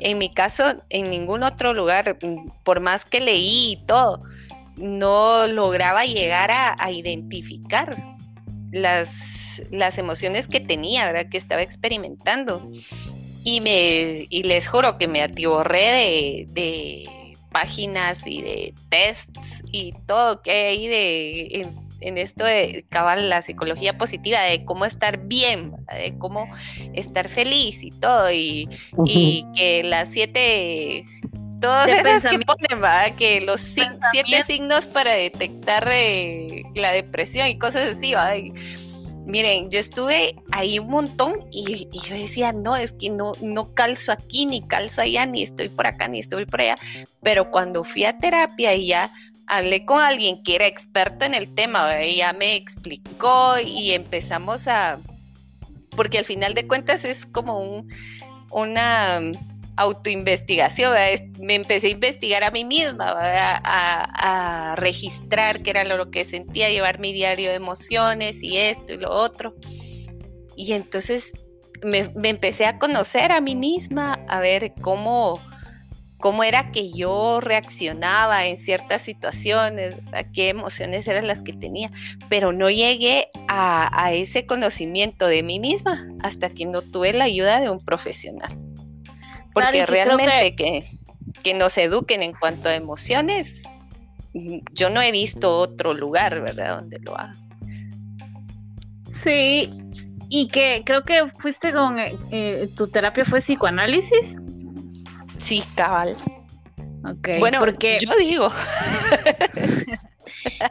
en 0.00 0.18
mi 0.18 0.28
caso, 0.28 0.82
en 0.90 1.08
ningún 1.08 1.44
otro 1.44 1.72
lugar, 1.72 2.18
por 2.62 2.80
más 2.80 3.06
que 3.06 3.20
leí 3.20 3.72
y 3.72 3.76
todo, 3.86 4.20
no 4.76 5.46
lograba 5.46 6.04
llegar 6.04 6.50
a, 6.50 6.92
identificar 6.92 7.96
las, 8.70 9.62
las, 9.70 9.96
emociones 9.96 10.46
que 10.46 10.60
tenía, 10.60 11.06
¿verdad? 11.06 11.30
que 11.30 11.38
estaba 11.38 11.62
experimentando. 11.62 12.68
Y, 13.44 13.62
me, 13.62 14.26
y 14.28 14.42
les 14.42 14.68
juro 14.68 14.98
que 14.98 15.08
me 15.08 15.22
atiborré 15.22 15.86
de, 15.86 16.46
de 16.50 17.17
páginas 17.58 18.24
y 18.24 18.40
de 18.40 18.74
tests 18.88 19.64
y 19.72 19.92
todo 20.06 20.42
que 20.42 20.52
hay 20.52 20.66
ahí 20.66 20.86
de 20.86 21.68
en 22.00 22.16
esto 22.16 22.44
de 22.44 22.84
cabal 22.88 23.28
la 23.28 23.42
psicología 23.42 23.98
positiva, 23.98 24.40
de 24.42 24.64
cómo 24.64 24.84
estar 24.84 25.18
bien, 25.26 25.72
de 25.92 26.16
cómo 26.16 26.48
estar 26.94 27.28
feliz 27.28 27.82
y 27.82 27.90
todo, 27.90 28.30
y, 28.30 28.68
que 29.56 29.82
las 29.82 30.10
siete, 30.10 31.02
todas 31.60 31.88
esas 31.88 32.30
que 32.30 32.38
ponen, 32.38 32.80
¿verdad? 32.80 33.16
que 33.16 33.40
los 33.40 33.60
siete 33.60 34.44
signos 34.46 34.86
para 34.86 35.10
detectar 35.10 35.88
eh, 35.90 36.62
la 36.76 36.92
depresión 36.92 37.48
y 37.48 37.58
cosas 37.58 37.96
así, 37.96 38.14
miren, 39.28 39.70
yo 39.70 39.78
estuve 39.78 40.36
ahí 40.52 40.78
un 40.78 40.88
montón 40.88 41.46
y, 41.52 41.86
yo 41.92 42.14
decía, 42.14 42.52
no, 42.52 42.76
es 42.76 42.92
que 42.92 43.10
no, 43.10 43.32
no 43.42 43.74
calzo 43.74 44.10
aquí, 44.10 44.46
ni 44.46 44.62
calzo 44.62 45.02
allá, 45.02 45.26
ni 45.26 45.42
estoy 45.42 45.68
por 45.68 45.86
acá, 45.86 46.08
ni 46.08 46.18
estoy 46.18 46.46
por 46.46 46.62
allá. 46.62 46.76
Pero 47.22 47.50
cuando 47.50 47.84
fui 47.84 48.04
a 48.04 48.18
terapia 48.18 48.74
y 48.74 48.88
ya 48.88 49.12
hablé 49.46 49.84
con 49.84 50.00
alguien 50.00 50.42
que 50.42 50.56
era 50.56 50.66
experto 50.66 51.26
en 51.26 51.34
el 51.34 51.54
tema, 51.54 52.00
ella 52.00 52.32
me 52.32 52.56
explicó 52.56 53.56
y 53.62 53.92
empezamos 53.92 54.66
a, 54.66 54.98
porque 55.90 56.18
al 56.18 56.24
final 56.24 56.54
de 56.54 56.66
cuentas 56.66 57.04
es 57.04 57.26
como 57.26 57.60
un, 57.60 57.92
una 58.50 59.20
autoinvestigación, 59.78 60.94
me 61.40 61.54
empecé 61.54 61.88
a 61.88 61.90
investigar 61.90 62.44
a 62.44 62.50
mí 62.50 62.64
misma, 62.64 63.14
a, 63.16 64.74
registrar 64.76 65.62
qué 65.62 65.70
era 65.70 65.84
lo 65.84 66.10
que 66.10 66.24
sentía, 66.24 66.68
llevar 66.68 67.00
mi 67.00 67.12
diario 67.12 67.50
de 67.50 67.56
emociones 67.56 68.42
y 68.42 68.56
esto 68.58 68.92
y 68.92 68.98
lo 68.98 69.10
otro. 69.10 69.54
Y 70.56 70.72
entonces 70.72 71.32
me, 71.82 72.10
me 72.14 72.28
empecé 72.28 72.66
a 72.66 72.78
conocer 72.78 73.32
a 73.32 73.40
mí 73.40 73.56
misma, 73.56 74.24
a 74.28 74.40
ver 74.40 74.74
cómo 74.80 75.40
cómo 76.18 76.42
era 76.42 76.70
que 76.72 76.90
yo 76.90 77.40
reaccionaba 77.40 78.46
en 78.46 78.56
ciertas 78.56 79.02
situaciones, 79.02 79.96
qué 80.34 80.48
emociones 80.48 81.06
eran 81.08 81.26
las 81.26 81.42
que 81.42 81.52
tenía, 81.52 81.90
pero 82.28 82.52
no 82.52 82.68
llegué 82.68 83.28
a, 83.46 84.12
ese 84.12 84.46
conocimiento 84.46 85.26
de 85.26 85.42
mí 85.42 85.60
misma 85.60 86.08
hasta 86.20 86.50
que 86.50 86.66
no 86.66 86.82
tuve 86.82 87.12
la 87.12 87.24
ayuda 87.24 87.60
de 87.60 87.70
un 87.70 87.78
profesional. 87.78 88.67
Porque 89.64 89.86
realmente 89.86 90.56
que... 90.56 90.90
que, 91.42 91.54
nos 91.54 91.76
eduquen 91.78 92.22
en 92.22 92.32
cuanto 92.32 92.68
a 92.68 92.74
emociones, 92.74 93.64
yo 94.72 94.90
no 94.90 95.02
he 95.02 95.12
visto 95.12 95.58
otro 95.58 95.94
lugar, 95.94 96.40
¿verdad?, 96.40 96.76
donde 96.76 96.98
lo 97.00 97.18
hagan. 97.18 97.36
Sí, 99.08 99.70
y 100.28 100.48
que 100.48 100.82
creo 100.84 101.04
que 101.04 101.26
fuiste 101.26 101.72
con, 101.72 101.98
eh, 101.98 102.16
eh, 102.30 102.68
tu 102.76 102.88
terapia 102.88 103.24
fue 103.24 103.40
psicoanálisis. 103.40 104.36
Sí, 105.38 105.62
cabal. 105.74 106.16
Ok. 107.04 107.28
Bueno, 107.38 107.58
porque 107.60 107.98
yo 108.00 108.14
digo. 108.16 108.48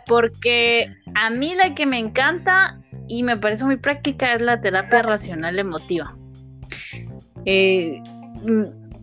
porque 0.06 0.90
a 1.16 1.30
mí 1.30 1.56
la 1.56 1.74
que 1.74 1.86
me 1.86 1.98
encanta 1.98 2.80
y 3.08 3.24
me 3.24 3.38
parece 3.38 3.66
muy 3.66 3.78
práctica 3.78 4.34
es 4.34 4.42
la 4.42 4.62
terapia 4.62 5.02
racional 5.02 5.58
emotiva. 5.58 6.16
Eh, 7.46 8.02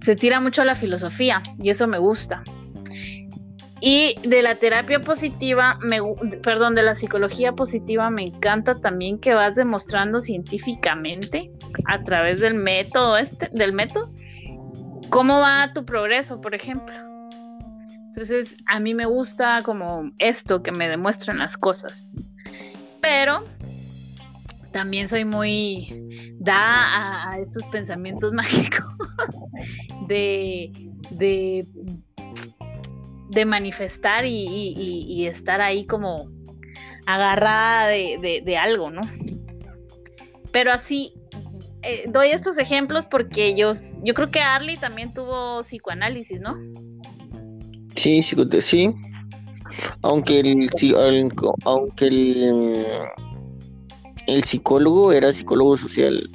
se 0.00 0.16
tira 0.16 0.40
mucho 0.40 0.62
a 0.62 0.64
la 0.64 0.74
filosofía 0.74 1.42
y 1.60 1.70
eso 1.70 1.86
me 1.86 1.98
gusta. 1.98 2.42
Y 3.80 4.16
de 4.26 4.40
la 4.42 4.54
terapia 4.54 5.00
positiva, 5.00 5.78
me, 5.82 5.98
perdón, 6.42 6.74
de 6.74 6.82
la 6.82 6.94
psicología 6.94 7.52
positiva, 7.52 8.08
me 8.08 8.22
encanta 8.22 8.74
también 8.80 9.18
que 9.18 9.34
vas 9.34 9.54
demostrando 9.54 10.20
científicamente 10.20 11.52
a 11.86 12.02
través 12.02 12.40
del 12.40 12.54
método 12.54 13.18
este, 13.18 13.50
del 13.52 13.72
método, 13.72 14.08
¿Cómo 15.10 15.38
va 15.38 15.72
tu 15.72 15.84
progreso, 15.84 16.40
por 16.40 16.56
ejemplo? 16.56 16.94
Entonces, 18.08 18.56
a 18.66 18.80
mí 18.80 18.94
me 18.94 19.06
gusta 19.06 19.60
como 19.62 20.10
esto 20.18 20.62
que 20.62 20.72
me 20.72 20.88
demuestran 20.88 21.38
las 21.38 21.56
cosas. 21.56 22.08
Pero 23.00 23.44
también 24.72 25.08
soy 25.08 25.24
muy 25.24 26.34
da 26.40 27.28
a, 27.30 27.38
estos 27.38 27.64
pensamientos 27.66 28.32
mágicos 28.40 28.84
de, 30.08 30.72
de, 31.10 31.66
manifestar 33.44 34.24
y, 34.26 35.26
estar 35.26 35.60
ahí 35.60 35.86
como 35.86 36.30
agarrada 37.06 37.88
de, 37.88 38.42
de 38.44 38.56
algo, 38.56 38.90
¿no? 38.90 39.02
Pero 40.52 40.72
así, 40.72 41.12
eh, 41.86 42.04
doy 42.08 42.28
estos 42.28 42.56
ejemplos 42.56 43.04
porque 43.04 43.54
yo, 43.54 43.72
yo 44.02 44.14
creo 44.14 44.30
que 44.30 44.40
Arlie 44.40 44.78
también 44.78 45.12
tuvo 45.12 45.60
psicoanálisis, 45.60 46.40
¿no? 46.40 46.56
Sí, 47.94 48.22
sí, 48.22 48.36
sí. 48.60 48.90
Aunque 50.00 50.40
el, 50.40 50.70
aunque 51.64 52.06
el, 52.06 52.86
el 54.26 54.44
psicólogo 54.44 55.12
era 55.12 55.30
psicólogo 55.30 55.76
social. 55.76 56.30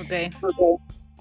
Ok. 0.00 0.32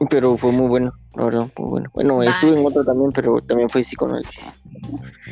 Pero 0.09 0.37
fue 0.37 0.51
muy 0.51 0.67
bueno, 0.67 0.93
la 1.15 1.25
verdad, 1.25 1.47
muy 1.57 1.69
bueno. 1.69 1.89
Bueno, 1.93 2.23
estuve 2.23 2.57
en 2.57 2.65
otro 2.65 2.85
también, 2.85 3.11
pero 3.11 3.41
también 3.41 3.69
fue 3.69 3.81
psicoanálisis. 3.81 4.53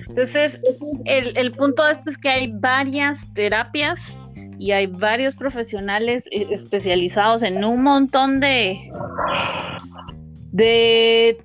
Entonces, 0.08 0.60
el, 1.06 1.38
el 1.38 1.52
punto 1.54 1.86
de 1.86 1.92
esto 1.92 2.10
es 2.10 2.18
que 2.18 2.30
hay 2.30 2.52
varias 2.52 3.34
terapias 3.34 4.16
y 4.60 4.72
hay 4.72 4.88
varios 4.88 5.36
profesionales 5.36 6.28
eh, 6.32 6.48
especializados 6.52 7.44
en 7.44 7.64
un 7.64 7.84
montón 7.84 8.40
de 8.40 8.92
de, 10.52 11.38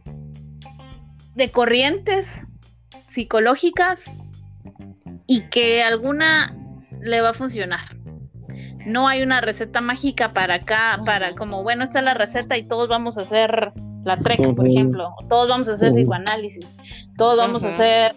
de 1.35 1.51
corrientes 1.51 2.47
psicológicas 3.07 4.01
y 5.27 5.43
que 5.51 5.83
alguna 5.83 6.57
le 7.01 7.21
va 7.21 7.31
a 7.31 7.35
funcionar. 7.35 7.81
No 8.87 9.09
hay 9.09 9.23
una 9.23 9.41
receta 9.41 9.81
mágica 9.81 10.33
para 10.33 10.55
acá, 10.55 11.01
para 11.05 11.35
como, 11.35 11.63
bueno, 11.63 11.85
esta 11.85 12.01
es 12.01 12.05
la 12.05 12.15
receta 12.15 12.57
y 12.57 12.67
todos 12.67 12.89
vamos 12.89 13.19
a 13.19 13.23
hacer 13.23 13.73
la 14.05 14.17
TREC, 14.17 14.55
por 14.57 14.67
ejemplo, 14.67 15.15
todos 15.29 15.49
vamos 15.49 15.69
a 15.69 15.73
hacer 15.73 15.91
psicoanálisis, 15.93 16.77
todos 17.17 17.37
vamos 17.37 17.63
a 17.65 17.71
ser 17.71 18.15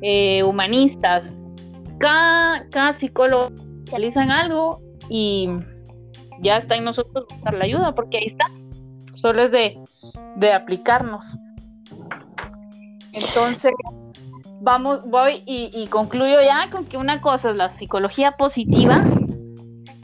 eh, 0.00 0.42
humanistas, 0.42 1.34
cada, 1.98 2.92
psicólogo 2.98 3.52
especializa 3.80 4.22
en 4.22 4.30
algo 4.30 4.80
y 5.10 5.48
ya 6.40 6.56
está 6.56 6.76
en 6.76 6.84
nosotros 6.84 7.26
buscar 7.28 7.54
la 7.54 7.64
ayuda, 7.64 7.94
porque 7.94 8.18
ahí 8.18 8.26
está. 8.26 8.46
Solo 9.12 9.42
es 9.42 9.50
de, 9.50 9.78
de 10.36 10.52
aplicarnos. 10.52 11.36
Entonces, 13.12 13.72
vamos, 14.60 15.06
voy 15.06 15.42
y, 15.46 15.70
y, 15.74 15.86
concluyo 15.88 16.40
ya 16.42 16.70
con 16.70 16.84
que 16.84 16.96
una 16.96 17.20
cosa 17.20 17.50
es 17.50 17.56
la 17.56 17.70
psicología 17.70 18.32
positiva 18.32 19.04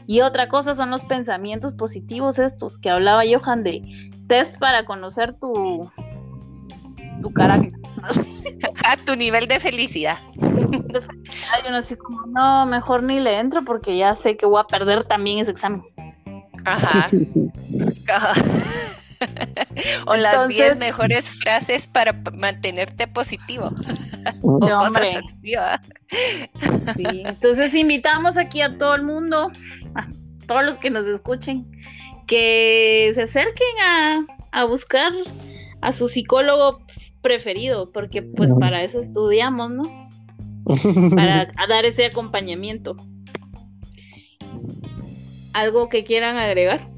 y 0.07 0.21
otra 0.21 0.47
cosa 0.47 0.73
son 0.73 0.89
los 0.89 1.03
pensamientos 1.03 1.73
positivos 1.73 2.39
estos 2.39 2.77
que 2.77 2.89
hablaba 2.89 3.23
Johan 3.29 3.63
de 3.63 3.83
test 4.27 4.57
para 4.57 4.85
conocer 4.85 5.33
tu, 5.33 5.89
tu 7.21 7.33
carácter. 7.33 7.79
A 8.85 8.95
tu 8.97 9.15
nivel 9.15 9.47
de 9.47 9.59
felicidad. 9.59 10.17
Yo 10.37 11.71
no 11.71 11.81
sé 11.81 11.97
como, 11.97 12.25
no, 12.27 12.65
mejor 12.65 13.03
ni 13.03 13.19
le 13.19 13.37
entro 13.39 13.63
porque 13.65 13.97
ya 13.97 14.15
sé 14.15 14.37
que 14.37 14.45
voy 14.45 14.61
a 14.61 14.63
perder 14.63 15.03
también 15.03 15.39
ese 15.39 15.51
examen. 15.51 15.83
Ajá. 16.63 17.09
o 20.07 20.15
las 20.15 20.47
10 20.47 20.77
mejores 20.77 21.29
frases 21.31 21.87
para 21.87 22.13
mantenerte 22.33 23.07
positivo. 23.07 23.69
Sí, 26.95 27.23
entonces 27.25 27.75
invitamos 27.75 28.37
aquí 28.37 28.61
a 28.61 28.77
todo 28.77 28.95
el 28.95 29.03
mundo, 29.03 29.51
a 29.95 30.07
todos 30.47 30.65
los 30.65 30.77
que 30.77 30.89
nos 30.89 31.05
escuchen, 31.05 31.69
que 32.25 33.11
se 33.13 33.23
acerquen 33.23 33.67
a, 33.85 34.25
a 34.51 34.63
buscar 34.65 35.11
a 35.81 35.91
su 35.91 36.07
psicólogo 36.07 36.81
preferido, 37.21 37.91
porque 37.91 38.21
pues 38.21 38.51
para 38.59 38.83
eso 38.83 38.99
estudiamos, 38.99 39.71
¿no? 39.71 40.09
Para 41.15 41.47
dar 41.67 41.85
ese 41.85 42.05
acompañamiento. 42.05 42.97
¿Algo 45.53 45.89
que 45.89 46.03
quieran 46.03 46.37
agregar? 46.37 46.89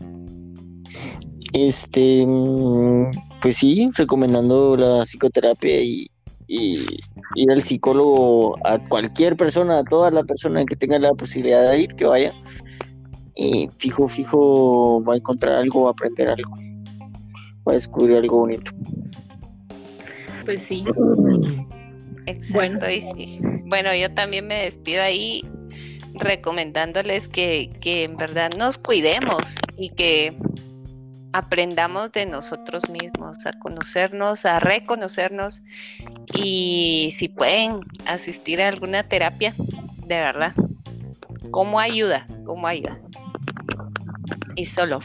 Este, 1.53 2.25
mm, 2.25 3.11
pues 3.41 3.57
sí, 3.57 3.89
recomendando 3.95 4.75
la 4.77 5.03
psicoterapia 5.03 5.81
y, 5.81 6.07
ir 6.47 7.51
al 7.51 7.61
psicólogo 7.61 8.57
a 8.65 8.79
cualquier 8.89 9.37
persona, 9.37 9.79
a 9.79 9.83
toda 9.83 10.09
la 10.09 10.23
persona 10.23 10.65
que 10.65 10.75
tenga 10.75 10.97
la 10.97 11.13
posibilidad 11.13 11.71
de 11.71 11.81
ir, 11.81 11.95
que 11.95 12.05
vaya. 12.05 12.33
Y 13.35 13.69
fijo, 13.77 14.07
fijo, 14.07 15.03
va 15.03 15.13
a 15.13 15.17
encontrar 15.17 15.55
algo, 15.55 15.83
va 15.83 15.89
a 15.89 15.91
aprender 15.91 16.27
algo, 16.27 16.51
va 17.67 17.71
a 17.71 17.73
descubrir 17.73 18.17
algo 18.17 18.39
bonito. 18.39 18.71
Pues 20.45 20.63
sí. 20.63 20.83
Exacto, 22.25 22.53
bueno. 22.53 22.79
sí. 23.15 23.39
Bueno, 23.65 23.95
yo 23.95 24.11
también 24.11 24.47
me 24.47 24.55
despido 24.55 25.03
ahí 25.03 25.43
recomendándoles 26.15 27.27
que, 27.27 27.69
que 27.79 28.05
en 28.05 28.15
verdad 28.15 28.49
nos 28.57 28.79
cuidemos 28.79 29.59
y 29.77 29.91
que 29.91 30.35
aprendamos 31.34 32.11
de 32.11 32.25
nosotros 32.25 32.89
mismos, 32.89 33.45
a 33.45 33.53
conocernos, 33.53 34.45
a 34.45 34.59
reconocernos 34.59 35.61
y 36.36 37.13
si 37.15 37.30
pueden 37.30 37.82
asistir 38.05 38.61
a 38.61 38.67
alguna 38.67 39.03
terapia, 39.03 39.53
de 40.05 40.15
verdad, 40.15 40.53
¿cómo 41.51 41.80
ayuda? 41.80 42.25
¿Cómo 42.45 42.67
ayuda? 42.67 42.99
Y 44.55 44.65
solo. 44.65 44.99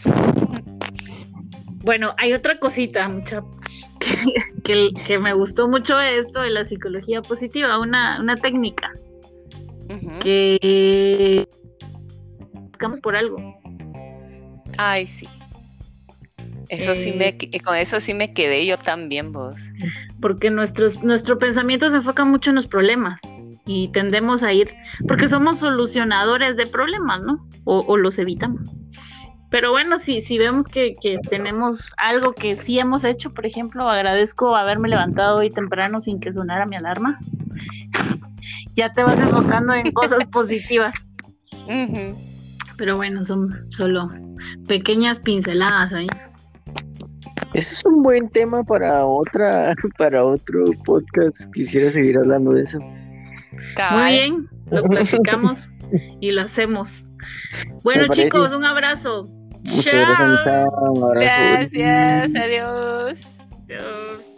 Bueno, 1.83 2.15
hay 2.17 2.33
otra 2.33 2.59
cosita, 2.59 3.09
mucha, 3.09 3.45
que, 4.65 4.91
que, 5.07 5.19
me 5.19 5.35
gustó 5.35 5.69
mucho 5.69 6.01
esto 6.01 6.41
de 6.41 6.51
la 6.51 6.65
psicología 6.65 7.21
positiva, 7.21 7.79
una, 7.79 8.19
una 8.21 8.37
técnica 8.37 8.91
que 10.21 11.47
buscamos 12.69 13.01
por 13.01 13.17
algo. 13.17 13.37
Ay, 14.79 15.07
sí. 15.07 15.29
Eso 16.69 16.95
sí 16.95 17.13
me, 17.13 17.37
eh, 17.41 17.61
con 17.61 17.77
eso 17.77 18.01
sí 18.01 18.15
me 18.15 18.33
quedé 18.33 18.67
yo 18.67 18.79
también, 18.79 19.33
vos. 19.33 19.61
Porque 20.21 20.51
nuestros, 20.51 21.03
nuestro 21.03 21.39
pensamiento 21.39 21.89
se 21.91 21.99
enfoca 21.99 22.25
mucho 22.25 22.51
en 22.51 22.57
los 22.57 22.67
problemas 22.67 23.21
y 23.67 23.89
tendemos 23.89 24.43
a 24.43 24.53
ir, 24.53 24.75
porque 25.09 25.29
somos 25.29 25.59
solucionadores 25.59 26.57
de 26.57 26.67
problemas, 26.67 27.23
¿no? 27.23 27.47
O, 27.65 27.97
los 27.97 28.19
evitamos. 28.19 28.69
Pero 29.51 29.71
bueno, 29.71 29.99
si, 29.99 30.21
si 30.23 30.37
vemos 30.37 30.67
que, 30.67 30.95
que, 31.01 31.19
tenemos 31.31 31.93
algo 31.97 32.33
que 32.33 32.57
sí 32.57 32.79
hemos 32.79 33.05
hecho, 33.05 33.31
por 33.31 33.47
ejemplo, 33.47 33.89
agradezco 33.89 34.57
haberme 34.57 34.89
levantado 34.89 35.39
hoy 35.39 35.51
temprano 35.51 36.01
sin 36.01 36.19
que 36.19 36.33
sonara 36.33 36.67
mi 36.67 36.77
alarma. 36.77 37.19
ya 38.75 38.93
te 38.93 39.03
vas 39.03 39.21
enfocando 39.21 39.73
en 39.73 39.93
cosas 39.93 40.25
positivas. 40.33 40.95
Pero 42.77 42.97
bueno, 42.97 43.25
son 43.25 43.71
solo 43.71 44.09
pequeñas 44.67 45.21
pinceladas 45.21 45.93
ahí. 45.93 46.07
Ese 47.55 47.75
es 47.75 47.85
un 47.85 48.03
buen 48.03 48.29
tema 48.29 48.65
para 48.65 49.07
otra, 49.07 49.75
para 49.99 50.25
otro 50.25 50.65
podcast. 50.85 51.51
Quisiera 51.53 51.89
seguir 51.89 52.19
hablando 52.19 52.53
de 52.53 52.63
eso. 52.63 52.81
Muy 52.81 54.13
bien, 54.13 54.49
lo 54.71 54.83
platicamos 54.89 55.71
y 56.21 56.33
lo 56.33 56.43
hacemos. 56.43 57.09
Bueno, 57.85 58.09
chicos, 58.09 58.53
un 58.53 58.65
abrazo. 58.65 59.29
Chao. 59.65 61.11
Gracias, 61.15 62.35
adiós. 62.35 63.23
Adiós. 63.65 64.35